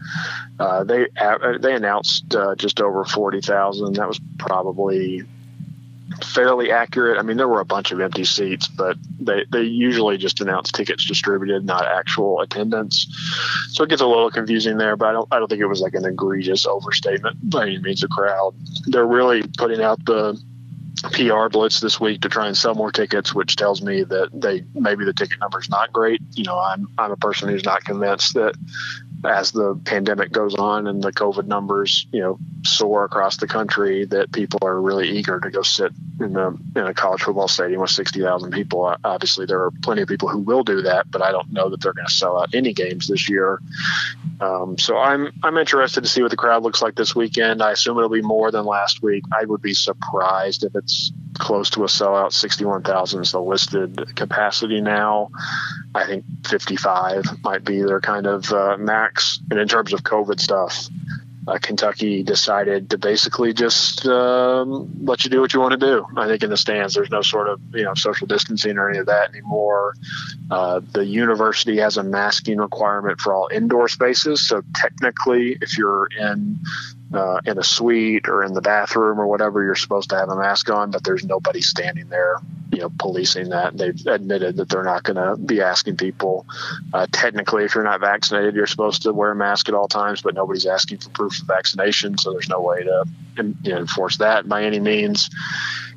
Uh, 0.59 0.83
they 0.83 1.07
uh, 1.19 1.57
they 1.59 1.75
announced 1.75 2.33
uh, 2.33 2.55
just 2.55 2.81
over 2.81 3.05
forty 3.05 3.41
thousand. 3.41 3.97
That 3.97 4.07
was 4.07 4.19
probably 4.39 5.23
fairly 6.23 6.71
accurate. 6.71 7.19
I 7.19 7.21
mean, 7.21 7.37
there 7.37 7.47
were 7.47 7.59
a 7.59 7.65
bunch 7.65 7.91
of 7.91 8.01
empty 8.01 8.25
seats, 8.25 8.67
but 8.67 8.97
they, 9.19 9.45
they 9.51 9.61
usually 9.61 10.17
just 10.17 10.41
announce 10.41 10.71
tickets 10.71 11.05
distributed, 11.05 11.65
not 11.65 11.85
actual 11.85 12.41
attendance. 12.41 13.07
So 13.69 13.83
it 13.83 13.89
gets 13.89 14.01
a 14.01 14.07
little 14.07 14.31
confusing 14.31 14.77
there, 14.77 14.95
but 14.95 15.09
I 15.09 15.11
don't, 15.11 15.27
I 15.31 15.39
don't 15.39 15.47
think 15.47 15.61
it 15.61 15.67
was 15.67 15.81
like 15.81 15.93
an 15.93 16.05
egregious 16.05 16.65
overstatement 16.65 17.49
by 17.49 17.63
any 17.63 17.77
means. 17.77 18.01
The 18.01 18.07
crowd, 18.07 18.55
they're 18.87 19.05
really 19.05 19.43
putting 19.57 19.81
out 19.81 20.03
the 20.05 20.41
PR 21.01 21.49
blitz 21.49 21.79
this 21.79 21.99
week 21.99 22.21
to 22.21 22.29
try 22.29 22.47
and 22.47 22.57
sell 22.57 22.75
more 22.75 22.91
tickets, 22.91 23.33
which 23.33 23.55
tells 23.55 23.81
me 23.81 24.03
that 24.03 24.29
they 24.33 24.63
maybe 24.73 25.05
the 25.05 25.13
ticket 25.13 25.39
number 25.39 25.59
is 25.59 25.69
not 25.69 25.93
great. 25.93 26.21
You 26.33 26.43
know, 26.43 26.59
I'm 26.59 26.87
I'm 26.97 27.11
a 27.11 27.17
person 27.17 27.49
who's 27.49 27.65
not 27.65 27.83
convinced 27.83 28.33
that 28.35 28.55
as 29.25 29.51
the 29.51 29.79
pandemic 29.85 30.31
goes 30.31 30.55
on 30.55 30.87
and 30.87 31.01
the 31.01 31.11
COVID 31.11 31.45
numbers, 31.45 32.07
you 32.11 32.21
know, 32.21 32.39
soar 32.63 33.05
across 33.05 33.37
the 33.37 33.47
country, 33.47 34.05
that 34.05 34.31
people 34.31 34.59
are 34.61 34.79
really 34.79 35.09
eager 35.09 35.39
to 35.39 35.49
go 35.49 35.61
sit 35.61 35.91
in 36.19 36.35
a, 36.35 36.49
in 36.49 36.87
a 36.87 36.93
college 36.93 37.21
football 37.21 37.47
stadium 37.47 37.81
with 37.81 37.91
60,000 37.91 38.51
people. 38.51 38.95
Obviously, 39.03 39.45
there 39.45 39.63
are 39.63 39.71
plenty 39.81 40.01
of 40.01 40.07
people 40.07 40.29
who 40.29 40.39
will 40.39 40.63
do 40.63 40.81
that, 40.83 41.09
but 41.11 41.21
I 41.21 41.31
don't 41.31 41.51
know 41.51 41.69
that 41.69 41.81
they're 41.81 41.93
going 41.93 42.07
to 42.07 42.13
sell 42.13 42.39
out 42.39 42.53
any 42.53 42.73
games 42.73 43.07
this 43.07 43.29
year. 43.29 43.59
Um, 44.41 44.77
so 44.77 44.97
I'm 44.97 45.31
I'm 45.43 45.57
interested 45.57 46.01
to 46.01 46.09
see 46.09 46.21
what 46.21 46.31
the 46.31 46.37
crowd 46.37 46.63
looks 46.63 46.81
like 46.81 46.95
this 46.95 47.13
weekend. 47.15 47.61
I 47.61 47.71
assume 47.71 47.97
it'll 47.97 48.09
be 48.09 48.21
more 48.21 48.51
than 48.51 48.65
last 48.65 49.01
week. 49.01 49.23
I 49.33 49.43
would 49.45 49.61
be 49.61 49.73
surprised 49.73 50.63
if 50.63 50.75
it's 50.75 51.11
close 51.39 51.71
to 51.71 51.83
a 51.83 51.87
sellout. 51.87 52.33
61,000 52.33 53.21
is 53.21 53.31
the 53.31 53.41
listed 53.41 54.15
capacity 54.15 54.81
now. 54.81 55.29
I 55.95 56.05
think 56.05 56.25
55 56.45 57.43
might 57.43 57.63
be 57.63 57.81
their 57.81 58.01
kind 58.01 58.27
of 58.27 58.51
uh, 58.51 58.77
max. 58.77 59.39
And 59.49 59.59
in 59.59 59.67
terms 59.67 59.93
of 59.93 60.03
COVID 60.03 60.39
stuff, 60.39 60.89
uh, 61.47 61.57
Kentucky 61.57 62.21
decided 62.21 62.91
to 62.91 62.97
basically 62.97 63.53
just 63.53 64.05
um, 64.05 65.03
let 65.03 65.23
you 65.23 65.31
do 65.31 65.41
what 65.41 65.53
you 65.53 65.59
want 65.59 65.71
to 65.71 65.77
do. 65.77 66.05
I 66.15 66.27
think 66.27 66.43
in 66.43 66.49
the 66.49 66.57
stands, 66.57 66.93
there's 66.93 67.09
no 67.09 67.21
sort 67.21 67.49
of 67.49 67.59
you 67.73 67.83
know 67.83 67.95
social 67.95 68.27
distancing 68.27 68.77
or 68.77 68.89
any 68.89 68.99
of 68.99 69.07
that 69.07 69.29
anymore. 69.29 69.95
Uh, 70.51 70.81
the 70.91 71.05
university 71.05 71.77
has 71.77 71.97
a 71.97 72.03
masking 72.03 72.59
requirement 72.59 73.19
for 73.19 73.33
all 73.33 73.49
indoor 73.51 73.87
spaces, 73.87 74.47
so 74.47 74.61
technically, 74.75 75.57
if 75.61 75.77
you're 75.77 76.07
in 76.19 76.59
uh, 77.13 77.41
in 77.45 77.57
a 77.57 77.63
suite 77.63 78.29
or 78.29 78.43
in 78.43 78.53
the 78.53 78.61
bathroom 78.61 79.19
or 79.19 79.27
whatever, 79.27 79.63
you're 79.63 79.75
supposed 79.75 80.11
to 80.11 80.15
have 80.15 80.29
a 80.29 80.35
mask 80.35 80.69
on, 80.69 80.91
but 80.91 81.03
there's 81.03 81.23
nobody 81.25 81.61
standing 81.61 82.07
there, 82.09 82.37
you 82.71 82.79
know, 82.79 82.91
policing 82.99 83.49
that. 83.49 83.75
They've 83.75 84.05
admitted 84.05 84.57
that 84.57 84.69
they're 84.69 84.83
not 84.83 85.03
going 85.03 85.15
to 85.15 85.35
be 85.35 85.61
asking 85.61 85.97
people. 85.97 86.45
Uh, 86.93 87.07
technically, 87.11 87.63
if 87.63 87.73
you're 87.73 87.83
not 87.83 87.99
vaccinated, 87.99 88.55
you're 88.55 88.67
supposed 88.67 89.03
to 89.03 89.13
wear 89.13 89.31
a 89.31 89.35
mask 89.35 89.69
at 89.69 89.75
all 89.75 89.87
times, 89.87 90.21
but 90.21 90.35
nobody's 90.35 90.67
asking 90.67 90.99
for 90.99 91.09
proof 91.09 91.41
of 91.41 91.47
vaccination, 91.47 92.17
so 92.17 92.31
there's 92.31 92.49
no 92.49 92.61
way 92.61 92.83
to 92.83 93.05
you 93.37 93.55
know, 93.63 93.77
enforce 93.77 94.17
that 94.17 94.47
by 94.47 94.63
any 94.63 94.79
means. 94.79 95.29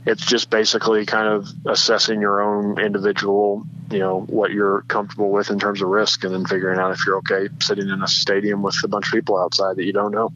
It's 0.05 0.25
just 0.25 0.51
basically 0.51 1.07
kind 1.07 1.29
of 1.29 1.46
assessing 1.66 2.20
your 2.20 2.40
own 2.40 2.81
individual, 2.81 3.64
you 3.90 4.01
know, 4.01 4.20
what 4.20 4.51
you're 4.51 4.83
comfortable 4.88 5.31
with 5.31 5.51
in 5.51 5.61
terms 5.61 5.81
of 5.81 5.88
risk, 5.88 6.25
and 6.25 6.35
then 6.35 6.44
figuring 6.44 6.81
out 6.81 6.90
if 6.92 7.07
you're 7.07 7.18
okay 7.18 7.48
sitting 7.61 7.88
in 7.88 8.03
a 8.03 8.09
stadium 8.09 8.62
with 8.62 8.77
a 8.83 8.88
bunch 8.88 9.07
of 9.07 9.12
people 9.12 9.38
outside 9.38 9.77
that 9.77 9.85
you 9.85 9.92
don't 9.92 10.11
know. 10.11 10.33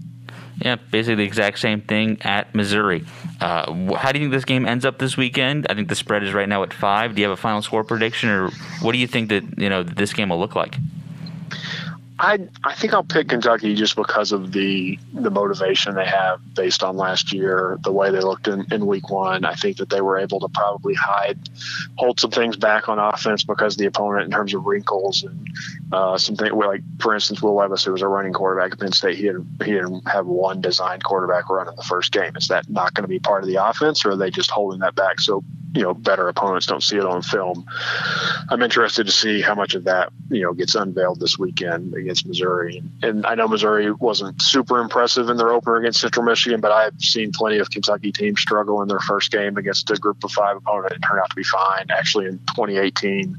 Yeah, 0.58 0.76
basically 0.76 1.16
the 1.16 1.24
exact 1.24 1.58
same 1.58 1.82
thing 1.82 2.18
at 2.22 2.54
Missouri. 2.54 3.04
Uh, 3.40 3.94
how 3.94 4.10
do 4.12 4.18
you 4.18 4.24
think 4.24 4.32
this 4.32 4.46
game 4.46 4.66
ends 4.66 4.84
up 4.86 4.98
this 4.98 5.16
weekend? 5.16 5.66
I 5.68 5.74
think 5.74 5.88
the 5.88 5.94
spread 5.94 6.22
is 6.22 6.32
right 6.32 6.48
now 6.48 6.62
at 6.62 6.72
five. 6.72 7.14
Do 7.14 7.20
you 7.20 7.28
have 7.28 7.38
a 7.38 7.40
final 7.40 7.60
score 7.60 7.84
prediction, 7.84 8.30
or 8.30 8.50
what 8.80 8.92
do 8.92 8.98
you 8.98 9.06
think 9.06 9.28
that 9.28 9.58
you 9.58 9.68
know 9.68 9.82
this 9.82 10.12
game 10.14 10.30
will 10.30 10.38
look 10.38 10.56
like? 10.56 10.76
I 12.18 12.48
I 12.64 12.74
think 12.74 12.94
I'll 12.94 13.04
pick 13.04 13.28
Kentucky 13.28 13.74
just 13.74 13.94
because 13.94 14.32
of 14.32 14.52
the 14.52 14.98
the 15.12 15.30
motivation 15.30 15.94
they 15.94 16.06
have 16.06 16.40
based 16.54 16.82
on 16.82 16.96
last 16.96 17.32
year, 17.32 17.78
the 17.82 17.92
way 17.92 18.10
they 18.10 18.20
looked 18.20 18.48
in, 18.48 18.64
in 18.72 18.86
week 18.86 19.10
one. 19.10 19.44
I 19.44 19.54
think 19.54 19.76
that 19.78 19.90
they 19.90 20.00
were 20.00 20.18
able 20.18 20.40
to 20.40 20.48
probably 20.48 20.94
hide, 20.94 21.38
hold 21.96 22.18
some 22.18 22.30
things 22.30 22.56
back 22.56 22.88
on 22.88 22.98
offense 22.98 23.44
because 23.44 23.76
the 23.76 23.86
opponent 23.86 24.24
in 24.24 24.30
terms 24.30 24.54
of 24.54 24.64
wrinkles 24.64 25.24
and 25.24 25.46
uh, 25.92 26.16
something 26.16 26.50
like 26.52 26.82
for 27.00 27.14
instance, 27.14 27.42
Will 27.42 27.54
Levis, 27.54 27.84
who 27.84 27.92
was 27.92 28.02
a 28.02 28.08
running 28.08 28.32
quarterback 28.32 28.72
at 28.72 28.80
Penn 28.80 28.92
State, 28.92 29.16
he 29.18 29.24
didn't 29.24 29.62
he 29.62 29.72
didn't 29.72 30.08
have 30.08 30.26
one 30.26 30.62
designed 30.62 31.04
quarterback 31.04 31.50
run 31.50 31.68
in 31.68 31.76
the 31.76 31.82
first 31.82 32.12
game. 32.12 32.34
Is 32.36 32.48
that 32.48 32.70
not 32.70 32.94
going 32.94 33.04
to 33.04 33.08
be 33.08 33.18
part 33.18 33.42
of 33.42 33.48
the 33.48 33.62
offense, 33.62 34.06
or 34.06 34.12
are 34.12 34.16
they 34.16 34.30
just 34.30 34.50
holding 34.50 34.80
that 34.80 34.94
back 34.94 35.20
so 35.20 35.44
you 35.76 35.82
know 35.82 35.92
better 35.92 36.28
opponents 36.28 36.66
don't 36.66 36.82
see 36.82 36.96
it 36.96 37.04
on 37.04 37.20
film. 37.20 37.66
I'm 38.48 38.62
interested 38.62 39.04
to 39.06 39.12
see 39.12 39.42
how 39.42 39.54
much 39.54 39.74
of 39.74 39.84
that 39.84 40.10
you 40.30 40.42
know 40.42 40.54
gets 40.54 40.74
unveiled 40.74 41.20
this 41.20 41.38
weekend 41.38 41.94
against 42.06 42.26
Missouri. 42.26 42.82
And 43.02 43.26
I 43.26 43.34
know 43.34 43.48
Missouri 43.48 43.90
wasn't 43.90 44.40
super 44.40 44.80
impressive 44.80 45.28
in 45.28 45.36
their 45.36 45.50
opener 45.50 45.76
against 45.76 46.00
Central 46.00 46.24
Michigan, 46.24 46.60
but 46.60 46.70
I've 46.70 47.00
seen 47.00 47.32
plenty 47.32 47.58
of 47.58 47.68
Kentucky 47.68 48.12
teams 48.12 48.40
struggle 48.40 48.80
in 48.82 48.88
their 48.88 49.00
first 49.00 49.32
game 49.32 49.56
against 49.56 49.90
a 49.90 49.96
group 49.96 50.22
of 50.22 50.30
five 50.30 50.56
opponent 50.56 50.92
and 50.92 51.02
turn 51.02 51.18
out 51.18 51.28
to 51.30 51.36
be 51.36 51.42
fine. 51.42 51.86
Actually, 51.90 52.26
in 52.26 52.38
2018, 52.38 53.36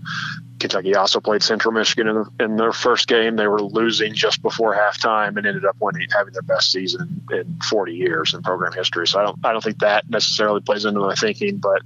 Kentucky 0.60 0.96
also 0.96 1.22
played 1.22 1.44
Central 1.44 1.74
Michigan 1.74 2.08
in, 2.10 2.16
the, 2.16 2.44
in 2.44 2.58
their 2.58 2.74
first 2.74 3.08
game. 3.08 3.38
They 3.38 3.48
were 3.48 3.62
losing 3.62 4.14
just 4.14 4.42
before 4.42 4.76
halftime 4.76 5.38
and 5.38 5.46
ended 5.46 5.64
up 5.64 5.78
winning, 5.80 6.10
having 6.12 6.34
their 6.34 6.42
best 6.42 6.72
season 6.72 7.22
in 7.32 7.60
40 7.70 7.94
years 7.94 8.34
in 8.34 8.44
program 8.44 8.74
history. 8.74 9.08
So 9.08 9.20
I 9.20 9.24
don't, 9.24 9.46
I 9.46 9.54
don't 9.54 9.64
think 9.64 9.80
that 9.80 10.10
necessarily 10.10 10.60
plays 10.60 10.84
into 10.84 11.00
my 11.00 11.16
thinking, 11.16 11.58
but 11.58 11.84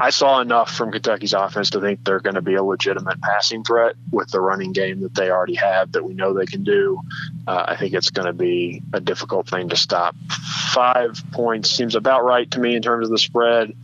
I 0.00 0.10
saw 0.10 0.40
enough 0.40 0.72
from 0.72 0.92
Kentucky's 0.92 1.32
offense 1.32 1.70
to 1.70 1.80
think 1.80 2.04
they're 2.04 2.20
going 2.20 2.36
to 2.36 2.42
be 2.42 2.54
a 2.54 2.62
legitimate 2.62 3.20
passing 3.20 3.64
threat 3.64 3.96
with 4.12 4.30
the 4.30 4.40
running 4.40 4.72
game 4.72 5.00
that 5.00 5.14
they 5.14 5.30
already 5.30 5.56
have 5.56 5.92
that 5.92 6.04
we 6.04 6.14
know 6.14 6.34
they 6.34 6.46
can 6.46 6.62
do. 6.62 7.00
Uh, 7.46 7.64
I 7.68 7.76
think 7.76 7.94
it's 7.94 8.10
going 8.10 8.26
to 8.26 8.32
be 8.32 8.82
a 8.92 9.00
difficult 9.00 9.48
thing 9.48 9.70
to 9.70 9.76
stop. 9.76 10.14
Five 10.72 11.20
points 11.32 11.70
seems 11.70 11.96
about 11.96 12.24
right 12.24 12.48
to 12.52 12.60
me 12.60 12.76
in 12.76 12.82
terms 12.82 13.06
of 13.06 13.10
the 13.10 13.18
spread. 13.18 13.74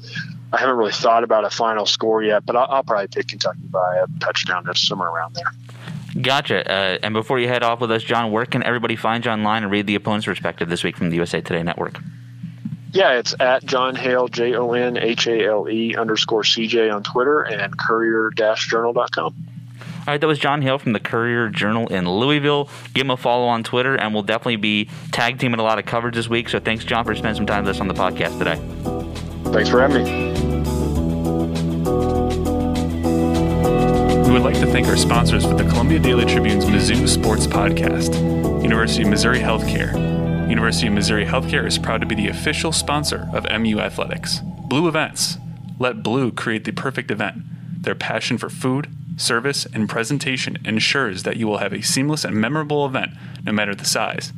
I 0.52 0.58
haven't 0.58 0.76
really 0.76 0.92
thought 0.92 1.24
about 1.24 1.44
a 1.44 1.50
final 1.50 1.84
score 1.84 2.22
yet, 2.22 2.46
but 2.46 2.54
I'll, 2.54 2.66
I'll 2.70 2.84
probably 2.84 3.08
pick 3.08 3.28
Kentucky 3.28 3.66
by 3.68 3.96
a 3.96 4.06
touchdown, 4.20 4.68
or 4.68 4.74
somewhere 4.74 5.08
around 5.08 5.34
there. 5.34 6.22
Gotcha. 6.22 6.70
Uh, 6.70 6.98
and 7.02 7.12
before 7.12 7.40
you 7.40 7.48
head 7.48 7.64
off 7.64 7.80
with 7.80 7.90
us, 7.90 8.04
Jon, 8.04 8.30
where 8.30 8.46
can 8.46 8.62
everybody 8.62 8.94
find 8.94 9.24
you 9.24 9.32
online 9.32 9.64
and 9.64 9.72
read 9.72 9.88
the 9.88 9.96
opponent's 9.96 10.26
perspective 10.26 10.68
this 10.68 10.84
week 10.84 10.96
from 10.96 11.10
the 11.10 11.16
USA 11.16 11.40
Today 11.40 11.64
Network? 11.64 11.98
Yeah, 12.94 13.18
it's 13.18 13.34
at 13.40 13.64
Jon 13.64 13.96
Hale, 13.96 14.28
J 14.28 14.54
O 14.54 14.72
N 14.72 14.96
H 14.96 15.26
A 15.26 15.46
L 15.48 15.68
E 15.68 15.96
underscore 15.96 16.42
CJ 16.42 16.94
on 16.94 17.02
Twitter 17.02 17.42
and 17.42 17.76
courier 17.76 18.30
journal.com. 18.30 19.24
All 19.26 19.32
right, 20.06 20.20
that 20.20 20.26
was 20.26 20.38
Jon 20.38 20.62
Hale 20.62 20.78
from 20.78 20.92
the 20.92 21.00
Courier 21.00 21.48
Journal 21.48 21.88
in 21.88 22.08
Louisville. 22.08 22.68
Give 22.92 23.06
him 23.06 23.10
a 23.10 23.16
follow 23.16 23.46
on 23.46 23.64
Twitter, 23.64 23.96
and 23.96 24.14
we'll 24.14 24.22
definitely 24.22 24.56
be 24.56 24.88
tag 25.10 25.40
teaming 25.40 25.58
a 25.58 25.64
lot 25.64 25.80
of 25.80 25.86
coverage 25.86 26.14
this 26.14 26.28
week. 26.28 26.48
So 26.48 26.60
thanks, 26.60 26.84
Jon, 26.84 27.04
for 27.04 27.14
spending 27.16 27.34
some 27.34 27.46
time 27.46 27.64
with 27.64 27.74
us 27.74 27.80
on 27.80 27.88
the 27.88 27.94
podcast 27.94 28.38
today. 28.38 28.60
Thanks 29.50 29.68
for 29.68 29.80
having 29.80 30.04
me. 30.04 30.34
We 34.28 34.30
would 34.30 34.42
like 34.42 34.60
to 34.60 34.66
thank 34.66 34.86
our 34.86 34.96
sponsors 34.96 35.44
for 35.44 35.54
the 35.54 35.64
Columbia 35.64 35.98
Daily 35.98 36.26
Tribune's 36.26 36.66
Mizzou 36.66 37.08
Sports 37.08 37.48
Podcast 37.48 38.14
University 38.62 39.02
of 39.02 39.08
Missouri 39.08 39.40
Healthcare. 39.40 40.13
University 40.48 40.86
of 40.86 40.92
Missouri 40.92 41.24
Healthcare 41.24 41.66
is 41.66 41.78
proud 41.78 42.02
to 42.02 42.06
be 42.06 42.14
the 42.14 42.28
official 42.28 42.70
sponsor 42.70 43.28
of 43.32 43.46
MU 43.50 43.78
Athletics. 43.78 44.40
Blue 44.68 44.86
Events. 44.88 45.38
Let 45.78 46.02
Blue 46.02 46.30
create 46.30 46.64
the 46.64 46.72
perfect 46.72 47.10
event. 47.10 47.42
Their 47.82 47.94
passion 47.94 48.36
for 48.36 48.50
food, 48.50 48.88
service, 49.16 49.66
and 49.72 49.88
presentation 49.88 50.58
ensures 50.64 51.22
that 51.22 51.38
you 51.38 51.46
will 51.46 51.58
have 51.58 51.72
a 51.72 51.82
seamless 51.82 52.24
and 52.24 52.36
memorable 52.36 52.84
event 52.84 53.12
no 53.44 53.52
matter 53.52 53.74
the 53.74 53.86
size. 53.86 54.32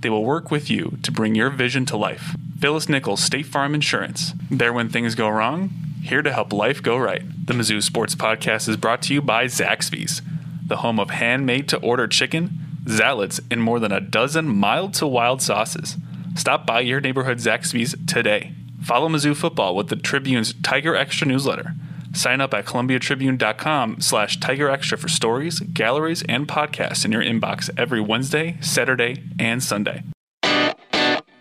They 0.00 0.10
will 0.10 0.24
work 0.24 0.50
with 0.50 0.68
you 0.70 0.98
to 1.02 1.10
bring 1.10 1.34
your 1.34 1.50
vision 1.50 1.86
to 1.86 1.96
life. 1.96 2.36
Phyllis 2.60 2.88
Nichols, 2.88 3.22
State 3.22 3.46
Farm 3.46 3.74
Insurance. 3.74 4.34
There 4.50 4.74
when 4.74 4.90
things 4.90 5.14
go 5.14 5.28
wrong, 5.28 5.70
here 6.02 6.22
to 6.22 6.32
help 6.32 6.52
life 6.52 6.82
go 6.82 6.98
right. 6.98 7.22
The 7.46 7.54
Mizzou 7.54 7.82
Sports 7.82 8.14
Podcast 8.14 8.68
is 8.68 8.76
brought 8.76 9.02
to 9.02 9.14
you 9.14 9.22
by 9.22 9.46
Zaxby's, 9.46 10.20
the 10.66 10.78
home 10.78 11.00
of 11.00 11.10
handmade 11.10 11.68
to 11.68 11.78
order 11.78 12.06
chicken 12.06 12.65
Zalads, 12.86 13.40
and 13.50 13.62
more 13.62 13.78
than 13.78 13.92
a 13.92 14.00
dozen 14.00 14.48
mild 14.48 14.94
to 14.94 15.06
wild 15.06 15.42
sauces. 15.42 15.96
Stop 16.34 16.66
by 16.66 16.80
your 16.80 17.00
neighborhood 17.00 17.38
Zaxby's 17.38 17.94
today. 18.06 18.52
Follow 18.82 19.08
Mizzou 19.08 19.34
football 19.36 19.74
with 19.74 19.88
the 19.88 19.96
Tribune's 19.96 20.54
Tiger 20.62 20.94
Extra 20.94 21.26
newsletter. 21.26 21.74
Sign 22.12 22.40
up 22.40 22.54
at 22.54 22.64
columbiatribune.com 22.64 24.00
slash 24.00 24.40
Tiger 24.40 24.70
Extra 24.70 24.96
for 24.96 25.08
stories, 25.08 25.60
galleries, 25.60 26.22
and 26.28 26.48
podcasts 26.48 27.04
in 27.04 27.12
your 27.12 27.22
inbox 27.22 27.68
every 27.76 28.00
Wednesday, 28.00 28.56
Saturday, 28.60 29.22
and 29.38 29.62
Sunday. 29.62 30.02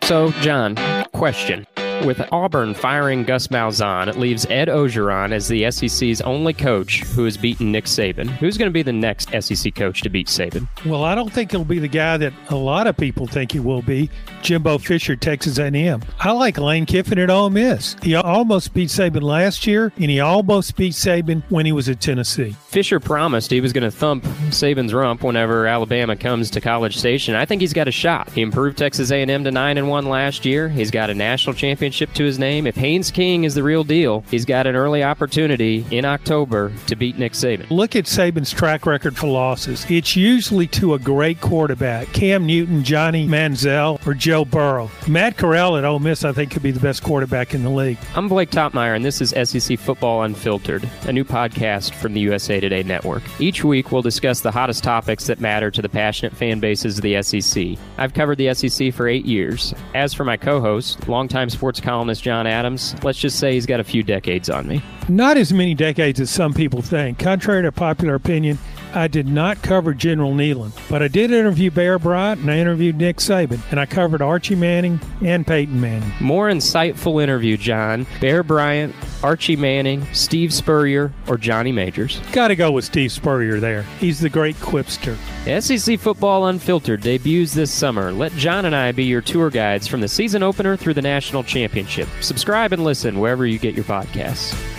So, 0.03 0.31
John, 0.41 0.75
question. 1.13 1.65
With 2.03 2.21
Auburn 2.31 2.75
firing 2.75 3.23
Gus 3.23 3.47
Malzahn, 3.47 4.07
it 4.07 4.17
leaves 4.17 4.45
Ed 4.47 4.67
Orgeron 4.67 5.31
as 5.31 5.47
the 5.47 5.71
SEC's 5.71 6.21
only 6.21 6.53
coach 6.53 7.01
who 7.03 7.23
has 7.25 7.35
beaten 7.35 7.71
Nick 7.71 7.85
Saban. 7.85 8.27
Who's 8.27 8.57
going 8.57 8.69
to 8.69 8.73
be 8.73 8.83
the 8.83 8.93
next 8.93 9.29
SEC 9.41 9.73
coach 9.73 10.01
to 10.01 10.09
beat 10.09 10.27
Saban? 10.27 10.67
Well, 10.85 11.03
I 11.03 11.15
don't 11.15 11.33
think 11.33 11.49
he'll 11.49 11.63
be 11.63 11.79
the 11.79 11.87
guy 11.87 12.17
that 12.17 12.33
a 12.49 12.55
lot 12.55 12.85
of 12.85 12.95
people 12.95 13.25
think 13.25 13.53
he 13.53 13.59
will 13.59 13.81
be, 13.81 14.11
Jimbo 14.43 14.77
Fisher, 14.77 15.15
Texas 15.15 15.57
A&M. 15.57 16.03
I 16.19 16.31
like 16.31 16.59
Lane 16.59 16.85
Kiffin 16.85 17.17
at 17.17 17.31
Ole 17.31 17.49
Miss. 17.49 17.95
He 18.03 18.13
almost 18.13 18.75
beat 18.75 18.89
Saban 18.89 19.23
last 19.23 19.65
year, 19.65 19.91
and 19.95 20.11
he 20.11 20.19
almost 20.19 20.75
beat 20.75 20.93
Saban 20.93 21.41
when 21.49 21.65
he 21.65 21.71
was 21.71 21.89
at 21.89 22.01
Tennessee. 22.01 22.55
Fisher 22.67 22.99
promised 22.99 23.49
he 23.49 23.61
was 23.61 23.73
going 23.73 23.83
to 23.83 23.89
thump 23.89 24.25
Saban's 24.49 24.93
rump 24.93 25.23
whenever 25.23 25.65
Alabama 25.65 26.15
comes 26.15 26.51
to 26.51 26.61
College 26.61 26.97
Station. 26.97 27.33
I 27.33 27.45
think 27.45 27.61
he's 27.61 27.73
got 27.73 27.87
a 27.87 27.91
shot. 27.91 28.29
He 28.29 28.41
improved 28.41 28.77
Texas 28.77 29.09
A&M 29.09 29.43
to 29.43 29.49
nine 29.51 29.79
and 29.79 29.89
one 29.89 30.05
last 30.05 30.45
year. 30.45 30.69
He's 30.69 30.91
got 30.91 31.09
a 31.09 31.13
national 31.15 31.55
championship 31.55 31.84
championship 31.85 32.13
to 32.15 32.23
his 32.23 32.39
name. 32.39 32.65
If 32.65 32.75
Haynes 32.75 33.11
King 33.11 33.43
is 33.43 33.53
the 33.53 33.61
real 33.61 33.83
deal, 33.83 34.23
he's 34.31 34.43
got 34.43 34.65
an 34.65 34.75
early 34.75 35.03
opportunity 35.03 35.85
in 35.91 36.03
October 36.03 36.71
to 36.87 36.95
beat 36.95 37.19
Nick 37.19 37.33
Saban. 37.33 37.69
Look 37.69 37.95
at 37.95 38.05
Saban's 38.05 38.51
track 38.51 38.87
record 38.87 39.15
for 39.15 39.27
losses. 39.27 39.85
It's 39.87 40.15
usually 40.15 40.65
to 40.67 40.95
a 40.95 40.99
great 40.99 41.39
quarterback 41.41 42.07
Cam 42.07 42.47
Newton, 42.47 42.83
Johnny 42.83 43.27
Manziel, 43.27 44.05
or 44.07 44.15
Joe 44.15 44.45
Burrow. 44.45 44.89
Matt 45.07 45.37
Corral 45.37 45.77
at 45.77 45.85
Ole 45.85 45.99
Miss, 45.99 46.25
I 46.25 46.31
think, 46.31 46.51
could 46.51 46.63
be 46.63 46.71
the 46.71 46.79
best 46.79 47.03
quarterback 47.03 47.53
in 47.53 47.63
the 47.63 47.69
league. 47.69 47.99
I'm 48.15 48.27
Blake 48.27 48.49
Toppmeyer, 48.49 48.95
and 48.95 49.05
this 49.05 49.21
is 49.21 49.29
SEC 49.29 49.77
Football 49.77 50.23
Unfiltered, 50.23 50.89
a 51.03 51.13
new 51.13 51.23
podcast 51.23 51.93
from 51.93 52.15
the 52.15 52.21
USA 52.21 52.59
Today 52.59 52.81
Network. 52.81 53.21
Each 53.39 53.63
week, 53.63 53.91
we'll 53.91 54.01
discuss 54.01 54.41
the 54.41 54.51
hottest 54.51 54.83
topics 54.83 55.27
that 55.27 55.39
matter 55.39 55.69
to 55.69 55.83
the 55.83 55.89
passionate 55.89 56.35
fan 56.35 56.59
bases 56.59 56.97
of 56.97 57.03
the 57.03 57.21
SEC. 57.21 57.77
I've 57.99 58.15
covered 58.15 58.39
the 58.39 58.53
SEC 58.55 58.91
for 58.91 59.07
eight 59.07 59.25
years. 59.25 59.73
As 59.93 60.15
for 60.15 60.23
my 60.23 60.35
co 60.35 60.59
host, 60.59 61.07
longtime 61.07 61.51
sports 61.51 61.74
columnist 61.81 62.23
John 62.23 62.47
Adams, 62.47 62.95
let's 63.03 63.19
just 63.19 63.39
say 63.39 63.53
he's 63.53 63.65
got 63.65 63.79
a 63.79 63.83
few 63.83 64.03
decades 64.03 64.49
on 64.49 64.67
me. 64.67 64.81
Not 65.07 65.37
as 65.37 65.53
many 65.53 65.73
decades 65.73 66.19
as 66.19 66.29
some 66.29 66.53
people 66.53 66.81
think. 66.81 67.19
Contrary 67.19 67.63
to 67.63 67.71
popular 67.71 68.15
opinion, 68.15 68.57
I 68.95 69.07
did 69.07 69.27
not 69.27 69.61
cover 69.61 69.93
General 69.93 70.33
Neyland, 70.33 70.71
but 70.89 71.03
I 71.03 71.09
did 71.09 71.31
interview 71.31 71.69
Bear 71.69 71.99
Bryant 71.99 72.39
and 72.39 72.49
I 72.49 72.57
interviewed 72.57 72.95
Nick 72.95 73.17
Saban, 73.17 73.59
and 73.69 73.79
I 73.79 73.85
covered 73.85 74.21
Archie 74.21 74.55
Manning 74.55 75.01
and 75.21 75.45
Peyton 75.45 75.79
Manning. 75.81 76.11
More 76.21 76.47
insightful 76.47 77.21
interview, 77.21 77.57
John. 77.57 78.07
Bear 78.21 78.41
Bryant, 78.41 78.95
Archie 79.21 79.57
Manning, 79.57 80.05
Steve 80.13 80.53
Spurrier, 80.53 81.11
or 81.27 81.37
Johnny 81.37 81.73
Majors? 81.73 82.21
Got 82.31 82.47
to 82.47 82.55
go 82.55 82.71
with 82.71 82.85
Steve 82.85 83.11
Spurrier 83.11 83.59
there. 83.59 83.83
He's 83.99 84.21
the 84.21 84.29
great 84.29 84.55
quipster. 84.57 85.17
SEC 85.61 85.99
Football 85.99 86.47
Unfiltered 86.47 87.01
debuts 87.01 87.53
this 87.53 87.71
summer. 87.71 88.13
Let 88.13 88.31
John 88.33 88.63
and 88.63 88.75
I 88.75 88.93
be 88.93 89.03
your 89.03 89.21
tour 89.21 89.49
guides 89.49 89.87
from 89.87 89.99
the 89.99 90.07
season 90.07 90.41
opener 90.41 90.77
through 90.77 90.93
the 90.93 91.01
national 91.01 91.43
championship. 91.43 92.07
Subscribe 92.21 92.71
and 92.71 92.83
listen 92.83 93.19
wherever 93.19 93.45
you 93.45 93.59
get 93.59 93.75
your 93.75 93.83
podcasts. 93.83 94.74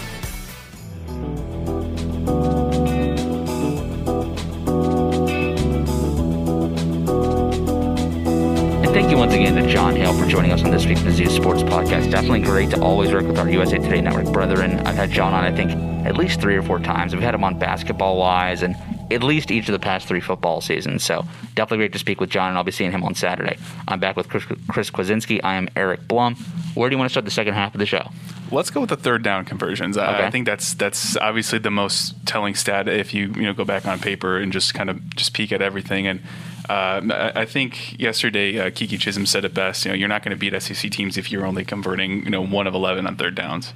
Great 12.47 12.71
to 12.71 12.81
always 12.81 13.13
work 13.13 13.27
with 13.27 13.39
our 13.39 13.51
USA 13.51 13.77
Today 13.77 14.01
Network 14.01 14.33
brethren. 14.33 14.79
I've 14.87 14.95
had 14.95 15.11
Jon 15.11 15.35
on, 15.35 15.45
I 15.45 15.51
think, 15.51 15.73
at 16.07 16.17
least 16.17 16.41
three 16.41 16.57
or 16.57 16.63
four 16.63 16.79
times. 16.79 17.13
We've 17.13 17.21
had 17.21 17.35
him 17.35 17.43
on 17.43 17.59
basketball 17.59 18.19
wise 18.19 18.63
and 18.63 18.77
at 19.11 19.25
least 19.25 19.51
each 19.51 19.69
of 19.69 19.73
the 19.73 19.81
past 19.81 20.07
three 20.07 20.21
football 20.21 20.61
seasons. 20.61 21.03
So 21.03 21.25
definitely 21.57 21.79
great 21.79 21.93
to 21.95 21.99
speak 21.99 22.21
with 22.21 22.31
Jon, 22.31 22.51
and 22.51 22.57
I'll 22.57 22.65
be 22.65 22.71
seeing 22.71 22.93
him 22.93 23.03
on 23.03 23.17
Saturday. 23.17 23.59
I'm 23.89 23.99
back 23.99 24.17
with 24.17 24.29
Chris, 24.29 24.45
Chris 24.69 24.91
Kwiecinski. 24.91 25.41
I 25.43 25.57
am 25.57 25.69
Eric 25.75 26.07
Blum. 26.07 26.37
Where 26.75 26.89
do 26.89 26.95
you 26.95 26.99
want 26.99 27.11
to 27.11 27.13
start 27.13 27.25
the 27.25 27.33
second 27.33 27.55
half 27.55 27.75
of 27.75 27.81
the 27.81 27.87
show? 27.87 28.11
Let's 28.51 28.71
go 28.71 28.81
with 28.81 28.91
the 28.91 28.97
third 28.97 29.23
down 29.23 29.45
conversions. 29.45 29.99
Okay. 29.99 30.07
I 30.07 30.31
think 30.31 30.47
that's 30.47 30.75
that's 30.75 31.17
obviously 31.17 31.59
the 31.59 31.71
most 31.71 32.15
telling 32.27 32.55
stat 32.55 32.89
if 32.89 33.13
you 33.13 33.33
you 33.35 33.43
know 33.43 33.53
go 33.53 33.65
back 33.65 33.87
on 33.87 33.99
paper 33.99 34.39
and 34.39 34.53
just 34.53 34.75
kind 34.75 34.89
of 34.91 35.15
just 35.17 35.33
peek 35.33 35.53
at 35.53 35.63
everything 35.63 36.07
and 36.07 36.21
uh, 36.69 37.33
I 37.35 37.45
think 37.45 37.99
yesterday 38.01 38.59
uh, 38.59 38.71
Keke 38.71 38.99
Chism 38.99 39.27
said 39.27 39.45
it 39.45 39.55
best. 39.55 39.85
You 39.85 39.93
know, 39.93 39.97
you're 39.97 40.09
not 40.09 40.25
going 40.25 40.37
to 40.37 40.39
beat 40.39 40.61
SEC 40.61 40.91
teams 40.91 41.17
if 41.17 41.31
you're 41.31 41.47
only 41.47 41.65
converting 41.65 42.25
you 42.25 42.31
know 42.31 42.45
one 42.45 42.67
of 42.67 42.75
eleven 42.75 43.07
on 43.07 43.17
third 43.17 43.35
downs. 43.35 43.73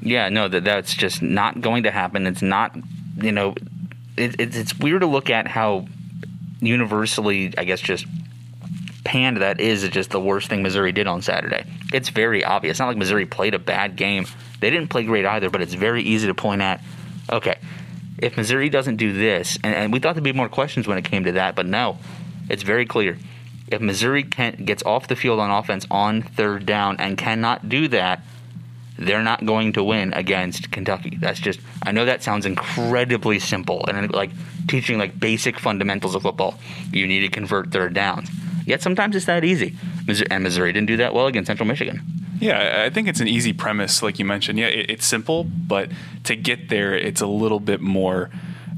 Yeah, 0.00 0.28
no, 0.28 0.48
that 0.48 0.64
that's 0.64 0.94
just 0.94 1.22
not 1.22 1.60
going 1.60 1.84
to 1.84 1.90
happen. 1.90 2.26
It's 2.26 2.42
not, 2.42 2.76
you 3.16 3.32
know, 3.32 3.54
it, 4.16 4.40
it, 4.40 4.56
it's 4.56 4.78
weird 4.78 5.02
to 5.02 5.06
look 5.06 5.30
at 5.30 5.46
how 5.46 5.86
universally, 6.60 7.54
I 7.56 7.64
guess, 7.64 7.80
just 7.80 8.06
panned 9.04 9.38
that 9.38 9.60
is 9.60 9.88
just 9.88 10.10
the 10.10 10.20
worst 10.20 10.48
thing 10.48 10.62
Missouri 10.62 10.92
did 10.92 11.06
on 11.06 11.22
Saturday. 11.22 11.64
It's 11.92 12.08
very 12.08 12.44
obvious. 12.44 12.72
It's 12.72 12.80
not 12.80 12.88
like 12.88 12.96
Missouri 12.96 13.26
played 13.26 13.54
a 13.54 13.58
bad 13.58 13.96
game. 13.96 14.26
They 14.60 14.70
didn't 14.70 14.88
play 14.88 15.04
great 15.04 15.26
either, 15.26 15.50
but 15.50 15.60
it's 15.60 15.74
very 15.74 16.02
easy 16.02 16.26
to 16.26 16.34
point 16.34 16.62
at. 16.62 16.80
Okay, 17.30 17.58
if 18.18 18.36
Missouri 18.36 18.68
doesn't 18.68 18.96
do 18.96 19.12
this, 19.12 19.58
and, 19.64 19.74
and 19.74 19.92
we 19.92 19.98
thought 19.98 20.14
there'd 20.14 20.24
be 20.24 20.32
more 20.32 20.48
questions 20.48 20.86
when 20.86 20.98
it 20.98 21.04
came 21.04 21.24
to 21.24 21.32
that, 21.32 21.54
but 21.54 21.66
no, 21.66 21.98
it's 22.48 22.62
very 22.62 22.86
clear. 22.86 23.18
If 23.68 23.80
Missouri 23.80 24.22
can, 24.22 24.64
gets 24.64 24.82
off 24.84 25.08
the 25.08 25.16
field 25.16 25.40
on 25.40 25.50
offense 25.50 25.86
on 25.90 26.22
third 26.22 26.66
down 26.66 26.96
and 26.98 27.16
cannot 27.16 27.68
do 27.68 27.88
that, 27.88 28.22
they're 28.98 29.22
not 29.22 29.44
going 29.44 29.72
to 29.72 29.82
win 29.82 30.12
against 30.12 30.70
Kentucky. 30.70 31.16
That's 31.18 31.40
just 31.40 31.60
I 31.82 31.92
know 31.92 32.04
that 32.04 32.22
sounds 32.22 32.46
incredibly 32.46 33.38
simple 33.38 33.84
and 33.86 34.12
like 34.12 34.30
teaching 34.68 34.98
like 34.98 35.18
basic 35.18 35.58
fundamentals 35.58 36.14
of 36.14 36.22
football. 36.22 36.58
You 36.92 37.06
need 37.06 37.20
to 37.20 37.28
convert 37.28 37.72
third 37.72 37.94
downs. 37.94 38.28
Yet 38.64 38.82
sometimes 38.82 39.16
it's 39.16 39.26
that 39.26 39.44
easy. 39.44 39.76
And 40.30 40.42
Missouri 40.44 40.72
didn't 40.72 40.88
do 40.88 40.96
that 40.98 41.14
well 41.14 41.26
against 41.26 41.46
Central 41.46 41.66
Michigan. 41.66 42.02
Yeah, 42.40 42.84
I 42.84 42.90
think 42.90 43.08
it's 43.08 43.20
an 43.20 43.28
easy 43.28 43.52
premise, 43.52 44.02
like 44.02 44.18
you 44.18 44.24
mentioned. 44.24 44.58
Yeah, 44.58 44.66
it, 44.66 44.90
it's 44.90 45.06
simple, 45.06 45.44
but 45.44 45.90
to 46.24 46.34
get 46.34 46.68
there, 46.68 46.94
it's 46.94 47.20
a 47.20 47.26
little 47.26 47.60
bit 47.60 47.80
more 47.80 48.30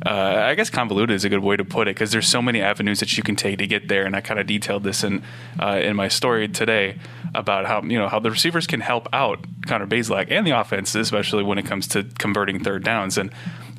uh, 0.05 0.43
I 0.45 0.55
guess 0.55 0.68
convoluted 0.68 1.14
is 1.14 1.24
a 1.24 1.28
good 1.28 1.41
way 1.41 1.57
to 1.57 1.64
put 1.64 1.89
it 1.89 1.95
because 1.95 2.12
there's 2.12 2.28
so 2.28 2.43
many 2.43 2.61
avenues 2.61 3.01
that 3.01 3.16
you 3.16 3.22
can 3.22 3.37
take 3.37 3.59
to 3.59 3.66
get 3.66 3.89
there. 3.89 4.05
And 4.05 4.14
I 4.14 4.20
kind 4.20 4.39
of 4.39 4.47
detailed 4.47 4.82
this 4.82 5.03
in 5.03 5.22
uh, 5.59 5.80
in 5.82 5.97
my 5.97 6.09
story 6.09 6.47
today 6.47 6.99
about 7.35 7.66
how 7.66 7.82
you 7.82 7.99
know 7.99 8.09
how 8.09 8.18
the 8.18 8.30
receivers 8.30 8.66
can 8.66 8.80
help 8.80 9.09
out 9.12 9.45
Connor 9.66 9.87
Bazelak 9.87 10.30
and 10.30 10.47
the 10.47 10.51
offense, 10.51 10.95
especially 10.95 11.43
when 11.43 11.59
it 11.59 11.64
comes 11.64 11.89
to 11.89 12.05
converting 12.18 12.62
third 12.62 12.85
downs. 12.85 13.16
And 13.16 13.30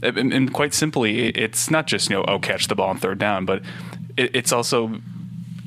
and, 0.01 0.33
and 0.33 0.51
quite 0.51 0.73
simply, 0.73 1.29
it's 1.29 1.69
not 1.69 1.85
just 1.85 2.09
you 2.09 2.15
know 2.15 2.25
oh 2.27 2.39
catch 2.39 2.67
the 2.67 2.75
ball 2.75 2.89
on 2.89 2.97
third 2.97 3.19
down, 3.19 3.45
but 3.45 3.61
it, 4.17 4.35
it's 4.35 4.51
also 4.51 4.99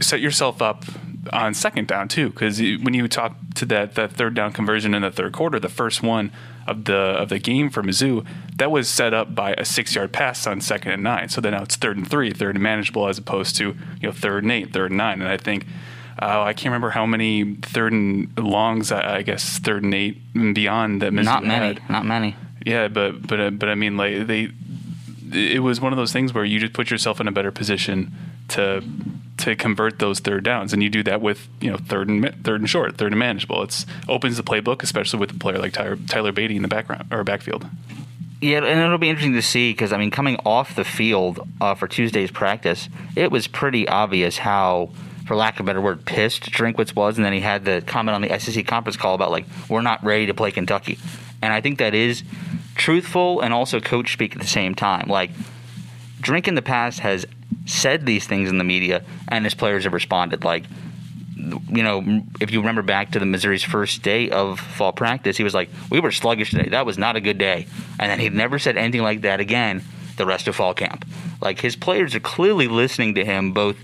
set 0.01 0.21
yourself 0.21 0.63
up 0.63 0.85
on 1.33 1.53
second 1.53 1.87
down 1.89 2.09
too 2.09 2.31
because 2.31 2.59
when 2.59 2.95
you 2.95 3.07
talk 3.09 3.37
to 3.55 3.67
that 3.67 3.95
that 3.97 4.13
third 4.13 4.35
down 4.35 4.53
conversion 4.53 4.95
in 4.95 5.03
the 5.03 5.11
third 5.11 5.33
quarter 5.33 5.59
the 5.59 5.69
first 5.69 6.03
one 6.03 6.31
of 6.67 6.85
the 6.85 6.95
of 6.95 7.29
the 7.29 7.39
game 7.39 7.69
for 7.69 7.83
Mizzou 7.83 8.25
that 8.57 8.71
was 8.71 8.89
set 8.89 9.13
up 9.13 9.35
by 9.35 9.53
a 9.55 9.65
six 9.65 9.95
yard 9.95 10.13
pass 10.13 10.47
on 10.47 10.61
second 10.61 10.93
and 10.93 11.03
nine 11.03 11.29
so 11.29 11.41
then 11.41 11.53
now 11.53 11.63
it's 11.63 11.77
third 11.77 11.97
and 11.97 12.09
three 12.09 12.31
third 12.31 12.55
and 12.55 12.63
manageable 12.63 13.09
as 13.09 13.19
opposed 13.19 13.57
to 13.57 13.77
you 14.01 14.09
know 14.09 14.13
third 14.13 14.43
and 14.45 14.53
eight 14.53 14.73
third 14.73 14.91
and 14.91 14.99
nine 14.99 15.21
and 15.21 15.31
I 15.31 15.37
think 15.37 15.67
uh, 16.21 16.43
I 16.43 16.53
can't 16.53 16.67
remember 16.67 16.91
how 16.91 17.07
many 17.07 17.55
third 17.57 17.93
and 17.93 18.37
longs 18.39 18.91
I, 18.91 19.19
I 19.19 19.23
guess 19.23 19.59
third 19.59 19.83
and 19.85 19.95
eight 19.95 20.19
and 20.35 20.55
beyond 20.55 21.03
that 21.03 21.13
Mizzou 21.13 21.25
Not 21.25 21.45
many. 21.45 21.67
had. 21.81 21.91
Not 21.91 22.07
many. 22.07 22.37
Yeah, 22.65 22.89
but 22.89 23.27
but 23.27 23.59
but 23.59 23.69
I 23.69 23.75
mean, 23.77 23.97
like 23.97 24.27
they, 24.27 24.51
it 25.33 25.63
was 25.63 25.81
one 25.81 25.93
of 25.93 25.97
those 25.97 26.13
things 26.13 26.35
where 26.35 26.45
you 26.45 26.59
just 26.59 26.73
put 26.73 26.91
yourself 26.91 27.21
in 27.21 27.29
a 27.29 27.33
better 27.33 27.53
position 27.53 28.13
to 28.49 28.83
to 29.39 29.55
convert 29.55 29.99
those 29.99 30.21
third 30.21 30.45
downs, 30.45 30.73
and 30.73 30.83
you 30.83 30.91
do 30.91 31.03
that 31.05 31.21
with 31.21 31.49
you 31.61 31.71
know 31.71 31.77
third 31.77 32.09
and 32.09 32.45
third 32.45 32.61
and 32.61 32.69
short, 32.69 32.99
third 32.99 33.13
and 33.13 33.19
manageable. 33.19 33.63
It's 33.63 33.87
opens 34.09 34.37
the 34.37 34.43
playbook, 34.43 34.83
especially 34.83 35.21
with 35.21 35.31
a 35.31 35.39
player 35.39 35.59
like 35.59 35.73
Tyler, 35.73 35.97
Tyler 36.09 36.33
Badie 36.33 36.57
in 36.57 36.63
the 36.63 36.69
background 36.69 37.09
or 37.13 37.25
backfield. 37.25 37.67
Yeah, 38.41 38.59
and 38.59 38.81
it'll 38.81 38.99
be 38.99 39.09
interesting 39.09 39.35
to 39.35 39.43
see 39.43 39.73
because 39.73 39.93
I 39.93 39.99
mean, 39.99 40.11
coming 40.11 40.37
off 40.45 40.77
the 40.77 40.85
field 40.85 41.41
uh, 41.61 41.75
for 41.75 41.89
Tuesday's 41.89 42.31
practice, 42.31 42.89
it 43.17 43.33
was 43.33 43.47
pretty 43.47 43.89
obvious 43.89 44.39
how, 44.39 44.91
for 45.27 45.35
lack 45.35 45.59
of 45.59 45.61
a 45.61 45.67
better 45.67 45.81
word, 45.81 46.05
pissed 46.05 46.51
Drinkwitz 46.51 46.95
was, 46.95 47.17
and 47.17 47.25
then 47.25 47.33
he 47.33 47.41
had 47.41 47.65
the 47.65 47.83
comment 47.87 48.15
on 48.15 48.23
the 48.23 48.39
SEC 48.39 48.67
conference 48.67 48.97
call 48.97 49.15
about 49.15 49.31
like 49.31 49.47
we're 49.69 49.83
not 49.83 50.05
ready 50.05 50.27
to 50.27 50.35
play 50.35 50.51
Kentucky, 50.51 50.99
and 51.43 51.53
I 51.53 51.61
think 51.61 51.79
that 51.79 51.95
is 51.95 52.23
truthful 52.77 53.41
and 53.41 53.53
also 53.53 53.81
coach 53.81 54.13
speak 54.13 54.37
at 54.37 54.41
the 54.41 54.47
same 54.47 54.75
time. 54.75 55.09
Like 55.09 55.31
Drink 56.21 56.49
in 56.49 56.55
the 56.55 56.63
past 56.63 57.01
has 57.01 57.27
said 57.67 58.07
these 58.07 58.27
things 58.27 58.49
in 58.49 58.59
the 58.59 58.65
media, 58.65 59.05
and 59.29 59.45
his 59.45 59.55
players 59.55 59.85
have 59.85 59.93
responded. 59.93 60.45
Like 60.45 60.65
you 61.71 61.83
know, 61.83 62.23
if 62.41 62.51
you 62.51 62.61
remember 62.61 62.83
back 62.83 63.13
to 63.13 63.19
the 63.19 63.27
Missouri's 63.27 63.63
first 63.63 64.03
day 64.03 64.29
of 64.31 64.59
fall 64.59 64.93
practice, 64.93 65.37
he 65.37 65.45
was 65.45 65.55
like, 65.55 65.71
"We 65.91 66.01
were 66.01 66.11
sluggish 66.11 66.51
today. 66.51 66.71
That 66.71 66.87
was 66.87 66.99
not 66.99 67.17
a 67.17 67.21
good 67.21 67.39
day." 67.39 67.67
And 67.99 68.11
then 68.11 68.19
he 68.19 68.29
never 68.29 68.59
said 68.59 68.77
anything 68.77 69.03
like 69.03 69.23
that 69.23 69.41
again 69.41 69.83
the 70.17 70.27
rest 70.27 70.49
of 70.49 70.57
fall 70.57 70.75
camp. 70.75 71.07
Like 71.41 71.61
his 71.61 71.77
players 71.77 72.15
are 72.15 72.21
clearly 72.21 72.69
listening 72.69 73.15
to 73.15 73.25
him 73.25 73.53
both 73.53 73.77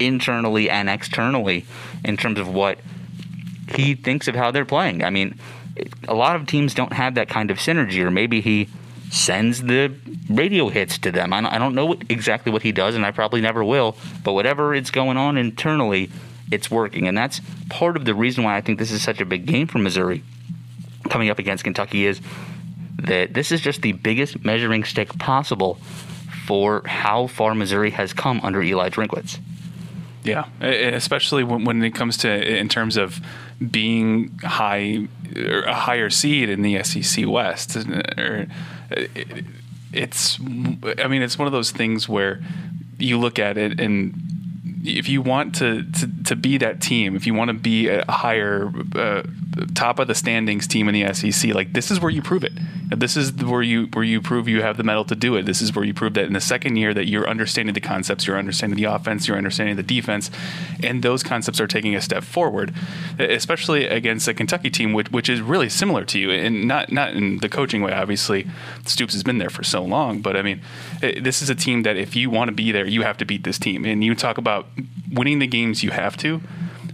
internally 0.00 0.70
and 0.70 0.88
externally 0.88 1.66
in 2.04 2.16
terms 2.16 2.38
of 2.38 2.48
what 2.48 2.78
he 3.74 3.94
thinks 3.94 4.26
of 4.26 4.34
how 4.34 4.50
they're 4.50 4.64
playing. 4.64 5.04
I 5.04 5.10
mean, 5.10 5.38
a 6.08 6.14
lot 6.14 6.36
of 6.36 6.46
teams 6.46 6.74
don't 6.74 6.92
have 6.92 7.14
that 7.14 7.28
kind 7.28 7.50
of 7.50 7.58
synergy, 7.58 7.98
or 8.02 8.10
maybe 8.10 8.40
he 8.40 8.68
sends 9.12 9.62
the 9.62 9.94
radio 10.30 10.70
hits 10.70 10.96
to 10.96 11.12
them. 11.12 11.34
I 11.34 11.58
don't, 11.58 11.74
know 11.74 11.92
exactly 12.08 12.50
what 12.50 12.62
he 12.62 12.72
does, 12.72 12.94
and 12.94 13.04
I 13.04 13.10
probably 13.10 13.42
never 13.42 13.62
will. 13.62 13.94
But 14.24 14.32
whatever 14.32 14.74
is 14.74 14.90
going 14.90 15.18
on 15.18 15.36
internally, 15.36 16.10
it's 16.50 16.70
working, 16.70 17.06
and 17.06 17.16
that's 17.16 17.40
part 17.68 17.96
of 17.96 18.06
the 18.06 18.14
reason 18.14 18.42
why 18.42 18.56
I 18.56 18.62
think 18.62 18.78
this 18.78 18.90
is 18.90 19.02
such 19.02 19.20
a 19.20 19.26
big 19.26 19.44
game 19.44 19.66
for 19.66 19.78
Missouri 19.78 20.24
coming 21.10 21.28
up 21.28 21.38
against 21.38 21.62
Kentucky 21.62 22.06
is 22.06 22.22
that 23.02 23.34
this 23.34 23.52
is 23.52 23.60
just 23.60 23.82
the 23.82 23.92
biggest 23.92 24.44
measuring 24.44 24.82
stick 24.82 25.16
possible 25.18 25.74
for 26.46 26.82
how 26.86 27.26
far 27.26 27.54
Missouri 27.54 27.90
has 27.90 28.14
come 28.14 28.40
under 28.42 28.62
Eli 28.62 28.88
Drinkwitz. 28.88 29.38
Yeah, 30.24 30.46
especially 30.60 31.44
when, 31.44 31.64
when 31.64 31.82
it 31.82 31.94
comes 31.94 32.16
to 32.18 32.58
in 32.58 32.68
terms 32.68 32.96
of 32.96 33.20
being 33.70 34.38
high 34.38 35.08
or 35.36 35.62
a 35.62 35.74
higher 35.74 36.10
seed 36.10 36.48
in 36.48 36.62
the 36.62 36.82
SEC 36.82 37.26
West. 37.26 37.76
Or 37.76 38.46
it's, 39.92 40.40
I 40.40 41.08
mean, 41.08 41.22
it's 41.22 41.38
one 41.38 41.46
of 41.46 41.52
those 41.52 41.70
things 41.70 42.08
where 42.08 42.40
you 42.98 43.18
look 43.18 43.38
at 43.38 43.58
it 43.58 43.80
and 43.80 44.14
if 44.84 45.08
you 45.08 45.22
want 45.22 45.54
to, 45.56 45.84
to, 45.84 46.10
to 46.24 46.36
be 46.36 46.58
that 46.58 46.80
team, 46.80 47.14
if 47.14 47.26
you 47.26 47.34
want 47.34 47.48
to 47.48 47.54
be 47.54 47.88
a 47.88 48.04
higher 48.10 48.72
uh, 48.96 49.22
top 49.74 49.98
of 49.98 50.08
the 50.08 50.14
standings 50.14 50.66
team 50.66 50.88
in 50.88 50.94
the 50.94 51.14
SEC, 51.14 51.54
like 51.54 51.72
this 51.72 51.90
is 51.90 52.00
where 52.00 52.10
you 52.10 52.20
prove 52.20 52.42
it. 52.42 52.52
This 52.90 53.16
is 53.16 53.32
where 53.32 53.62
you 53.62 53.86
where 53.92 54.04
you 54.04 54.20
prove 54.20 54.48
you 54.48 54.60
have 54.60 54.76
the 54.76 54.82
metal 54.82 55.04
to 55.06 55.14
do 55.14 55.36
it. 55.36 55.46
This 55.46 55.62
is 55.62 55.74
where 55.74 55.84
you 55.84 55.94
prove 55.94 56.14
that 56.14 56.24
in 56.24 56.32
the 56.32 56.40
second 56.40 56.76
year 56.76 56.92
that 56.94 57.06
you're 57.06 57.28
understanding 57.28 57.74
the 57.74 57.80
concepts, 57.80 58.26
you're 58.26 58.36
understanding 58.36 58.76
the 58.76 58.84
offense, 58.84 59.28
you're 59.28 59.36
understanding 59.36 59.76
the 59.76 59.82
defense, 59.82 60.30
and 60.82 61.02
those 61.02 61.22
concepts 61.22 61.60
are 61.60 61.66
taking 61.66 61.94
a 61.94 62.00
step 62.00 62.24
forward, 62.24 62.74
especially 63.18 63.86
against 63.86 64.28
a 64.28 64.34
Kentucky 64.34 64.68
team 64.68 64.92
which, 64.92 65.10
which 65.10 65.28
is 65.28 65.40
really 65.40 65.68
similar 65.68 66.04
to 66.04 66.18
you, 66.18 66.30
and 66.30 66.66
not 66.66 66.92
not 66.92 67.14
in 67.14 67.38
the 67.38 67.48
coaching 67.48 67.82
way. 67.82 67.92
Obviously, 67.92 68.46
Stoops 68.84 69.12
has 69.12 69.22
been 69.22 69.38
there 69.38 69.50
for 69.50 69.62
so 69.62 69.82
long, 69.82 70.20
but 70.20 70.36
I 70.36 70.42
mean, 70.42 70.60
this 71.00 71.40
is 71.40 71.48
a 71.48 71.54
team 71.54 71.84
that 71.84 71.96
if 71.96 72.16
you 72.16 72.30
want 72.30 72.48
to 72.48 72.52
be 72.52 72.72
there, 72.72 72.86
you 72.86 73.02
have 73.02 73.16
to 73.18 73.24
beat 73.24 73.44
this 73.44 73.58
team. 73.58 73.84
And 73.84 74.02
you 74.02 74.14
talk 74.14 74.38
about 74.38 74.66
winning 75.12 75.38
the 75.38 75.46
games 75.46 75.82
you 75.82 75.90
have 75.90 76.16
to 76.18 76.40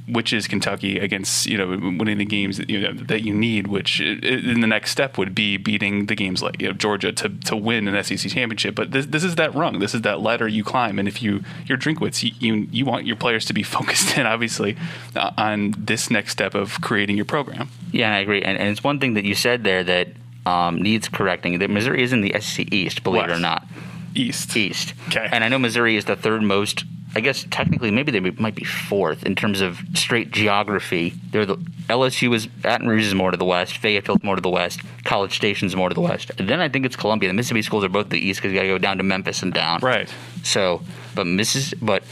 which 0.09 0.33
is 0.33 0.49
Kentucky 0.49 0.99
against 0.99 1.47
you 1.47 1.59
know 1.59 1.68
winning 1.68 2.18
the 2.18 2.24
games 2.24 2.57
that 2.57 2.70
you 2.70 2.81
know 2.81 2.93
that 2.93 3.22
you 3.22 3.35
need. 3.35 3.66
Which 3.66 4.01
in 4.01 4.61
the 4.61 4.66
next 4.66 4.91
step 4.91 5.18
would 5.18 5.35
be 5.35 5.57
beating 5.57 6.07
the 6.07 6.14
games 6.14 6.43
like 6.43 6.61
you 6.61 6.68
know 6.68 6.72
Georgia 6.72 7.12
to, 7.12 7.29
to 7.29 7.57
win 7.57 7.87
an 7.89 8.03
SEC 8.03 8.31
championship. 8.31 8.74
But 8.74 8.93
this, 8.93 9.07
this 9.07 9.24
is 9.24 9.37
that 9.37 9.55
rung. 9.55 9.79
This 9.79 9.95
is 9.95 10.03
that 10.03 10.20
ladder 10.20 10.49
you 10.49 10.64
climb. 10.64 10.99
And 10.99 11.07
if 11.07 11.22
you 11.22 11.43
you're 11.66 11.79
Drinkwitz, 11.79 12.22
you, 12.22 12.33
you 12.39 12.68
you 12.70 12.85
want 12.85 13.07
your 13.07 13.16
players 13.16 13.45
to 13.47 13.53
be 13.53 13.62
focused 13.79 14.16
in 14.16 14.26
obviously 14.26 14.76
uh, 15.14 15.33
on 15.37 15.74
this 15.76 16.11
next 16.11 16.33
step 16.33 16.55
of 16.55 16.81
creating 16.81 17.16
your 17.16 17.26
program. 17.26 17.68
Yeah, 17.93 18.14
I 18.14 18.18
agree. 18.18 18.43
And, 18.43 18.59
and 18.59 18.68
it's 18.68 18.83
one 18.83 19.01
thing 19.01 19.14
that 19.14 19.24
you 19.24 19.35
said 19.35 19.64
there 19.64 19.85
that 19.85 20.09
um, 20.47 20.81
needs 20.81 21.09
correcting. 21.09 21.59
That 21.59 21.70
Missouri 21.70 22.03
is 22.03 22.12
in 22.12 22.22
the 22.22 22.39
SEC 22.41 22.72
East, 22.72 23.03
believe 23.03 23.24
it 23.24 23.31
or 23.31 23.39
not. 23.39 23.66
East. 24.14 24.57
East. 24.57 24.95
Okay. 25.09 25.29
And 25.31 25.45
I 25.45 25.49
know 25.49 25.59
Missouri 25.59 25.97
is 25.97 26.07
the 26.07 26.16
third 26.16 26.43
most. 26.43 26.85
I 27.15 27.21
guess 27.21 27.47
technically, 27.51 27.91
maybe 27.91 28.13
they 28.13 28.21
might 28.21 28.55
be 28.55 28.65
fourth 28.65 29.25
in 29.25 29.35
terms 29.35 29.61
of 29.61 29.81
straight 29.95 30.31
geography. 30.31 31.15
They're 31.31 31.47
the 31.47 31.57
LSU 31.89 32.35
is 32.35 32.47
Baton 32.47 32.87
Rouge 32.87 33.07
is 33.07 33.15
more 33.15 33.31
to 33.31 33.37
the 33.37 33.45
west, 33.45 33.79
Fayetteville's 33.79 34.23
more 34.23 34.37
to 34.37 34.43
the 34.43 34.51
west, 34.51 34.81
College 35.09 35.35
Station's 35.35 35.75
more 35.75 35.89
to 35.89 35.95
the 35.95 36.03
west. 36.03 36.31
And 36.37 36.47
then 36.51 36.61
I 36.61 36.69
think 36.69 36.85
it's 36.85 36.95
Columbia. 36.95 37.31
The 37.31 37.33
Mississippi 37.33 37.63
schools 37.63 37.83
are 37.83 37.89
both 37.89 38.11
the 38.11 38.19
east 38.19 38.41
because 38.41 38.53
you 38.53 38.59
got 38.59 38.65
to 38.65 38.69
go 38.69 38.77
down 38.77 38.99
to 38.99 39.03
Memphis 39.03 39.43
and 39.43 39.55
down. 39.55 39.81
Right. 39.81 40.13
So, 40.43 40.83
but 41.15 41.25
Mrs. 41.25 41.73
But 41.81 42.03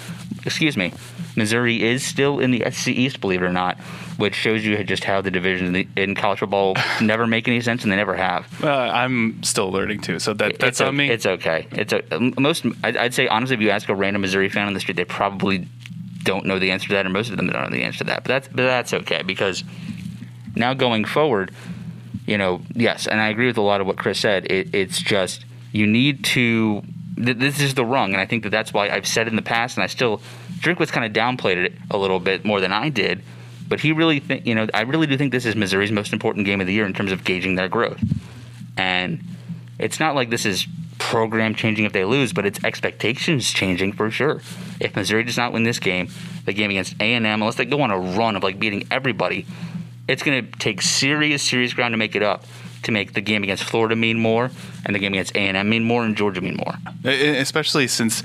excuse 0.47 0.79
me, 0.79 0.95
Missouri 1.37 1.83
is 1.83 2.03
still 2.03 2.41
in 2.41 2.53
the 2.53 2.63
SEC 2.71 2.95
East, 2.95 3.21
believe 3.21 3.43
it 3.43 3.45
or 3.45 3.53
not, 3.53 3.79
which 4.17 4.35
shows 4.35 4.65
you 4.65 4.83
just 4.83 5.05
how 5.05 5.21
the 5.21 5.31
divisions 5.31 5.77
in, 5.77 5.93
in 5.95 6.15
college 6.15 6.39
football 6.39 6.75
never 7.03 7.27
make 7.27 7.47
any 7.47 7.61
sense, 7.61 7.83
and 7.83 7.93
they 7.93 7.97
never 7.97 8.17
have. 8.17 8.65
Uh, 8.65 8.71
I'm 8.71 9.43
still 9.43 9.71
learning 9.71 10.01
too, 10.01 10.19
so 10.19 10.33
that 10.33 10.59
that's 10.59 10.81
it's 10.81 10.81
on 10.81 10.97
me. 10.97 11.11
It's 11.11 11.27
okay. 11.27 11.69
It's 11.73 11.93
a, 11.93 12.03
most. 12.41 12.65
I'd, 12.83 12.97
I'd 12.97 13.13
say 13.13 13.29
honestly, 13.29 13.57
if 13.57 13.61
you 13.61 13.69
ask 13.69 13.91
a 13.91 13.95
random 13.95 14.23
Missouri 14.23 14.49
fan 14.49 14.69
on 14.69 14.73
the 14.73 14.81
street, 14.81 14.97
they 14.97 15.05
probably 15.05 15.69
don't 16.23 16.47
know 16.47 16.59
the 16.59 16.71
answer 16.71 16.89
to 16.89 16.95
that, 16.95 17.05
or 17.05 17.11
most 17.11 17.29
of 17.29 17.37
them 17.37 17.49
don't 17.49 17.63
know 17.63 17.77
the 17.77 17.85
answer 17.85 17.99
to 17.99 18.05
that. 18.05 18.23
But 18.25 18.29
that's 18.29 18.49
but 18.49 18.63
that's 18.63 18.95
okay 18.95 19.23
because 19.23 19.65
now 20.55 20.73
going 20.73 21.05
forward, 21.05 21.53
you 22.27 22.39
know, 22.39 22.61
yes, 22.75 23.07
and 23.07 23.21
I 23.21 23.29
agree 23.29 23.47
with 23.47 23.59
a 23.59 23.63
lot 23.63 23.81
of 23.81 23.87
what 23.87 23.97
Chris 23.97 24.19
said. 24.19 24.51
It, 24.51 24.75
it's 24.75 24.99
just 24.99 25.45
you 25.73 25.87
need 25.87 26.25
to. 26.25 26.83
Th- 27.17 27.37
this 27.37 27.61
is 27.61 27.75
the 27.75 27.85
rung, 27.85 28.13
and 28.13 28.21
I 28.21 28.27
think 28.27 28.43
that 28.43 28.51
that's 28.51 28.73
why 28.73 28.91
I've 28.91 29.07
said 29.07 29.29
in 29.29 29.37
the 29.37 29.43
past, 29.43 29.77
and 29.77 29.85
I 29.85 29.87
still 29.87 30.21
Drink 30.59 30.81
was 30.81 30.91
kind 30.91 31.07
of 31.07 31.13
downplayed 31.13 31.57
it 31.57 31.75
a 31.91 31.97
little 31.97 32.21
bit 32.21 32.45
more 32.45 32.61
than 32.61 32.73
I 32.73 32.89
did. 32.89 33.23
But 33.69 33.81
he 33.81 33.93
really 33.93 34.21
think, 34.21 34.47
you 34.47 34.55
know, 34.55 34.69
I 34.73 34.83
really 34.83 35.07
do 35.07 35.17
think 35.17 35.33
this 35.33 35.45
is 35.45 35.57
Missouri's 35.57 35.91
most 35.91 36.13
important 36.13 36.47
game 36.47 36.61
of 36.61 36.67
the 36.67 36.73
year 36.73 36.87
in 36.87 36.93
terms 36.93 37.11
of 37.11 37.25
gauging 37.25 37.57
their 37.57 37.69
growth. 37.69 38.03
And 38.77 39.25
it's 39.79 39.99
not 39.99 40.15
like 40.15 40.31
this 40.31 40.47
is 40.47 40.67
program 40.99 41.55
changing 41.55 41.85
if 41.85 41.93
they 41.93 42.05
lose, 42.05 42.33
but 42.33 42.47
it's 42.47 42.63
expectations 42.65 43.51
changing 43.51 43.93
for 43.93 44.11
sure. 44.11 44.41
If 44.81 44.95
Missouri 44.95 45.25
does 45.25 45.37
not 45.37 45.53
win 45.53 45.65
this 45.65 45.79
game, 45.79 46.09
the 46.45 46.53
game 46.53 46.71
against 46.71 46.95
A 47.01 47.15
and 47.15 47.27
M, 47.27 47.43
unless 47.43 47.57
they 47.57 47.65
go 47.65 47.81
on 47.81 47.91
a 47.91 47.99
run 47.99 48.37
of 48.37 48.43
like 48.43 48.59
beating 48.59 48.87
everybody, 48.91 49.47
it's 50.09 50.23
going 50.23 50.45
to 50.45 50.59
take 50.59 50.83
serious, 50.83 51.43
serious 51.43 51.75
ground 51.75 51.93
to 51.93 51.99
make 51.99 52.15
it 52.15 52.23
up. 52.23 52.45
To 52.83 52.93
make 52.93 53.15
the 53.15 53.21
game 53.21 53.43
against 53.43 53.65
Florida 53.65 53.97
mean 53.97 54.21
more, 54.21 54.49
and 54.85 54.95
the 54.95 55.01
game 55.01 55.13
against 55.13 55.35
A 55.35 55.41
and 55.41 55.57
M 55.57 55.69
mean 55.69 55.83
more, 55.83 56.05
and 56.05 56.17
Georgia 56.17 56.41
mean 56.41 56.57
more. 56.57 56.75
Especially 57.05 57.89
since 57.89 58.23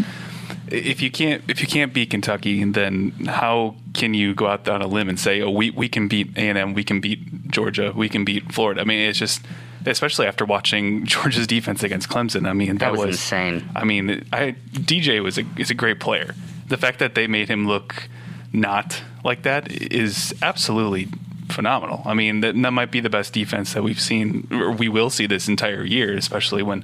if 0.68 1.02
you 1.02 1.10
can't 1.10 1.44
if 1.50 1.62
you 1.62 1.68
can't 1.68 1.94
beat 1.94 2.12
Kentucky, 2.12 2.64
then 2.64 3.12
how 3.28 3.76
can 3.94 4.14
you 4.14 4.36
go 4.36 4.48
out 4.48 4.68
on 4.70 4.82
a 4.82 4.88
limb 4.88 5.10
and 5.10 5.20
say, 5.20 5.42
"Oh, 5.42 5.50
we, 5.50 5.72
we 5.72 5.90
can 5.90 6.08
beat 6.08 6.38
A 6.38 6.42
and 6.42 6.58
M, 6.58 6.74
we 6.74 6.84
can 6.84 7.02
beat 7.02 7.50
Georgia, 7.50 7.92
we 7.96 8.08
can 8.10 8.24
beat 8.24 8.52
Florida"? 8.52 8.82
I 8.82 8.84
mean, 8.84 9.00
it's 9.00 9.18
just 9.18 9.42
especially 9.86 10.28
after 10.28 10.46
watching 10.46 11.06
Georgia's 11.08 11.48
defense 11.48 11.84
against 11.84 12.10
Clemson. 12.10 12.48
I 12.48 12.54
mean, 12.54 12.78
that, 12.78 12.92
That 12.92 13.00
was 13.00 13.16
insane. 13.16 13.70
I 13.76 13.84
mean, 13.84 14.26
I 14.32 14.56
DJ 14.74 15.24
was 15.24 15.38
a 15.38 15.46
is 15.58 15.72
a 15.72 15.76
great 15.76 16.00
player. 16.00 16.36
The 16.68 16.78
fact 16.78 17.00
that 17.00 17.16
they 17.16 17.28
made 17.28 17.50
him 17.50 17.68
look 17.68 18.08
not 18.54 19.02
like 19.24 19.44
that 19.44 19.72
is 19.72 20.34
absolutely 20.42 21.08
phenomenal. 21.52 22.02
I 22.06 22.14
mean, 22.14 22.42
that, 22.42 22.56
that 22.62 22.72
might 22.72 22.92
be 22.92 23.00
the 23.00 23.10
best 23.10 23.34
defense 23.34 23.74
that 23.74 23.84
we've 23.84 24.00
seen, 24.00 24.48
or 24.52 24.72
we 24.72 24.90
will 24.90 25.10
see 25.10 25.28
this 25.28 25.48
entire 25.48 25.84
year, 25.84 26.16
especially 26.16 26.64
when 26.64 26.84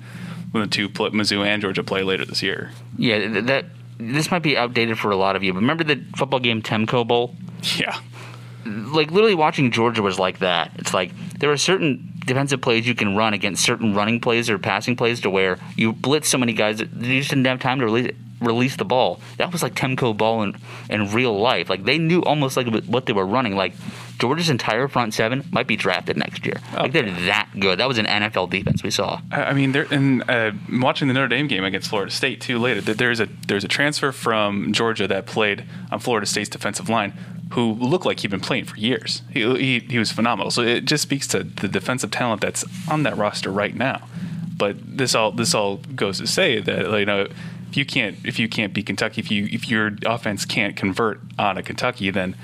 when 0.52 0.64
the 0.64 0.70
two 0.70 0.88
play, 0.88 1.10
Mizzou 1.10 1.46
and 1.46 1.62
Georgia 1.62 1.84
play 1.84 2.04
later 2.04 2.26
this 2.26 2.42
year. 2.42 2.72
Yeah, 2.98 3.42
that 3.42 3.66
this 3.98 4.32
might 4.32 4.44
be 4.44 4.58
outdated 4.58 4.98
for 4.98 5.12
a 5.12 5.16
lot 5.16 5.36
of 5.36 5.44
you, 5.44 5.54
but 5.54 5.60
remember 5.60 5.84
the 5.84 6.04
football 6.16 6.40
game 6.40 6.62
Tecmo 6.62 7.06
Bowl? 7.06 7.36
Yeah, 7.78 8.00
like 8.66 9.12
literally 9.12 9.36
watching 9.36 9.72
Georgia 9.72 10.02
was 10.02 10.20
like 10.20 10.40
that. 10.40 10.72
It's 10.76 10.94
like 10.94 11.12
there 11.40 11.52
are 11.52 11.58
certain 11.58 12.14
defensive 12.26 12.62
plays 12.62 12.88
you 12.88 12.96
can 12.96 13.16
run 13.16 13.34
against 13.34 13.64
certain 13.64 13.96
running 13.96 14.20
plays 14.20 14.50
or 14.50 14.60
passing 14.60 14.96
plays 14.96 15.22
to 15.22 15.30
where 15.30 15.58
you 15.76 15.94
blitz 15.94 16.28
so 16.30 16.38
many 16.38 16.54
guys 16.54 16.80
that 16.80 16.94
you 16.94 17.20
just 17.20 17.30
didn't 17.30 17.46
have 17.46 17.60
time 17.60 17.80
to 17.80 17.86
release 17.86 18.16
release 18.42 18.76
the 18.76 18.86
ball. 18.86 19.20
That 19.38 19.52
was 19.52 19.64
like 19.64 19.74
Tecmo 19.74 20.16
Bowl 20.16 20.44
in, 20.44 20.56
in 20.90 21.12
real 21.12 21.40
life. 21.40 21.70
Like 21.70 21.86
they 21.86 21.98
knew 21.98 22.22
almost 22.22 22.58
like 22.58 22.68
what 22.86 23.06
they 23.06 23.14
were 23.14 23.26
running. 23.26 23.56
Like 23.56 23.74
Georgia's 24.20 24.50
entire 24.50 24.88
front 24.88 25.14
seven 25.14 25.44
might 25.52 25.68
be 25.68 25.76
drafted 25.76 26.18
next 26.18 26.46
year. 26.46 26.56
Like 26.74 26.92
they're 26.92 27.04
that 27.04 27.50
good. 27.60 27.80
That 27.80 27.88
was 27.88 27.98
an 27.98 28.06
NFL 28.06 28.50
defense 28.50 28.84
we 28.84 28.90
saw. 28.90 29.22
I 29.32 29.54
mean, 29.54 29.72
there 29.72 29.88
and 29.92 30.28
uh, 30.30 30.52
watching 30.72 31.08
the 31.08 31.14
Notre 31.14 31.28
Dame 31.28 31.48
game 31.48 31.64
against 31.64 31.90
Florida 31.90 32.12
State 32.12 32.42
too 32.42 32.58
later. 32.58 32.82
that 32.82 32.98
There's 32.98 33.20
a 33.20 33.28
there's 33.48 33.64
a 33.64 33.68
transfer 33.68 34.12
from 34.12 34.74
Georgia 34.74 35.08
that 35.08 35.26
played 35.26 35.66
on 35.92 36.00
Florida 36.00 36.26
State's 36.26 36.50
defensive 36.50 36.90
line 36.90 37.14
who 37.54 37.74
looked 37.74 38.06
like 38.06 38.20
he'd 38.20 38.32
been 38.32 38.40
playing 38.40 38.66
for 38.66 38.76
years. 38.78 39.22
He, 39.32 39.42
he 39.58 39.80
he 39.80 40.00
was 40.00 40.12
phenomenal. 40.12 40.52
So 40.52 40.62
it 40.64 40.86
just 40.86 41.04
speaks 41.04 41.28
to 41.28 41.44
the 41.44 41.68
defensive 41.68 42.12
talent 42.12 42.42
that's 42.42 42.66
on 42.90 43.04
that 43.04 43.18
roster 43.18 43.52
right 43.52 43.76
now. 43.76 44.08
But 44.58 44.98
this 44.98 45.14
all 45.14 45.32
this 45.32 45.54
all 45.54 45.78
goes 45.78 46.18
to 46.20 46.28
say 46.28 46.60
that 46.60 47.00
you 47.00 47.06
know 47.06 47.28
if 47.70 47.78
you 47.78 47.86
can't 47.86 48.18
if 48.26 48.40
you 48.40 48.50
can't 48.50 48.74
beat 48.74 48.88
Kentucky 48.88 49.22
if 49.22 49.30
you 49.30 49.48
if 49.52 49.70
your 49.70 49.92
offense 50.06 50.46
can't 50.46 50.76
convert 50.76 51.22
on 51.38 51.58
a 51.58 51.64
Kentucky 51.64 52.10
then 52.10 52.36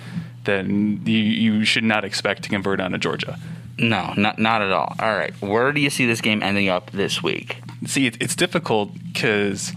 then 0.46 1.02
you, 1.06 1.18
you 1.18 1.66
should 1.66 1.84
not 1.84 2.04
expect 2.04 2.44
to 2.44 2.50
convert 2.50 2.80
on 2.80 2.94
a 2.94 2.98
Georgia. 2.98 3.40
No, 3.78 4.14
not 4.16 4.38
not 4.38 4.62
at 4.62 4.72
all. 4.72 4.96
All 5.00 5.16
right, 5.16 5.34
where 5.42 5.72
do 5.72 5.82
you 5.82 5.90
see 5.90 6.06
this 6.06 6.22
game 6.22 6.44
ending 6.44 6.70
up 6.70 6.92
this 6.92 7.24
week? 7.24 7.58
See, 7.86 8.06
it, 8.06 8.18
it's 8.22 8.36
difficult 8.36 8.92
because 9.12 9.74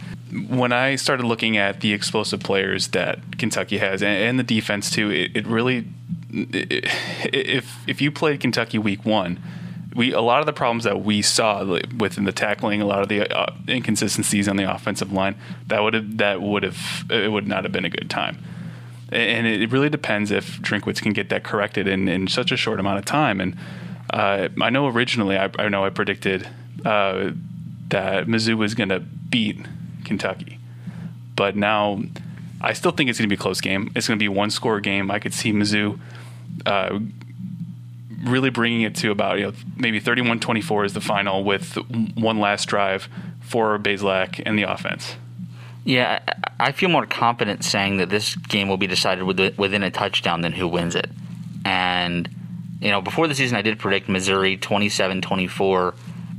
when 0.48 0.72
I 0.72 0.96
started 0.96 1.24
looking 1.24 1.56
at 1.56 1.80
the 1.80 1.92
explosive 1.92 2.40
players 2.40 2.88
that 2.88 3.38
Kentucky 3.38 3.78
has 3.78 4.02
and, 4.02 4.12
and 4.12 4.38
the 4.38 4.42
defense 4.42 4.90
too, 4.90 5.10
it, 5.10 5.30
it 5.34 5.46
really 5.46 5.86
it, 6.30 6.84
if 7.32 7.88
if 7.88 8.00
you 8.02 8.10
played 8.10 8.40
Kentucky 8.40 8.78
week 8.78 9.04
one, 9.04 9.40
we 9.94 10.12
a 10.12 10.20
lot 10.20 10.40
of 10.40 10.46
the 10.46 10.52
problems 10.52 10.84
that 10.84 11.02
we 11.02 11.22
saw 11.22 11.64
within 11.96 12.24
the 12.24 12.32
tackling, 12.32 12.82
a 12.82 12.86
lot 12.86 13.00
of 13.00 13.08
the 13.08 13.34
uh, 13.34 13.54
inconsistencies 13.66 14.46
on 14.46 14.56
the 14.56 14.70
offensive 14.70 15.10
line, 15.10 15.36
that 15.68 15.82
would 15.82 15.94
have 15.94 16.18
that 16.18 16.42
would 16.42 16.64
have 16.64 17.04
it 17.10 17.32
would 17.32 17.46
not 17.46 17.64
have 17.64 17.72
been 17.72 17.86
a 17.86 17.90
good 17.90 18.10
time. 18.10 18.38
And 19.10 19.46
it 19.46 19.70
really 19.70 19.88
depends 19.88 20.30
if 20.30 20.60
Drinkwitz 20.60 21.00
can 21.00 21.12
get 21.12 21.28
that 21.28 21.44
corrected 21.44 21.86
in, 21.86 22.08
in 22.08 22.26
such 22.26 22.50
a 22.50 22.56
short 22.56 22.80
amount 22.80 22.98
of 22.98 23.04
time. 23.04 23.40
And 23.40 23.56
uh, 24.10 24.48
I 24.60 24.70
know 24.70 24.88
originally, 24.88 25.36
I, 25.38 25.50
I 25.58 25.68
know 25.68 25.84
I 25.84 25.90
predicted 25.90 26.48
uh, 26.84 27.30
that 27.88 28.26
Mizzou 28.26 28.56
was 28.56 28.74
going 28.74 28.88
to 28.88 29.00
beat 29.00 29.64
Kentucky, 30.04 30.58
but 31.36 31.56
now 31.56 32.02
I 32.60 32.72
still 32.72 32.90
think 32.90 33.10
it's 33.10 33.18
going 33.18 33.28
to 33.28 33.34
be 33.34 33.38
a 33.38 33.42
close 33.42 33.60
game. 33.60 33.92
It's 33.94 34.08
going 34.08 34.18
to 34.18 34.22
be 34.22 34.28
one 34.28 34.50
score 34.50 34.80
game. 34.80 35.10
I 35.10 35.18
could 35.18 35.34
see 35.34 35.52
Mizzou 35.52 36.00
uh, 36.64 36.98
really 38.24 38.50
bringing 38.50 38.82
it 38.82 38.94
to 38.96 39.10
about 39.10 39.38
you 39.38 39.46
know 39.46 39.52
maybe 39.76 40.00
31-24 40.00 40.86
is 40.86 40.92
the 40.94 41.00
final 41.00 41.44
with 41.44 41.76
one 42.16 42.40
last 42.40 42.66
drive 42.66 43.08
for 43.40 43.78
Bazelak 43.78 44.42
and 44.44 44.58
the 44.58 44.64
offense. 44.64 45.16
Yeah, 45.86 46.18
I 46.58 46.72
feel 46.72 46.88
more 46.88 47.06
confident 47.06 47.62
saying 47.62 47.98
that 47.98 48.10
this 48.10 48.34
game 48.34 48.68
will 48.68 48.76
be 48.76 48.88
decided 48.88 49.22
within 49.22 49.84
a 49.84 49.90
touchdown 49.92 50.40
than 50.40 50.50
who 50.52 50.66
wins 50.66 50.96
it. 50.96 51.08
And, 51.64 52.28
you 52.80 52.90
know, 52.90 53.00
before 53.00 53.28
the 53.28 53.36
season, 53.36 53.56
I 53.56 53.62
did 53.62 53.78
predict 53.78 54.08
Missouri 54.08 54.56
27 54.56 55.22
24. 55.22 55.94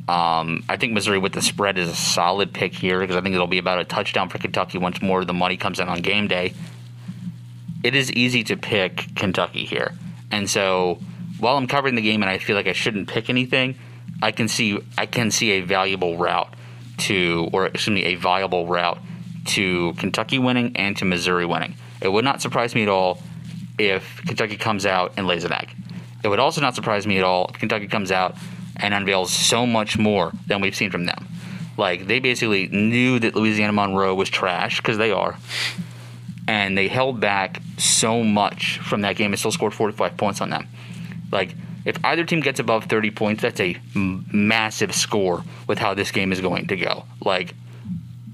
Um, 0.09 0.65
I 0.67 0.75
think 0.75 0.91
Missouri 0.91 1.17
with 1.17 1.31
the 1.31 1.41
spread 1.41 1.77
is 1.77 1.87
a 1.87 1.95
solid 1.95 2.53
pick 2.53 2.73
here 2.73 2.99
because 2.99 3.15
I 3.15 3.21
think 3.21 3.35
it'll 3.35 3.47
be 3.47 3.57
about 3.57 3.79
a 3.79 3.85
touchdown 3.85 4.27
for 4.27 4.37
Kentucky 4.37 4.79
once 4.79 5.01
more 5.01 5.23
the 5.23 5.33
money 5.33 5.55
comes 5.55 5.79
in 5.79 5.87
on 5.87 6.01
game 6.01 6.27
day. 6.27 6.53
It 7.85 7.95
is 7.95 8.11
easy 8.11 8.43
to 8.45 8.57
pick 8.57 9.15
Kentucky 9.15 9.63
here. 9.63 9.93
And 10.29 10.49
so 10.49 10.99
while 11.39 11.55
I'm 11.55 11.67
covering 11.67 11.95
the 11.95 12.01
game 12.01 12.21
and 12.21 12.29
I 12.29 12.37
feel 12.37 12.57
like 12.57 12.67
I 12.67 12.73
shouldn't 12.73 13.07
pick 13.07 13.29
anything, 13.29 13.75
I 14.21 14.33
can 14.33 14.49
see 14.49 14.77
I 14.97 15.05
can 15.05 15.31
see 15.31 15.51
a 15.51 15.61
valuable 15.61 16.17
route 16.17 16.53
to 16.97 17.49
or 17.53 17.67
excuse 17.67 17.93
me, 17.93 18.03
a 18.05 18.15
viable 18.15 18.67
route 18.67 18.99
to 19.47 19.93
Kentucky 19.93 20.39
winning 20.39 20.75
and 20.75 20.95
to 20.97 21.05
Missouri 21.05 21.45
winning. 21.45 21.75
It 22.01 22.09
would 22.09 22.25
not 22.25 22.41
surprise 22.41 22.75
me 22.75 22.83
at 22.83 22.89
all 22.89 23.21
if 23.79 24.21
Kentucky 24.25 24.57
comes 24.57 24.85
out 24.85 25.13
and 25.17 25.27
lays 25.27 25.43
an 25.43 25.53
egg. 25.53 25.75
It 26.23 26.27
would 26.29 26.39
also 26.39 26.61
not 26.61 26.75
surprise 26.75 27.07
me 27.07 27.17
at 27.17 27.23
all 27.23 27.47
if 27.47 27.59
Kentucky 27.59 27.87
comes 27.87 28.11
out 28.11 28.35
and 28.77 28.93
unveils 28.93 29.31
so 29.31 29.65
much 29.65 29.97
more 29.97 30.31
than 30.47 30.61
we've 30.61 30.75
seen 30.75 30.91
from 30.91 31.05
them. 31.05 31.27
Like 31.77 32.07
they 32.07 32.19
basically 32.19 32.67
knew 32.67 33.19
that 33.19 33.35
Louisiana 33.35 33.73
Monroe 33.73 34.15
was 34.15 34.29
trash 34.29 34.77
because 34.77 34.97
they 34.97 35.11
are, 35.11 35.37
and 36.47 36.77
they 36.77 36.87
held 36.87 37.19
back 37.19 37.61
so 37.77 38.23
much 38.23 38.79
from 38.79 39.01
that 39.01 39.15
game 39.15 39.31
and 39.31 39.39
still 39.39 39.51
scored 39.51 39.73
45 39.73 40.17
points 40.17 40.41
on 40.41 40.49
them. 40.49 40.67
Like 41.31 41.55
if 41.85 42.03
either 42.03 42.23
team 42.23 42.41
gets 42.41 42.59
above 42.59 42.85
30 42.85 43.11
points, 43.11 43.43
that's 43.43 43.59
a 43.59 43.77
massive 43.95 44.93
score 44.93 45.43
with 45.67 45.77
how 45.77 45.93
this 45.93 46.11
game 46.11 46.31
is 46.31 46.41
going 46.41 46.67
to 46.67 46.75
go. 46.75 47.05
Like 47.23 47.53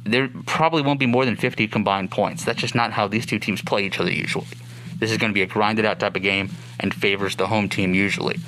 there 0.03 0.29
probably 0.45 0.81
won't 0.81 0.99
be 0.99 1.05
more 1.05 1.25
than 1.25 1.35
50 1.35 1.67
combined 1.67 2.11
points. 2.11 2.43
That's 2.43 2.59
just 2.59 2.75
not 2.75 2.91
how 2.91 3.07
these 3.07 3.25
two 3.25 3.39
teams 3.39 3.61
play 3.61 3.85
each 3.85 3.99
other 3.99 4.11
usually. 4.11 4.47
This 4.97 5.11
is 5.11 5.17
going 5.17 5.31
to 5.31 5.33
be 5.33 5.41
a 5.41 5.47
grinded 5.47 5.85
out 5.85 5.99
type 5.99 6.15
of 6.15 6.21
game 6.21 6.49
and 6.79 6.93
favors 6.93 7.35
the 7.35 7.47
home 7.47 7.69
team 7.69 7.93
usually. 7.93 8.39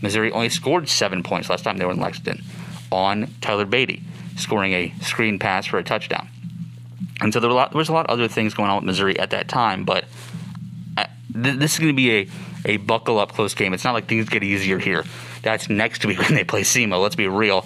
Missouri 0.00 0.32
only 0.32 0.48
scored 0.48 0.88
seven 0.88 1.22
points 1.22 1.48
last 1.48 1.64
time 1.64 1.76
they 1.76 1.84
were 1.84 1.92
in 1.92 2.00
Lexington 2.00 2.42
on 2.90 3.32
Tyler 3.40 3.66
Badie, 3.66 4.02
scoring 4.36 4.72
a 4.72 4.92
screen 5.00 5.38
pass 5.38 5.66
for 5.66 5.78
a 5.78 5.84
touchdown. 5.84 6.28
And 7.20 7.32
so 7.32 7.40
there, 7.40 7.50
lot, 7.50 7.70
there 7.70 7.78
was 7.78 7.88
a 7.88 7.92
lot 7.92 8.06
of 8.06 8.10
other 8.10 8.28
things 8.28 8.52
going 8.52 8.68
on 8.68 8.76
with 8.76 8.84
Missouri 8.84 9.18
at 9.18 9.30
that 9.30 9.48
time, 9.48 9.84
but 9.84 10.04
uh, 10.96 11.06
th- 11.32 11.58
this 11.58 11.74
is 11.74 11.78
going 11.78 11.92
to 11.92 11.96
be 11.96 12.10
a, 12.10 12.28
a 12.64 12.76
buckle 12.78 13.18
up 13.18 13.32
close 13.32 13.54
game. 13.54 13.72
It's 13.74 13.84
not 13.84 13.92
like 13.92 14.06
things 14.06 14.28
get 14.28 14.42
easier 14.42 14.78
here. 14.78 15.04
That's 15.42 15.68
next 15.68 16.04
week 16.04 16.18
when 16.22 16.34
they 16.34 16.44
play 16.44 16.62
SEMO. 16.62 17.00
Let's 17.00 17.16
be 17.16 17.28
real. 17.28 17.64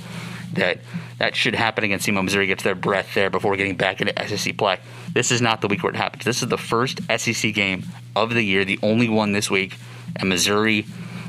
That 0.53 0.81
that 1.19 1.35
should 1.35 1.55
happen 1.55 1.85
against 1.85 2.07
SEMO. 2.07 2.23
Missouri 2.23 2.47
gets 2.47 2.63
their 2.63 2.75
breath 2.75 3.15
there 3.15 3.31
before 3.31 3.57
getting 3.57 3.77
back 3.77 4.01
into 4.01 4.13
SEC 4.29 4.57
play. 4.57 4.79
This 5.13 5.31
is 5.31 5.41
not 5.41 5.61
the 5.61 5.69
week 5.69 5.83
where 5.83 5.93
it 5.93 5.97
happens. 5.97 6.25
This 6.25 6.43
is 6.43 6.49
the 6.49 6.59
first 6.59 7.01
SEC 7.17 7.55
game 7.55 7.85
of 8.15 8.35
the 8.35 8.43
year, 8.43 8.65
the 8.65 8.79
only 8.83 9.09
one 9.09 9.33
this 9.33 9.51
week, 9.51 9.77
and 10.17 10.29
Missouri 10.29 10.87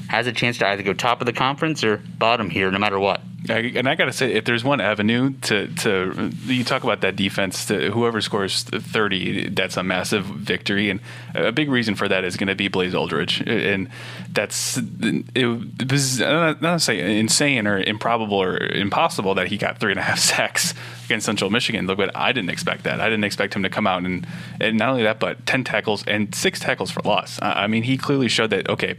has 0.10 0.28
a 0.28 0.32
chance 0.32 0.58
to 0.58 0.68
either 0.68 0.84
go 0.84 0.94
top 0.94 1.22
of 1.22 1.26
the 1.26 1.34
conference 1.34 1.84
or 1.84 1.98
bottom 2.18 2.50
here, 2.50 2.72
no 2.72 2.80
matter 2.80 3.00
what. 3.00 3.22
I, 3.50 3.72
and 3.76 3.88
I 3.88 3.96
got 3.96 4.06
to 4.06 4.14
say, 4.14 4.34
if 4.34 4.46
there's 4.46 4.64
one 4.64 4.82
avenue 4.82 5.34
to, 5.44 5.68
to 5.68 6.32
you 6.46 6.64
talk 6.64 6.84
about 6.84 7.02
that 7.02 7.16
defense, 7.16 7.66
to 7.68 7.92
whoever 7.92 8.22
scores 8.22 8.64
30, 8.64 9.50
that's 9.50 9.78
a 9.78 9.84
massive 9.84 10.26
victory. 10.26 10.90
And 10.90 11.00
a 11.36 11.52
big 11.52 11.70
reason 11.70 11.96
for 11.96 12.08
that 12.08 12.24
is 12.24 12.38
going 12.38 12.48
to 12.48 12.56
be 12.56 12.68
Blaze 12.68 12.94
Alldredge. 12.94 13.46
And 13.48 13.90
that's, 14.32 14.78
it, 14.78 15.92
was, 15.92 16.20
not 16.20 16.60
to 16.62 16.80
say 16.80 17.20
insane 17.20 17.68
or 17.68 17.80
improbable 17.80 18.42
or 18.42 18.58
impossible 18.58 19.36
that 19.36 19.48
he 19.48 19.58
got 19.58 19.80
three 19.80 19.92
and 19.92 20.00
a 20.00 20.04
half 20.04 20.20
sacks 20.28 20.74
against 21.06 21.26
Central 21.26 21.50
Michigan. 21.50 21.88
Look, 21.88 21.98
but 21.98 22.16
I 22.16 22.32
didn't 22.32 22.50
expect 22.50 22.84
that. 22.84 23.00
I 23.00 23.10
didn't 23.10 23.26
expect 23.26 23.56
him 23.56 23.64
to 23.64 23.70
come 23.70 23.88
out 23.88 24.04
and, 24.04 24.28
and 24.60 24.78
not 24.78 24.90
only 24.90 25.04
that, 25.04 25.20
but 25.20 25.46
10 25.46 25.64
tackles 25.64 26.06
and 26.06 26.34
six 26.34 26.60
tackles 26.60 26.92
for 26.92 27.02
loss. 27.02 27.40
I 27.42 27.68
mean, 27.68 27.84
he 27.84 27.98
clearly 27.98 28.28
showed 28.28 28.50
that, 28.50 28.70
okay, 28.70 28.96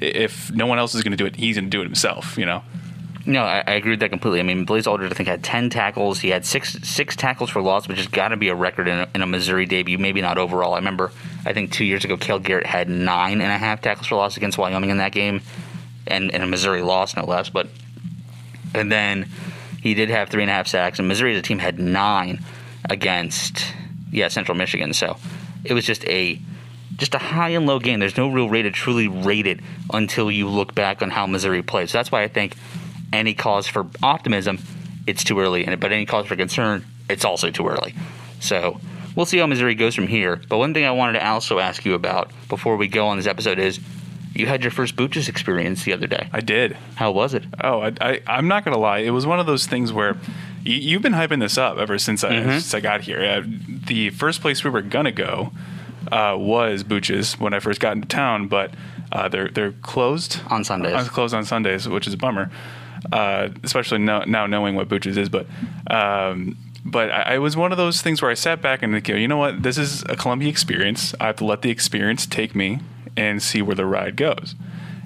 if 0.00 0.50
no 0.50 0.66
one 0.66 0.78
else 0.78 0.94
is 0.94 1.02
going 1.02 1.12
to 1.12 1.16
do 1.16 1.26
it, 1.26 1.36
he's 1.36 1.56
going 1.56 1.66
to 1.66 1.70
do 1.70 1.80
it 1.80 1.84
himself, 1.84 2.36
you 2.36 2.46
know? 2.46 2.62
No, 3.24 3.44
I, 3.44 3.62
I, 3.66 3.72
agree 3.74 3.92
with 3.92 4.00
that 4.00 4.10
completely. 4.10 4.40
I 4.40 4.42
mean, 4.42 4.64
Blaze 4.64 4.86
Alldredge, 4.86 5.12
I 5.12 5.14
think, 5.14 5.28
had 5.28 5.44
10 5.44 5.70
tackles. 5.70 6.18
He 6.18 6.30
had 6.30 6.44
six 6.44 6.72
six 6.82 7.14
tackles 7.14 7.50
for 7.50 7.62
loss, 7.62 7.86
which 7.86 7.98
has 7.98 8.08
got 8.08 8.28
to 8.28 8.36
be 8.36 8.48
a 8.48 8.54
record 8.54 8.88
in 8.88 8.98
a, 8.98 9.08
in 9.14 9.22
a, 9.22 9.26
Missouri 9.26 9.64
debut, 9.64 9.96
maybe 9.96 10.20
not 10.20 10.38
overall. 10.38 10.74
I 10.74 10.78
remember, 10.78 11.12
I 11.44 11.52
think 11.52 11.70
two 11.70 11.84
years 11.84 12.04
ago, 12.04 12.16
Cale 12.16 12.40
Garrett 12.40 12.66
had 12.66 12.88
nine 12.88 13.40
and 13.40 13.52
a 13.52 13.58
half 13.58 13.80
tackles 13.80 14.08
for 14.08 14.16
loss 14.16 14.36
against 14.36 14.58
Wyoming 14.58 14.90
in 14.90 14.98
that 14.98 15.12
game, 15.12 15.40
and, 16.06 16.34
a 16.34 16.46
Missouri 16.46 16.82
loss, 16.82 17.16
no 17.16 17.24
less. 17.24 17.48
But 17.48 17.68
And 18.74 18.90
then 18.90 19.28
he 19.80 19.94
did 19.94 20.08
have 20.10 20.28
three 20.28 20.42
and 20.42 20.50
a 20.50 20.54
half 20.54 20.66
sacks, 20.66 20.98
and 20.98 21.06
Missouri 21.06 21.34
as 21.34 21.38
a 21.38 21.42
team 21.42 21.60
had 21.60 21.78
nine 21.78 22.44
against, 22.90 23.72
yeah, 24.10 24.28
Central 24.28 24.56
Michigan. 24.56 24.92
So 24.94 25.16
it 25.64 25.74
was 25.74 25.84
just 25.84 26.04
a 26.06 26.40
just 26.96 27.14
a 27.14 27.18
high 27.18 27.50
and 27.50 27.66
low 27.66 27.78
game. 27.78 28.00
There's 28.00 28.16
no 28.16 28.28
real 28.28 28.48
way 28.48 28.62
to 28.62 28.70
truly 28.70 29.08
rate 29.08 29.46
it 29.46 29.60
until 29.92 30.30
you 30.30 30.48
look 30.48 30.74
back 30.74 31.02
on 31.02 31.10
how 31.10 31.26
Missouri 31.26 31.62
played. 31.62 31.88
So 31.88 31.98
that's 31.98 32.12
why 32.12 32.22
I 32.22 32.28
think 32.28 32.54
any 33.12 33.34
cause 33.34 33.66
for 33.66 33.86
optimism, 34.02 34.58
it's 35.06 35.24
too 35.24 35.38
early. 35.40 35.64
And 35.66 35.78
but 35.80 35.92
any 35.92 36.06
cause 36.06 36.26
for 36.26 36.36
concern, 36.36 36.84
it's 37.08 37.24
also 37.24 37.50
too 37.50 37.66
early. 37.68 37.94
So 38.40 38.80
we'll 39.16 39.26
see 39.26 39.38
how 39.38 39.46
Missouri 39.46 39.74
goes 39.74 39.94
from 39.94 40.06
here. 40.06 40.40
But 40.48 40.58
one 40.58 40.74
thing 40.74 40.84
I 40.84 40.90
wanted 40.92 41.18
to 41.18 41.26
also 41.26 41.58
ask 41.58 41.84
you 41.84 41.94
about 41.94 42.30
before 42.48 42.76
we 42.76 42.88
go 42.88 43.06
on 43.08 43.16
this 43.16 43.26
episode 43.26 43.58
is 43.58 43.78
you 44.34 44.46
had 44.46 44.62
your 44.62 44.70
first 44.70 44.96
Booches 44.96 45.28
experience 45.28 45.84
the 45.84 45.92
other 45.92 46.06
day. 46.06 46.28
I 46.32 46.40
did. 46.40 46.76
How 46.94 47.10
was 47.12 47.34
it? 47.34 47.44
Oh, 47.62 47.80
I, 47.82 47.92
I, 48.00 48.20
I'm 48.26 48.48
not 48.48 48.64
going 48.64 48.74
to 48.74 48.80
lie. 48.80 48.98
It 48.98 49.10
was 49.10 49.26
one 49.26 49.38
of 49.38 49.44
those 49.46 49.66
things 49.66 49.92
where 49.92 50.16
you, 50.64 50.74
you've 50.74 51.02
been 51.02 51.12
hyping 51.12 51.38
this 51.40 51.58
up 51.58 51.76
ever 51.76 51.98
since 51.98 52.24
I, 52.24 52.30
Mm-hmm. 52.32 52.50
since 52.52 52.72
I 52.72 52.80
got 52.80 53.02
here. 53.02 53.20
Uh, 53.22 53.42
the 53.86 54.08
first 54.10 54.40
place 54.40 54.64
we 54.64 54.70
were 54.70 54.80
going 54.80 55.04
to 55.04 55.12
go 55.12 55.52
uh, 56.10 56.34
was 56.38 56.82
Booches 56.82 57.38
when 57.38 57.52
I 57.52 57.60
first 57.60 57.78
got 57.80 57.94
into 57.94 58.08
town, 58.08 58.48
but 58.48 58.72
uh, 59.12 59.28
they're 59.28 59.48
they're 59.48 59.72
closed 59.72 60.40
On 60.48 60.64
Sundays. 60.64 60.94
Uh, 60.94 61.04
closed 61.04 61.34
on 61.34 61.44
Sundays, 61.44 61.86
which 61.86 62.06
is 62.06 62.14
a 62.14 62.16
bummer. 62.16 62.50
Uh, 63.10 63.48
especially 63.62 63.98
now, 63.98 64.20
now 64.24 64.46
knowing 64.46 64.74
what 64.74 64.88
Booches 64.88 65.16
is. 65.16 65.28
But 65.28 65.46
um, 65.90 66.56
but 66.84 67.10
I, 67.10 67.34
it 67.34 67.38
was 67.38 67.56
one 67.56 67.72
of 67.72 67.78
those 67.78 68.02
things 68.02 68.22
where 68.22 68.30
I 68.30 68.34
sat 68.34 68.60
back 68.60 68.82
and 68.82 69.06
you 69.08 69.28
know 69.28 69.36
what, 69.36 69.62
this 69.62 69.78
is 69.78 70.02
a 70.08 70.16
Columbia 70.16 70.48
experience. 70.48 71.14
I 71.20 71.26
have 71.26 71.36
to 71.36 71.44
let 71.44 71.62
the 71.62 71.70
experience 71.70 72.26
take 72.26 72.54
me 72.54 72.80
and 73.16 73.42
see 73.42 73.62
where 73.62 73.76
the 73.76 73.86
ride 73.86 74.16
goes. 74.16 74.54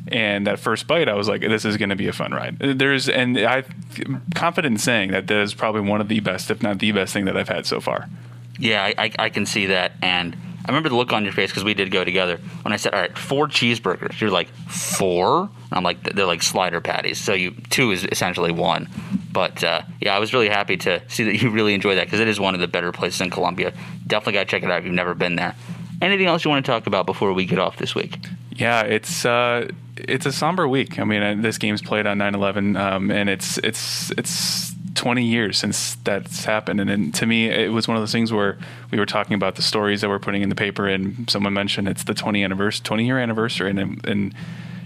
And 0.08 0.46
that 0.46 0.60
first 0.60 0.86
bite, 0.86 1.08
I 1.08 1.14
was 1.14 1.28
like, 1.28 1.40
"This 1.40 1.64
is 1.64 1.76
going 1.76 1.88
to 1.88 1.96
be 1.96 2.06
a 2.06 2.12
fun 2.12 2.32
ride." 2.32 2.58
There's, 2.60 3.08
and 3.08 3.36
I'm 3.38 4.22
confident 4.36 4.74
in 4.74 4.78
saying 4.78 5.10
that 5.10 5.26
that 5.26 5.38
is 5.38 5.52
probably 5.52 5.80
one 5.80 6.00
of 6.00 6.06
the 6.06 6.20
best, 6.20 6.48
if 6.48 6.62
not 6.62 6.78
the 6.78 6.92
best, 6.92 7.12
thing 7.12 7.24
that 7.24 7.36
I've 7.36 7.48
had 7.48 7.66
so 7.66 7.80
far. 7.80 8.08
Yeah, 8.56 8.84
I, 8.84 8.94
I, 8.96 9.12
I 9.18 9.28
can 9.30 9.46
see 9.46 9.66
that, 9.66 9.92
and 10.02 10.36
I 10.64 10.68
remember 10.68 10.90
the 10.90 10.94
look 10.94 11.12
on 11.12 11.24
your 11.24 11.32
face 11.32 11.50
because 11.50 11.64
we 11.64 11.74
did 11.74 11.90
go 11.90 12.04
together 12.04 12.38
when 12.62 12.72
I 12.72 12.76
said, 12.76 12.94
"All 12.94 13.00
right, 13.00 13.18
four 13.18 13.48
cheeseburgers." 13.48 14.20
You're 14.20 14.30
like 14.30 14.48
four. 14.68 15.50
I'm 15.76 15.82
like, 15.82 16.02
they're 16.02 16.26
like 16.26 16.42
slider 16.42 16.80
patties, 16.80 17.18
so 17.18 17.34
you 17.34 17.52
two 17.70 17.90
is 17.90 18.04
essentially 18.10 18.52
one. 18.52 18.88
But 19.32 19.62
uh, 19.62 19.82
yeah, 20.00 20.16
I 20.16 20.18
was 20.18 20.32
really 20.32 20.48
happy 20.48 20.76
to 20.78 21.02
see 21.08 21.24
that 21.24 21.42
you 21.42 21.50
really 21.50 21.74
enjoy 21.74 21.94
that 21.96 22.06
because 22.06 22.20
it 22.20 22.28
is 22.28 22.40
one 22.40 22.54
of 22.54 22.60
the 22.60 22.68
better 22.68 22.92
places 22.92 23.20
in 23.20 23.30
Columbia. 23.30 23.72
Definitely 24.06 24.34
got 24.34 24.40
to 24.40 24.46
check 24.46 24.62
it 24.62 24.70
out 24.70 24.78
if 24.78 24.84
you've 24.84 24.94
never 24.94 25.14
been 25.14 25.36
there. 25.36 25.54
Anything 26.00 26.26
else 26.26 26.44
you 26.44 26.50
want 26.50 26.64
to 26.64 26.70
talk 26.70 26.86
about 26.86 27.06
before 27.06 27.32
we 27.32 27.46
get 27.46 27.58
off 27.58 27.76
this 27.78 27.94
week? 27.94 28.18
Yeah, 28.50 28.82
it's 28.82 29.24
uh, 29.24 29.68
it's 29.96 30.26
a 30.26 30.32
somber 30.32 30.68
week. 30.68 30.98
I 30.98 31.04
mean, 31.04 31.22
uh, 31.22 31.34
this 31.38 31.58
game's 31.58 31.82
played 31.82 32.06
on 32.06 32.18
9/11, 32.18 32.78
um, 32.78 33.10
and 33.10 33.28
it's 33.28 33.58
it's 33.58 34.10
it's 34.12 34.75
20 34.96 35.24
years 35.24 35.58
since 35.58 35.94
that's 35.96 36.44
happened. 36.44 36.80
And, 36.80 36.90
and, 36.90 37.14
to 37.14 37.26
me, 37.26 37.48
it 37.48 37.70
was 37.70 37.86
one 37.86 37.96
of 37.96 38.02
those 38.02 38.12
things 38.12 38.32
where 38.32 38.58
we 38.90 38.98
were 38.98 39.06
talking 39.06 39.34
about 39.34 39.54
the 39.54 39.62
stories 39.62 40.00
that 40.00 40.08
we're 40.08 40.18
putting 40.18 40.42
in 40.42 40.48
the 40.48 40.54
paper, 40.54 40.88
and 40.88 41.30
someone 41.30 41.52
mentioned 41.52 41.86
it's 41.88 42.04
the 42.04 42.14
20 42.14 42.42
anniversary, 42.42 42.82
20 42.82 43.06
year 43.06 43.18
anniversary, 43.18 43.70
and 43.70 44.04
and 44.06 44.34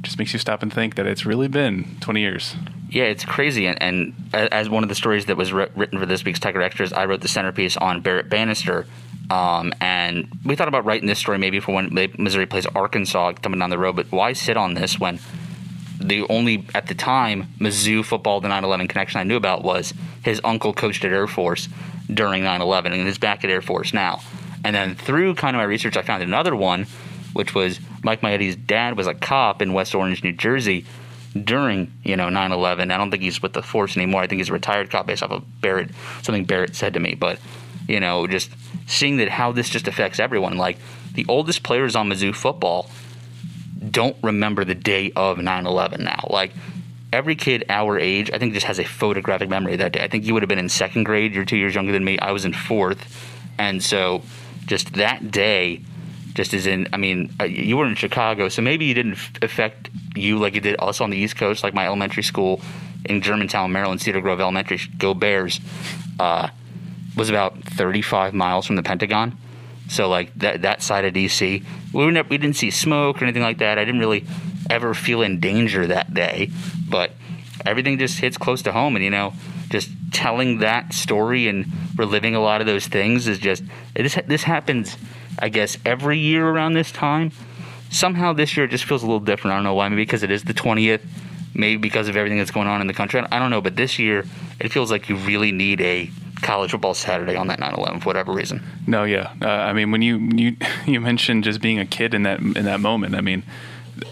just 0.03 0.19
makes 0.19 0.33
you 0.33 0.39
stop 0.39 0.63
and 0.63 0.73
think 0.73 0.95
that 0.95 1.07
it's 1.07 1.27
really 1.27 1.49
been 1.49 1.97
20 2.01 2.21
years. 2.21 2.57
Yeah, 2.89 3.05
it's 3.05 3.25
crazy. 3.25 3.67
And, 3.67 3.81
and 3.83 4.15
as 4.33 4.69
one 4.69 4.83
of 4.83 4.89
the 4.89 4.95
stories 4.95 5.27
that 5.27 5.37
was 5.37 5.53
written 5.53 5.99
for 5.99 6.07
this 6.07 6.25
week's 6.25 6.39
Tiger 6.39 6.63
Extras, 6.63 6.93
I 6.93 7.05
wrote 7.05 7.21
the 7.21 7.29
centerpiece 7.29 7.77
on 7.77 8.01
Barrett 8.01 8.31
Banister, 8.31 8.87
um, 9.31 9.73
and 9.81 10.29
we 10.45 10.57
thought 10.57 10.69
about 10.69 10.85
writing 10.85 11.07
this 11.07 11.19
story 11.19 11.39
maybe 11.39 11.61
for 11.61 11.73
when 11.73 11.95
Missouri 12.19 12.47
plays 12.47 12.67
Arkansas 12.67 13.35
coming 13.43 13.61
down 13.61 13.71
the 13.71 13.79
road, 13.79 13.95
but 13.95 14.11
why 14.11 14.33
sit 14.33 14.57
on 14.57 14.75
this 14.75 14.99
when 14.99 15.21
the 16.01 16.27
only, 16.29 16.67
at 16.75 16.87
the 16.87 16.95
time, 16.95 17.49
Mizzou 17.59 18.05
football, 18.05 18.41
the 18.41 18.49
9 18.49 18.65
11 18.65 18.89
connection 18.89 19.21
I 19.21 19.25
knew 19.25 19.37
about 19.37 19.63
was 19.63 19.95
his 20.25 20.41
uncle 20.45 20.73
coached 20.73 21.05
at 21.05 21.13
Air 21.13 21.27
Force 21.27 21.69
during 22.13 22.43
9 22.43 22.61
11 22.61 22.93
and 22.93 23.07
is 23.07 23.19
back 23.19 23.45
at 23.45 23.51
Air 23.51 23.63
Force 23.63 23.93
now. 23.93 24.21
And 24.65 24.75
then 24.75 24.95
through 24.95 25.35
kind 25.37 25.57
of 25.57 25.61
my 25.61 25.65
research, 25.65 25.97
I 25.97 26.03
found 26.03 26.23
another 26.23 26.55
one, 26.55 26.87
which 27.33 27.55
was 27.55 27.81
Mike 28.03 28.21
Maietti's 28.21 28.57
dad 28.57 28.97
was 28.97 29.07
a 29.07 29.15
cop 29.15 29.63
in 29.63 29.73
West 29.73 29.95
Orange, 29.95 30.25
New 30.25 30.33
Jersey 30.33 30.85
during 31.45 31.93
you 32.05 32.17
know 32.17 32.29
9/11. 32.29 32.93
I 32.93 32.97
don't 32.97 33.11
think 33.11 33.23
he's 33.23 33.41
with 33.41 33.53
the 33.53 33.63
force 33.63 33.97
anymore. 33.97 34.23
I 34.23 34.27
think 34.27 34.41
he's 34.41 34.49
a 34.49 34.53
retired 34.53 34.91
cop 34.91 35.07
based 35.07 35.23
off 35.23 35.31
of 35.31 35.61
Barrett 35.61 35.91
something 36.23 36.45
Barrett 36.45 36.75
said 36.75 36.95
to 36.95 37.01
me. 37.01 37.15
But 37.15 37.39
you 37.89 38.01
know, 38.01 38.27
just 38.27 38.51
seeing 38.87 39.17
that 39.19 39.29
how 39.29 39.53
this 39.53 39.69
just 39.69 39.89
affects 39.89 40.19
everyone. 40.19 40.57
Like 40.57 40.79
the 41.15 41.25
oldest 41.29 41.63
players 41.63 41.97
on 41.97 42.09
Mizzou 42.09 42.35
football 42.35 42.91
don't 43.91 44.17
remember 44.23 44.65
the 44.65 44.75
day 44.75 45.13
of 45.17 45.39
9/11 45.39 46.01
now. 46.01 46.27
Like 46.29 46.53
every 47.13 47.35
kid 47.35 47.65
our 47.69 47.99
age, 47.99 48.31
I 48.33 48.39
think 48.39 48.55
just 48.55 48.67
has 48.67 48.79
a 48.79 48.85
photographic 48.85 49.49
memory 49.49 49.77
that 49.77 49.93
day. 49.93 50.03
I 50.03 50.09
think 50.09 50.25
you 50.25 50.35
would 50.35 50.43
have 50.43 50.49
been 50.49 50.59
in 50.59 50.69
second 50.69 51.05
grade. 51.05 51.35
You're 51.35 51.45
two 51.45 51.57
years 51.57 51.75
younger 51.75 51.93
than 51.93 52.05
me. 52.05 52.19
I 52.19 52.33
was 52.33 52.45
in 52.45 52.53
fourth, 52.53 53.29
and 53.59 53.83
so 53.83 54.23
just 54.67 54.93
that 54.95 55.31
day, 55.31 55.83
just 56.35 56.55
as 56.55 56.67
in, 56.67 56.89
I 56.93 56.97
mean, 56.97 57.35
uh, 57.41 57.45
you 57.45 57.77
were 57.77 57.87
in 57.87 57.97
Chicago, 57.97 58.49
so 58.49 58.63
maybe 58.63 58.91
it 58.91 58.95
didn't 58.95 59.19
affect 59.43 59.91
you 60.15 60.39
like 60.39 60.55
it 60.55 60.61
did 60.61 60.77
us 60.79 61.01
on 61.01 61.11
the 61.11 61.17
East 61.17 61.37
Coast, 61.37 61.65
like 61.65 61.75
my 61.75 61.87
elementary 61.87 62.23
school 62.23 62.61
in 63.05 63.21
Germantown, 63.21 63.73
Maryland, 63.73 64.01
Cedar 64.01 64.21
Grove 64.21 64.41
Elementary. 64.41 64.79
Go 64.99 65.15
Bears! 65.15 65.61
Uh, 66.19 66.49
was 67.17 67.29
about 67.29 67.63
35 67.65 68.35
miles 68.35 68.67
from 68.67 68.77
the 68.77 68.83
Pentagon. 68.83 69.37
So 69.91 70.09
like 70.09 70.33
that 70.37 70.63
that 70.63 70.83
side 70.83 71.05
of 71.05 71.13
DC, 71.15 71.65
we 71.93 72.07
we 72.07 72.39
didn't 72.39 72.55
see 72.55 72.71
smoke 72.71 73.21
or 73.21 73.25
anything 73.25 73.43
like 73.43 73.59
that. 73.59 73.77
I 73.77 73.85
didn't 73.85 74.01
really 74.01 74.25
ever 74.71 74.95
feel 74.95 75.21
in 75.21 75.41
danger 75.41 75.85
that 75.89 76.15
day, 76.15 76.51
but 76.89 77.11
everything 77.67 77.99
just 77.99 78.21
hits 78.21 78.39
close 78.39 78.63
to 78.63 78.73
home. 78.73 78.95
And 78.95 79.05
you 79.05 79.11
know, 79.11 79.33
just 79.69 79.91
telling 80.13 80.59
that 80.59 80.95
story 80.95 81.49
and 81.49 81.67
reliving 81.97 82.37
a 82.37 82.41
lot 82.41 82.61
of 82.61 82.69
those 82.69 82.87
things 82.87 83.27
is 83.27 83.41
just 83.41 83.65
this 83.93 84.17
this 84.29 84.45
happens. 84.45 84.97
I 85.41 85.49
guess 85.49 85.77
every 85.85 86.19
year 86.19 86.49
around 86.49 86.75
this 86.75 86.93
time. 86.93 87.33
Somehow 87.93 88.33
this 88.33 88.57
year 88.57 88.67
it 88.67 88.71
just 88.71 88.85
feels 88.85 89.03
a 89.03 89.07
little 89.07 89.19
different. 89.19 89.55
I 89.55 89.57
don't 89.57 89.65
know 89.65 89.75
why. 89.75 89.89
Maybe 89.89 90.03
because 90.03 90.23
it 90.23 90.31
is 90.31 90.45
the 90.45 90.55
twentieth. 90.55 91.05
Maybe 91.53 91.79
because 91.79 92.09
of 92.09 92.17
everything 92.17 92.39
that's 92.39 92.53
going 92.53 92.69
on 92.69 92.81
in 92.81 92.87
the 92.87 92.95
country. 92.95 93.21
I 93.33 93.41
don't 93.41 93.51
know. 93.51 93.61
But 93.61 93.75
this 93.75 93.99
year 93.99 94.25
it 94.61 94.73
feels 94.73 94.93
like 94.93 95.09
you 95.09 95.17
really 95.17 95.51
need 95.51 95.81
a 95.81 96.09
college 96.43 96.71
football 96.71 96.95
Saturday 96.95 97.37
on 97.37 97.49
that 97.49 97.61
9/11 97.61 98.01
for 98.01 98.07
whatever 98.07 98.33
reason. 98.33 98.63
No, 98.87 99.05
yeah. 99.05 99.33
Uh, 99.43 99.49
I 99.49 99.73
mean, 99.73 99.91
when 99.91 100.03
you 100.03 100.19
you 100.19 100.57
you 100.87 101.01
mentioned 101.01 101.45
just 101.45 101.61
being 101.61 101.79
a 101.79 101.87
kid 101.87 102.15
in 102.15 102.23
that 102.25 102.41
in 102.41 102.65
that 102.65 102.81
moment, 102.81 103.15
I 103.15 103.21
mean, 103.21 103.43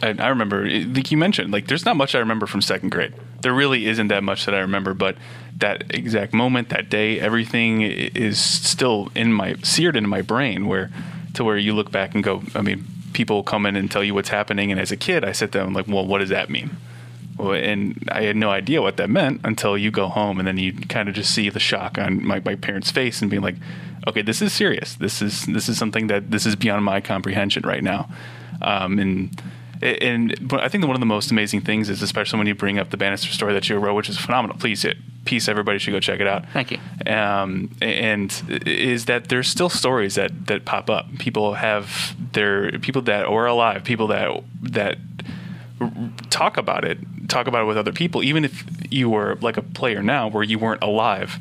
I, 0.03 0.29
remember 0.29 0.69
like 0.69 1.11
you 1.11 1.17
mentioned, 1.17 1.53
like 1.53 1.67
there's 1.67 1.85
not 1.85 1.97
much 1.97 2.15
I 2.15 2.19
remember 2.19 2.47
from 2.47 2.63
second 2.63 2.91
grade. 2.91 3.15
There 3.41 3.53
really 3.53 3.87
isn't 3.87 4.09
that 4.09 4.23
much 4.23 4.45
that 4.47 4.55
I 4.55 4.61
remember, 4.61 4.95
but 4.95 5.17
that 5.57 5.95
exact 5.95 6.33
moment, 6.33 6.69
that 6.71 6.89
day, 6.89 7.21
everything 7.21 7.83
is 7.83 8.41
still 8.41 9.11
in 9.15 9.33
my 9.33 9.55
seared 9.63 9.97
into 9.97 10.09
my 10.09 10.23
brain. 10.23 10.67
Where 10.67 10.91
to 11.35 11.45
where 11.45 11.57
you 11.57 11.75
look 11.75 11.91
back 11.91 12.15
and 12.15 12.23
go, 12.23 12.43
I 12.55 12.63
mean, 12.63 12.85
people 13.13 13.43
come 13.43 13.67
in 13.67 13.77
and 13.77 13.91
tell 13.91 14.05
you 14.05 14.15
what's 14.15 14.29
happening, 14.29 14.71
and 14.71 14.81
as 14.81 14.93
a 14.93 14.97
kid, 14.97 15.25
I 15.25 15.33
sit 15.33 15.53
there 15.53 15.63
and 15.63 15.75
like, 15.75 15.89
well, 15.89 16.07
what 16.07 16.19
does 16.19 16.31
that 16.31 16.51
mean? 16.51 16.77
And 17.39 18.09
I 18.11 18.23
had 18.23 18.37
no 18.37 18.51
idea 18.51 18.83
what 18.83 18.97
that 18.97 19.09
meant 19.09 19.41
until 19.45 19.79
you 19.79 19.91
go 19.91 20.09
home 20.09 20.39
and 20.39 20.47
then 20.47 20.59
you 20.59 20.73
kind 20.73 21.09
of 21.09 21.15
just 21.15 21.35
see 21.35 21.49
the 21.51 21.61
shock 21.61 21.97
on 21.99 22.27
my, 22.27 22.41
my 22.41 22.57
parents' 22.57 22.91
face 22.91 23.23
and 23.23 23.31
being 23.31 23.43
like, 23.43 23.57
okay, 24.07 24.23
this 24.23 24.43
is 24.43 24.53
serious. 24.53 24.95
This 24.97 25.23
is 25.23 25.47
this 25.47 25.69
is 25.69 25.79
something 25.79 26.09
that 26.09 26.31
this 26.31 26.47
is 26.47 26.57
beyond 26.57 26.85
my 26.85 27.01
comprehension 27.01 27.63
right 27.65 27.83
now. 27.83 28.09
Um, 28.61 28.99
and 28.99 29.43
and 29.81 30.49
but 30.49 30.61
I 30.61 30.69
think 30.69 30.85
one 30.87 30.97
of 30.97 31.01
the 31.01 31.07
most 31.07 31.31
amazing 31.31 31.61
things 31.61 31.89
is 31.89 32.03
especially 32.03 32.39
when 32.39 32.47
you 32.47 32.55
bring 32.55 32.79
up 32.79 32.91
the 32.91 32.97
Banister 32.97 33.31
story 33.33 33.53
that 33.53 33.69
you 33.69 33.77
wrote, 33.79 33.95
which 33.95 34.09
is 34.09 34.19
phenomenal. 34.19 34.57
Please, 34.57 34.85
it, 34.85 34.97
peace, 35.25 35.49
everybody 35.49 35.79
should 35.79 35.93
go 35.93 36.01
check 36.01 36.21
it 36.21 36.27
out. 36.27 36.45
Thank 36.53 36.73
you. 36.73 36.79
Um, 37.07 37.71
and 37.81 38.63
is 38.67 39.05
that 39.05 39.29
there's 39.29 39.49
still 39.49 39.69
stories 39.69 40.17
that 40.17 40.47
that 40.47 40.65
pop 40.65 40.91
up. 40.91 41.07
People 41.19 41.55
have 41.55 42.17
their 42.33 42.73
people 42.79 43.03
that 43.03 43.27
are 43.27 43.47
alive, 43.47 43.85
people 43.85 44.09
that 44.09 44.43
that 44.63 44.99
talk 46.31 46.57
about 46.57 46.85
it, 46.85 46.99
talk 47.29 47.47
about 47.47 47.63
it 47.63 47.67
with 47.67 47.79
other 47.79 47.93
people, 47.93 48.23
even 48.23 48.45
if 48.45 48.65
you 48.91 49.09
were 49.09 49.37
like 49.41 49.57
a 49.57 49.63
player 49.63 50.03
now 50.03 50.29
where 50.29 50.43
you 50.43 50.59
weren't 50.59 50.83
alive 50.83 51.39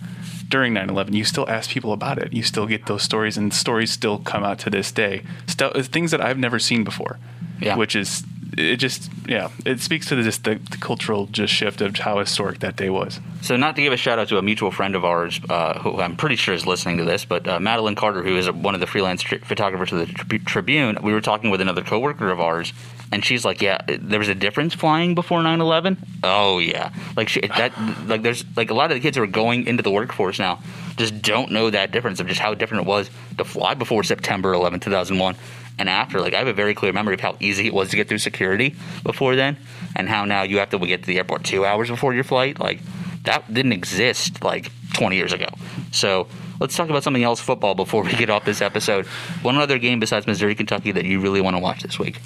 during 0.50 0.74
9-11 0.74 1.14
you 1.14 1.26
still 1.26 1.50
ask 1.50 1.70
people 1.70 1.92
about 1.92 2.18
it. 2.18 2.32
You 2.32 2.42
still 2.42 2.68
get 2.68 2.86
those 2.86 3.04
stories 3.04 3.38
and 3.38 3.54
stories 3.54 3.92
still 3.92 4.20
come 4.20 4.46
out 4.46 4.60
to 4.60 4.70
this 4.70 4.94
day. 4.94 5.24
St- 5.46 5.86
things 5.88 6.12
that 6.12 6.22
i've 6.22 6.38
never 6.38 6.60
seen 6.60 6.84
before 6.84 7.20
yeah. 7.62 7.76
which 7.76 7.96
is 7.96 8.24
it 8.58 8.78
just 8.78 9.12
yeah 9.28 9.50
it 9.66 9.80
speaks 9.82 10.08
to 10.08 10.16
the, 10.16 10.24
just 10.24 10.44
the, 10.44 10.56
the, 10.56 10.78
cultural 10.78 11.28
just 11.28 11.54
shift 11.54 11.82
of 11.82 11.96
how 11.98 12.18
historic 12.20 12.60
that 12.60 12.76
day 12.76 12.90
was. 12.90 13.20
So 13.42 13.56
not 13.56 13.76
to 13.76 13.82
give 13.82 13.94
a 13.94 13.98
shout 13.98 14.20
out 14.20 14.30
to 14.30 14.38
a 14.38 14.42
mutual 14.42 14.72
friend 14.72 14.96
of 14.96 15.06
ours 15.06 15.40
uh, 15.50 15.80
who 15.80 16.00
i'm 16.00 16.16
pretty 16.16 16.36
sure 16.36 16.54
is 16.54 16.66
listening 16.66 16.98
to 16.98 17.04
this 17.04 17.26
but 17.26 17.48
uh, 17.48 17.60
madeline 17.60 17.96
carter 17.96 18.24
who 18.24 18.38
is 18.38 18.50
one 18.50 18.74
of 18.74 18.80
the 18.80 18.88
freelance 18.88 19.22
tri- 19.22 19.40
photographers 19.40 19.92
of 19.92 20.00
the 20.00 20.06
tri- 20.14 20.40
tribune 20.40 20.98
we 21.04 21.14
were 21.14 21.22
talking 21.22 21.50
with 21.50 21.62
another 21.62 21.84
coworker 21.84 22.30
of 22.30 22.40
ours 22.40 22.74
and 23.12 23.24
she's 23.24 23.46
like, 23.46 23.62
"Yeah, 23.62 23.80
there 23.88 24.20
was 24.20 24.30
a 24.30 24.36
difference 24.36 24.74
flying 24.74 25.16
before 25.16 25.40
9/11." 25.40 25.98
Oh 26.24 26.60
yeah, 26.60 26.92
like 27.16 27.30
she, 27.30 27.42
that. 27.42 27.74
Like 28.06 28.22
there's 28.22 28.44
like 28.56 28.70
a 28.70 28.74
lot 28.74 28.92
of 28.92 28.96
the 28.96 29.02
kids 29.02 29.18
who 29.18 29.24
are 29.24 29.28
going 29.28 29.68
into 29.68 29.84
the 29.84 29.92
workforce 29.92 30.40
now 30.40 30.60
just 30.98 31.22
don't 31.22 31.52
know 31.52 31.70
that 31.70 31.92
difference 31.92 32.20
of 32.20 32.28
just 32.28 32.40
how 32.40 32.54
different 32.54 32.86
it 32.86 32.88
was 32.88 33.10
to 33.38 33.44
fly 33.44 33.74
before 33.76 34.04
September 34.04 34.54
11, 34.54 34.80
2001, 34.80 35.36
and 35.80 35.90
after. 35.90 36.20
Like 36.20 36.34
I 36.34 36.40
have 36.40 36.48
a 36.48 36.54
very 36.54 36.74
clear 36.74 36.92
memory 36.92 37.14
of 37.14 37.22
how 37.22 37.38
easy 37.40 37.68
it 37.68 37.74
was 37.74 37.90
to 37.90 37.96
get 37.96 38.08
through 38.08 38.18
security 38.18 38.76
before 39.04 39.36
then, 39.36 39.58
and 39.96 40.10
how 40.10 40.26
now 40.26 40.44
you 40.44 40.58
have 40.60 40.70
to 40.72 40.80
get 40.80 41.02
to 41.02 41.08
the 41.08 41.18
airport 41.18 41.44
two 41.44 41.66
hours 41.66 41.90
before 41.90 42.14
your 42.14 42.24
flight. 42.24 42.60
Like 42.60 42.80
that 43.24 43.54
didn't 43.54 43.74
exist 43.74 44.44
like 44.44 44.72
20 44.94 45.16
years 45.16 45.34
ago. 45.34 45.48
So 45.92 46.28
let's 46.60 46.76
talk 46.76 46.90
about 46.90 47.04
something 47.04 47.24
else 47.24 47.40
football 47.40 47.76
before 47.76 48.04
we 48.04 48.12
get 48.14 48.30
off 48.30 48.46
this 48.46 48.62
episode. 48.62 49.06
One 49.42 49.58
other 49.58 49.78
game 49.78 50.00
besides 50.00 50.28
Missouri 50.28 50.56
Kentucky 50.56 50.92
that 50.92 51.06
you 51.06 51.20
really 51.20 51.42
want 51.42 51.56
to 51.56 51.60
watch 51.62 51.82
this 51.84 52.00
week. 52.00 52.20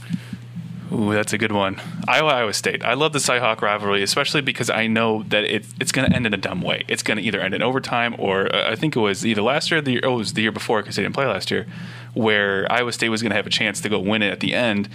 Ooh, 0.94 1.14
that's 1.14 1.32
a 1.32 1.38
good 1.38 1.54
one. 1.54 1.80
Iowa, 2.06 2.32
Iowa 2.32 2.54
State. 2.54 2.84
I 2.84 2.96
love 2.96 3.14
the 3.14 3.20
Cyhawk 3.20 3.62
rivalry, 3.62 4.04
especially 4.04 4.42
because 4.42 4.70
I 4.70 4.88
know 4.88 5.24
that 5.24 5.46
it, 5.46 5.66
it's 5.80 5.94
going 5.94 6.10
to 6.10 6.14
end 6.14 6.26
in 6.26 6.34
a 6.34 6.38
dumb 6.38 6.62
way. 6.62 6.84
It's 6.90 7.02
going 7.02 7.18
to 7.18 7.24
either 7.24 7.40
end 7.40 7.54
in 7.54 7.62
overtime, 7.62 8.14
or 8.20 8.54
uh, 8.54 8.70
I 8.70 8.76
think 8.76 8.98
it 8.98 9.00
was 9.00 9.26
either 9.26 9.42
last 9.42 9.72
year, 9.72 9.78
or 9.78 9.82
the 9.82 9.92
year, 9.94 10.02
oh, 10.04 10.16
it 10.16 10.18
was 10.18 10.34
the 10.34 10.42
year 10.42 10.52
before 10.52 10.82
because 10.82 10.98
they 10.98 11.04
didn't 11.04 11.16
play 11.16 11.26
last 11.26 11.50
year, 11.50 11.66
where 12.14 12.70
Iowa 12.70 12.92
State 12.92 13.08
was 13.08 13.22
going 13.22 13.30
to 13.30 13.38
have 13.38 13.48
a 13.48 13.52
chance 13.52 13.80
to 13.82 13.90
go 13.90 14.00
win 14.00 14.22
it 14.22 14.32
at 14.32 14.42
the 14.42 14.54
end, 14.54 14.90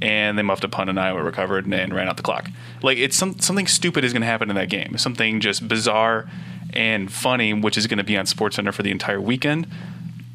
and 0.00 0.38
they 0.38 0.42
muffed 0.42 0.64
a 0.64 0.68
punt, 0.68 0.88
and 0.88 0.98
Iowa 0.98 1.22
recovered 1.22 1.66
and, 1.66 1.74
and 1.74 1.94
ran 1.94 2.08
out 2.08 2.16
the 2.16 2.22
clock. 2.22 2.48
Like 2.82 2.96
it's 2.96 3.16
some, 3.16 3.38
something 3.38 3.66
stupid 3.66 4.04
is 4.04 4.14
going 4.14 4.22
to 4.22 4.26
happen 4.26 4.48
in 4.48 4.56
that 4.56 4.70
game. 4.70 4.96
Something 4.96 5.40
just 5.40 5.68
bizarre 5.68 6.30
and 6.72 7.12
funny, 7.12 7.52
which 7.52 7.76
is 7.76 7.86
going 7.86 7.98
to 7.98 8.04
be 8.04 8.16
on 8.16 8.24
SportsCenter 8.24 8.72
for 8.72 8.82
the 8.82 8.90
entire 8.90 9.20
weekend 9.20 9.66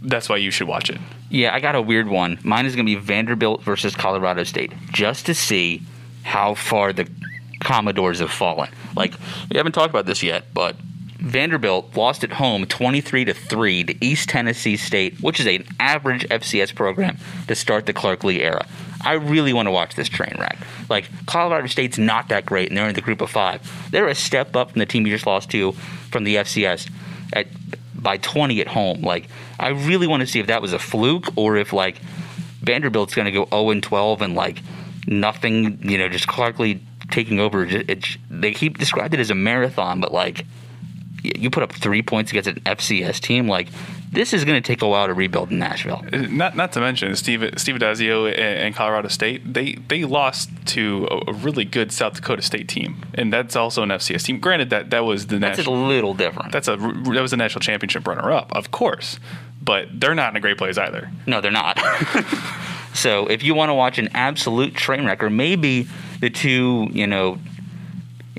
that's 0.01 0.29
why 0.29 0.37
you 0.37 0.51
should 0.51 0.67
watch 0.67 0.89
it. 0.89 0.99
Yeah, 1.29 1.53
I 1.53 1.59
got 1.59 1.75
a 1.75 1.81
weird 1.81 2.07
one. 2.07 2.39
Mine 2.43 2.65
is 2.65 2.75
going 2.75 2.85
to 2.85 2.95
be 2.95 2.99
Vanderbilt 2.99 3.63
versus 3.63 3.95
Colorado 3.95 4.43
State, 4.43 4.73
just 4.91 5.25
to 5.25 5.33
see 5.33 5.83
how 6.23 6.53
far 6.53 6.93
the 6.93 7.09
Commodores 7.59 8.19
have 8.19 8.31
fallen. 8.31 8.69
Like 8.95 9.13
we 9.49 9.57
haven't 9.57 9.73
talked 9.73 9.89
about 9.89 10.05
this 10.05 10.21
yet, 10.21 10.53
but 10.53 10.75
Vanderbilt 11.19 11.95
lost 11.95 12.23
at 12.23 12.33
home 12.33 12.65
23 12.65 13.25
to 13.25 13.33
3 13.33 13.83
to 13.85 14.05
East 14.05 14.29
Tennessee 14.29 14.77
State, 14.77 15.19
which 15.21 15.39
is 15.39 15.47
an 15.47 15.65
average 15.79 16.27
FCS 16.29 16.75
program 16.75 17.17
to 17.47 17.55
start 17.55 17.85
the 17.85 17.93
Clark 17.93 18.23
Lea 18.23 18.43
era. 18.43 18.65
I 19.01 19.13
really 19.13 19.53
want 19.53 19.67
to 19.67 19.71
watch 19.71 19.95
this 19.95 20.09
train 20.09 20.35
wreck. 20.39 20.57
Like 20.89 21.09
Colorado 21.25 21.67
State's 21.67 21.97
not 21.97 22.29
that 22.29 22.45
great, 22.45 22.69
and 22.69 22.77
they're 22.77 22.87
in 22.87 22.95
the 22.95 23.01
group 23.01 23.21
of 23.21 23.29
five. 23.29 23.89
They're 23.91 24.07
a 24.07 24.15
step 24.15 24.55
up 24.55 24.71
from 24.71 24.79
the 24.79 24.85
team 24.85 25.07
you 25.07 25.13
just 25.13 25.25
lost 25.25 25.49
to 25.51 25.71
from 26.11 26.23
the 26.23 26.35
FCS 26.35 26.89
at 27.33 27.47
by 27.97 28.17
20 28.17 28.61
at 28.61 28.67
home. 28.67 29.01
Like 29.01 29.27
I 29.59 29.69
really 29.69 30.07
want 30.07 30.21
to 30.21 30.27
see 30.27 30.39
if 30.39 30.47
that 30.47 30.61
was 30.61 30.73
a 30.73 30.79
fluke 30.79 31.27
or 31.35 31.57
if 31.57 31.73
like 31.73 31.99
Vanderbilt's 32.61 33.15
going 33.15 33.25
to 33.25 33.31
go 33.31 33.45
0 33.49 33.71
and 33.71 33.83
12 33.83 34.21
and 34.21 34.35
like 34.35 34.61
nothing, 35.07 35.79
you 35.81 35.97
know, 35.97 36.09
just 36.09 36.27
Clark 36.27 36.59
Lea 36.59 36.81
taking 37.11 37.39
over. 37.39 37.65
It, 37.65 37.89
it, 37.89 38.05
they 38.29 38.51
keep 38.51 38.77
described 38.77 39.13
it 39.13 39.19
as 39.19 39.29
a 39.29 39.35
marathon, 39.35 40.01
but 40.01 40.11
like 40.11 40.45
you 41.35 41.49
put 41.49 41.63
up 41.63 41.71
three 41.71 42.01
points 42.01 42.31
against 42.31 42.49
an 42.49 42.59
FCS 42.61 43.19
team, 43.19 43.47
like 43.47 43.67
this 44.11 44.33
is 44.33 44.45
going 44.45 44.61
to 44.61 44.65
take 44.65 44.81
a 44.81 44.87
while 44.87 45.07
to 45.07 45.13
rebuild 45.13 45.51
in 45.51 45.59
Nashville. 45.59 46.03
Uh, 46.11 46.17
Not 46.29 46.55
not 46.55 46.71
to 46.73 46.79
mention 46.79 47.15
Steve 47.15 47.53
Steve 47.57 47.75
Addazio 47.75 48.37
and, 48.37 48.73
Colorado 48.75 49.09
State. 49.09 49.53
They 49.53 49.73
they 49.73 50.05
lost 50.05 50.49
to 50.67 51.07
a, 51.27 51.33
really 51.33 51.65
good 51.65 51.91
South 51.91 52.15
Dakota 52.15 52.41
State 52.41 52.67
team, 52.67 53.03
and 53.13 53.31
that's 53.31 53.55
also 53.55 53.83
an 53.83 53.89
FCS 53.89 54.23
team. 54.23 54.39
Granted 54.39 54.69
that 54.69 54.89
that 54.91 55.05
was 55.05 55.27
the 55.27 55.39
That's 55.39 55.65
a 55.65 55.71
little 55.71 56.13
different. 56.13 56.51
that's 56.51 56.67
a 56.67 56.77
that 56.77 57.21
was 57.21 57.33
a 57.33 57.37
national 57.37 57.61
championship 57.61 58.07
runner 58.07 58.31
up, 58.31 58.51
of 58.53 58.71
course, 58.71 59.19
but 59.61 59.87
they're 59.93 60.15
not 60.15 60.31
in 60.31 60.37
a 60.37 60.41
great 60.41 60.57
place 60.57 60.77
either. 60.77 61.11
No, 61.25 61.41
they're 61.41 61.51
not. 61.51 61.79
so 62.93 63.27
if 63.27 63.43
you 63.43 63.53
want 63.53 63.69
to 63.69 63.73
watch 63.73 63.97
an 63.97 64.09
absolute 64.13 64.73
train 64.73 65.05
wreck, 65.05 65.21
or 65.21 65.29
maybe 65.29 65.87
the 66.21 66.29
two, 66.29 66.87
you 66.91 67.05
know, 67.07 67.39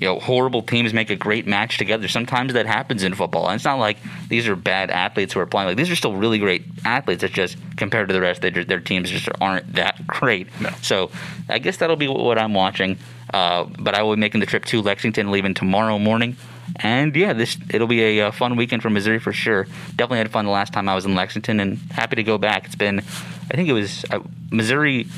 you 0.00 0.06
know, 0.06 0.20
horrible 0.20 0.62
teams 0.62 0.94
make 0.94 1.10
a 1.10 1.16
great 1.16 1.46
match 1.46 1.76
together. 1.76 2.06
Sometimes 2.06 2.52
that 2.52 2.66
happens 2.66 3.02
in 3.02 3.14
football, 3.14 3.46
and 3.48 3.56
it's 3.56 3.64
not 3.64 3.78
like 3.78 3.96
these 4.28 4.46
are 4.46 4.54
bad 4.54 4.90
athletes 4.90 5.32
who 5.32 5.40
are 5.40 5.46
playing. 5.46 5.68
Like 5.68 5.76
these 5.76 5.90
are 5.90 5.96
still 5.96 6.14
really 6.14 6.38
great 6.38 6.64
athletes. 6.84 7.22
It's 7.22 7.34
just 7.34 7.56
compared 7.76 8.08
to 8.08 8.14
the 8.14 8.20
rest, 8.20 8.42
they, 8.42 8.50
their 8.50 8.80
teams 8.80 9.10
just 9.10 9.28
aren't 9.40 9.74
that 9.74 10.06
great. 10.06 10.48
No. 10.60 10.70
So 10.82 11.10
I 11.48 11.58
guess 11.58 11.78
that'll 11.78 11.96
be 11.96 12.08
what 12.08 12.38
I'm 12.38 12.54
watching. 12.54 12.98
Uh, 13.32 13.64
but 13.78 13.94
I 13.94 14.02
will 14.02 14.14
be 14.14 14.20
making 14.20 14.40
the 14.40 14.46
trip 14.46 14.64
to 14.66 14.80
Lexington, 14.80 15.30
leaving 15.30 15.52
tomorrow 15.52 15.98
morning. 15.98 16.36
And 16.76 17.14
yeah, 17.16 17.32
this 17.32 17.58
it'll 17.70 17.86
be 17.86 18.18
a, 18.18 18.28
uh 18.28 18.30
fun 18.30 18.56
weekend 18.56 18.82
for 18.82 18.90
Missouri 18.90 19.18
for 19.18 19.32
sure. 19.32 19.66
Definitely 19.90 20.18
had 20.18 20.30
fun 20.30 20.44
the 20.44 20.50
last 20.50 20.72
time 20.72 20.88
I 20.88 20.94
was 20.94 21.04
in 21.04 21.14
Lexington, 21.14 21.60
and 21.60 21.78
happy 21.90 22.16
to 22.16 22.22
go 22.22 22.38
back. 22.38 22.66
It's 22.66 22.76
been, 22.76 23.00
I 23.00 23.56
think 23.56 23.68
it 23.68 23.72
was 23.72 24.04
uh, 24.10 24.20
Missouri 24.50 25.08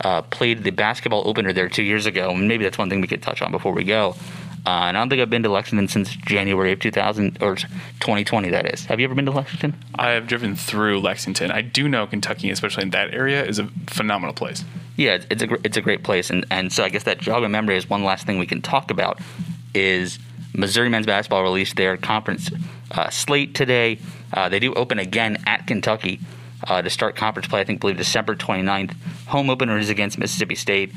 uh, 0.00 0.22
played 0.22 0.64
the 0.64 0.70
basketball 0.70 1.22
opener 1.26 1.52
there 1.52 1.68
two 1.68 1.82
years 1.82 2.06
ago. 2.06 2.30
and 2.30 2.48
Maybe 2.48 2.64
that's 2.64 2.78
one 2.78 2.90
thing 2.90 3.00
we 3.00 3.06
could 3.06 3.22
touch 3.22 3.42
on 3.42 3.50
before 3.50 3.72
we 3.72 3.84
go. 3.84 4.14
Uh, 4.66 4.88
and 4.88 4.96
I 4.96 5.00
don't 5.00 5.08
think 5.08 5.22
I've 5.22 5.30
been 5.30 5.44
to 5.44 5.48
Lexington 5.48 5.86
since 5.86 6.10
January 6.10 6.72
of 6.72 6.80
2000 6.80 7.38
or 7.40 7.54
2020. 7.54 8.50
That 8.50 8.74
is. 8.74 8.84
Have 8.86 8.98
you 8.98 9.04
ever 9.04 9.14
been 9.14 9.26
to 9.26 9.30
Lexington? 9.30 9.76
I 9.94 10.10
have 10.10 10.26
driven 10.26 10.56
through 10.56 10.98
Lexington. 11.00 11.52
I 11.52 11.62
do 11.62 11.88
know 11.88 12.04
Kentucky, 12.08 12.50
especially 12.50 12.82
in 12.82 12.90
that 12.90 13.14
area, 13.14 13.44
is 13.44 13.60
a 13.60 13.68
phenomenal 13.86 14.34
place. 14.34 14.64
Yeah, 14.96 15.18
it's, 15.30 15.42
a 15.42 15.48
it's 15.64 15.76
a 15.76 15.80
great 15.80 16.02
place, 16.02 16.30
and 16.30 16.44
and 16.50 16.72
so 16.72 16.82
I 16.82 16.88
guess 16.88 17.04
that 17.04 17.18
jog 17.18 17.44
of 17.44 17.50
memory 17.50 17.76
is 17.76 17.88
one 17.88 18.02
last 18.02 18.26
thing 18.26 18.38
we 18.40 18.46
can 18.46 18.60
talk 18.60 18.90
about. 18.90 19.20
Is 19.72 20.18
Missouri 20.52 20.88
men's 20.88 21.06
basketball 21.06 21.44
released 21.44 21.76
their 21.76 21.96
conference 21.96 22.50
uh, 22.90 23.08
slate 23.10 23.54
today? 23.54 24.00
Uh, 24.32 24.48
they 24.48 24.58
do 24.58 24.74
open 24.74 24.98
again 24.98 25.40
at 25.46 25.68
Kentucky 25.68 26.18
uh, 26.66 26.82
to 26.82 26.90
start 26.90 27.16
conference 27.16 27.48
play. 27.48 27.60
I 27.60 27.64
think 27.64 27.80
believe 27.80 27.96
December 27.96 28.34
29th. 28.34 28.94
Home 29.28 29.50
opener 29.50 29.78
is 29.78 29.90
against 29.90 30.18
Mississippi 30.18 30.54
State. 30.54 30.92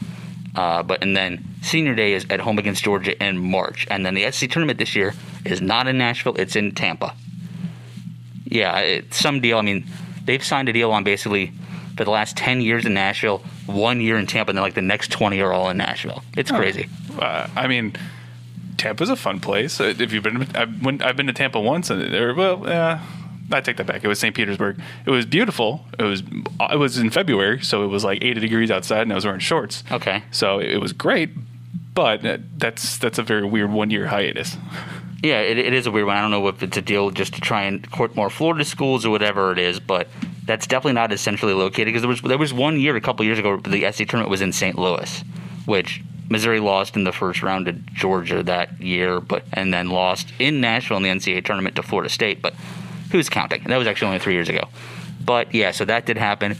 Uh, 0.55 0.81
but 0.81 1.01
and 1.03 1.15
then 1.15 1.45
senior 1.61 1.93
day 1.93 2.13
is 2.13 2.25
at 2.29 2.39
home 2.39 2.57
against 2.57 2.83
Georgia 2.83 3.21
in 3.23 3.37
March, 3.37 3.85
and 3.91 4.05
then 4.05 4.15
the 4.15 4.29
SEC 4.31 4.49
tournament 4.49 4.79
this 4.79 4.95
year 4.95 5.13
is 5.45 5.61
not 5.61 5.87
in 5.87 5.97
Nashville; 5.97 6.35
it's 6.35 6.55
in 6.55 6.73
Tampa. 6.73 7.13
Yeah, 8.45 8.79
it's 8.79 9.17
some 9.17 9.41
deal. 9.41 9.59
I 9.59 9.61
mean, 9.61 9.85
they've 10.25 10.43
signed 10.43 10.67
a 10.67 10.73
deal 10.73 10.91
on 10.91 11.03
basically 11.03 11.53
for 11.95 12.03
the 12.03 12.09
last 12.09 12.35
ten 12.35 12.61
years 12.61 12.85
in 12.85 12.95
Nashville, 12.95 13.43
one 13.67 14.01
year 14.01 14.17
in 14.17 14.25
Tampa, 14.25 14.49
and 14.49 14.57
then 14.57 14.63
like 14.63 14.73
the 14.73 14.81
next 14.81 15.11
twenty 15.11 15.39
are 15.39 15.53
all 15.53 15.69
in 15.69 15.77
Nashville. 15.77 16.23
It's 16.35 16.49
crazy. 16.49 16.89
Uh, 17.19 17.47
I 17.55 17.67
mean, 17.67 17.93
Tampa's 18.77 19.09
a 19.09 19.15
fun 19.15 19.39
place. 19.39 19.79
Uh, 19.79 19.93
If 19.99 20.11
you've 20.11 20.23
been, 20.23 20.47
I've, 20.55 21.15
been 21.15 21.27
to 21.27 21.33
Tampa 21.33 21.59
once, 21.59 21.91
and 21.91 22.01
there, 22.11 22.33
well, 22.33 22.67
uh, 22.67 22.99
I 23.51 23.61
take 23.61 23.77
that 23.77 23.87
back. 23.87 24.03
It 24.03 24.07
was 24.07 24.19
St. 24.19 24.35
Petersburg. 24.35 24.79
It 25.05 25.11
was 25.11 25.25
beautiful. 25.25 25.85
It 25.97 26.03
was 26.03 26.23
it 26.71 26.77
was 26.77 26.97
in 26.97 27.09
February, 27.09 27.61
so 27.61 27.83
it 27.83 27.87
was 27.87 28.03
like 28.03 28.23
80 28.23 28.39
degrees 28.39 28.71
outside, 28.71 29.01
and 29.01 29.11
I 29.11 29.15
was 29.15 29.25
wearing 29.25 29.39
shorts. 29.39 29.83
Okay. 29.91 30.23
So 30.31 30.59
it 30.59 30.77
was 30.77 30.93
great, 30.93 31.31
but 31.93 32.25
uh, 32.25 32.37
that's 32.57 32.97
that's 32.97 33.17
a 33.17 33.23
very 33.23 33.45
weird 33.45 33.71
one 33.71 33.89
year 33.89 34.07
hiatus. 34.07 34.57
Yeah, 35.21 35.41
it, 35.41 35.57
it 35.57 35.73
is 35.73 35.85
a 35.85 35.91
weird 35.91 36.07
one. 36.07 36.15
I 36.15 36.21
don't 36.21 36.31
know 36.31 36.47
if 36.47 36.63
it's 36.63 36.77
a 36.77 36.81
deal 36.81 37.11
just 37.11 37.33
to 37.33 37.41
try 37.41 37.63
and 37.63 37.89
court 37.91 38.15
more 38.15 38.29
Florida 38.29 38.63
schools 38.63 39.05
or 39.05 39.09
whatever 39.09 39.51
it 39.51 39.59
is, 39.59 39.77
but 39.77 40.07
that's 40.45 40.65
definitely 40.65 40.93
not 40.93 41.11
as 41.11 41.19
centrally 41.19 41.53
located 41.53 41.87
because 41.87 42.01
there 42.03 42.09
was 42.09 42.21
there 42.21 42.37
was 42.37 42.53
one 42.53 42.79
year 42.79 42.95
a 42.95 43.01
couple 43.01 43.25
years 43.25 43.37
ago 43.37 43.57
the 43.57 43.81
SEC 43.91 44.07
tournament 44.07 44.29
was 44.29 44.39
in 44.41 44.53
St. 44.53 44.79
Louis, 44.79 45.23
which 45.65 46.01
Missouri 46.29 46.61
lost 46.61 46.95
in 46.95 47.03
the 47.03 47.11
first 47.11 47.43
round 47.43 47.65
to 47.65 47.73
Georgia 47.73 48.43
that 48.43 48.79
year, 48.81 49.19
but 49.19 49.43
and 49.51 49.73
then 49.73 49.89
lost 49.89 50.31
in 50.39 50.61
Nashville 50.61 50.97
in 50.97 51.03
the 51.03 51.09
NCAA 51.09 51.43
tournament 51.43 51.75
to 51.75 51.83
Florida 51.83 52.09
State. 52.09 52.41
But 52.41 52.53
who's 53.11 53.29
counting? 53.29 53.63
That 53.65 53.77
was 53.77 53.87
actually 53.87 54.07
only 54.07 54.19
three 54.19 54.33
years 54.33 54.49
ago. 54.49 54.67
But 55.23 55.53
yeah, 55.53 55.71
so 55.71 55.85
that 55.85 56.05
did 56.05 56.17
happen. 56.17 56.57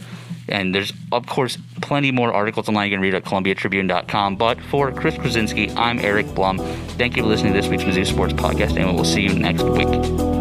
And 0.47 0.74
there's, 0.74 0.91
of 1.12 1.28
course, 1.28 1.58
plenty 1.82 2.12
more 2.12 2.34
articles 2.34 2.68
online 2.68 2.89
you 2.89 2.95
can 2.95 3.02
read 3.02 3.14
at 3.14 3.24
ColumbiaTribune.com. 3.24 4.36
But 4.36 4.60
for 4.62 4.91
Chris 4.91 5.16
Kwiecinski, 5.16 5.76
I'm 5.76 6.00
Eric 6.00 6.34
Blum. 6.34 6.58
Thank 6.97 7.16
you 7.16 7.24
for 7.24 7.30
listening 7.30 7.54
to 7.54 7.62
this 7.62 7.70
week's 7.70 7.84
Mizzou 7.84 8.06
Sports 8.06 8.34
Podcast, 8.34 8.76
and 8.78 8.95
we'll 8.95 9.06
see 9.06 9.22
you 9.22 9.34
next 9.34 9.64
week. 9.64 10.38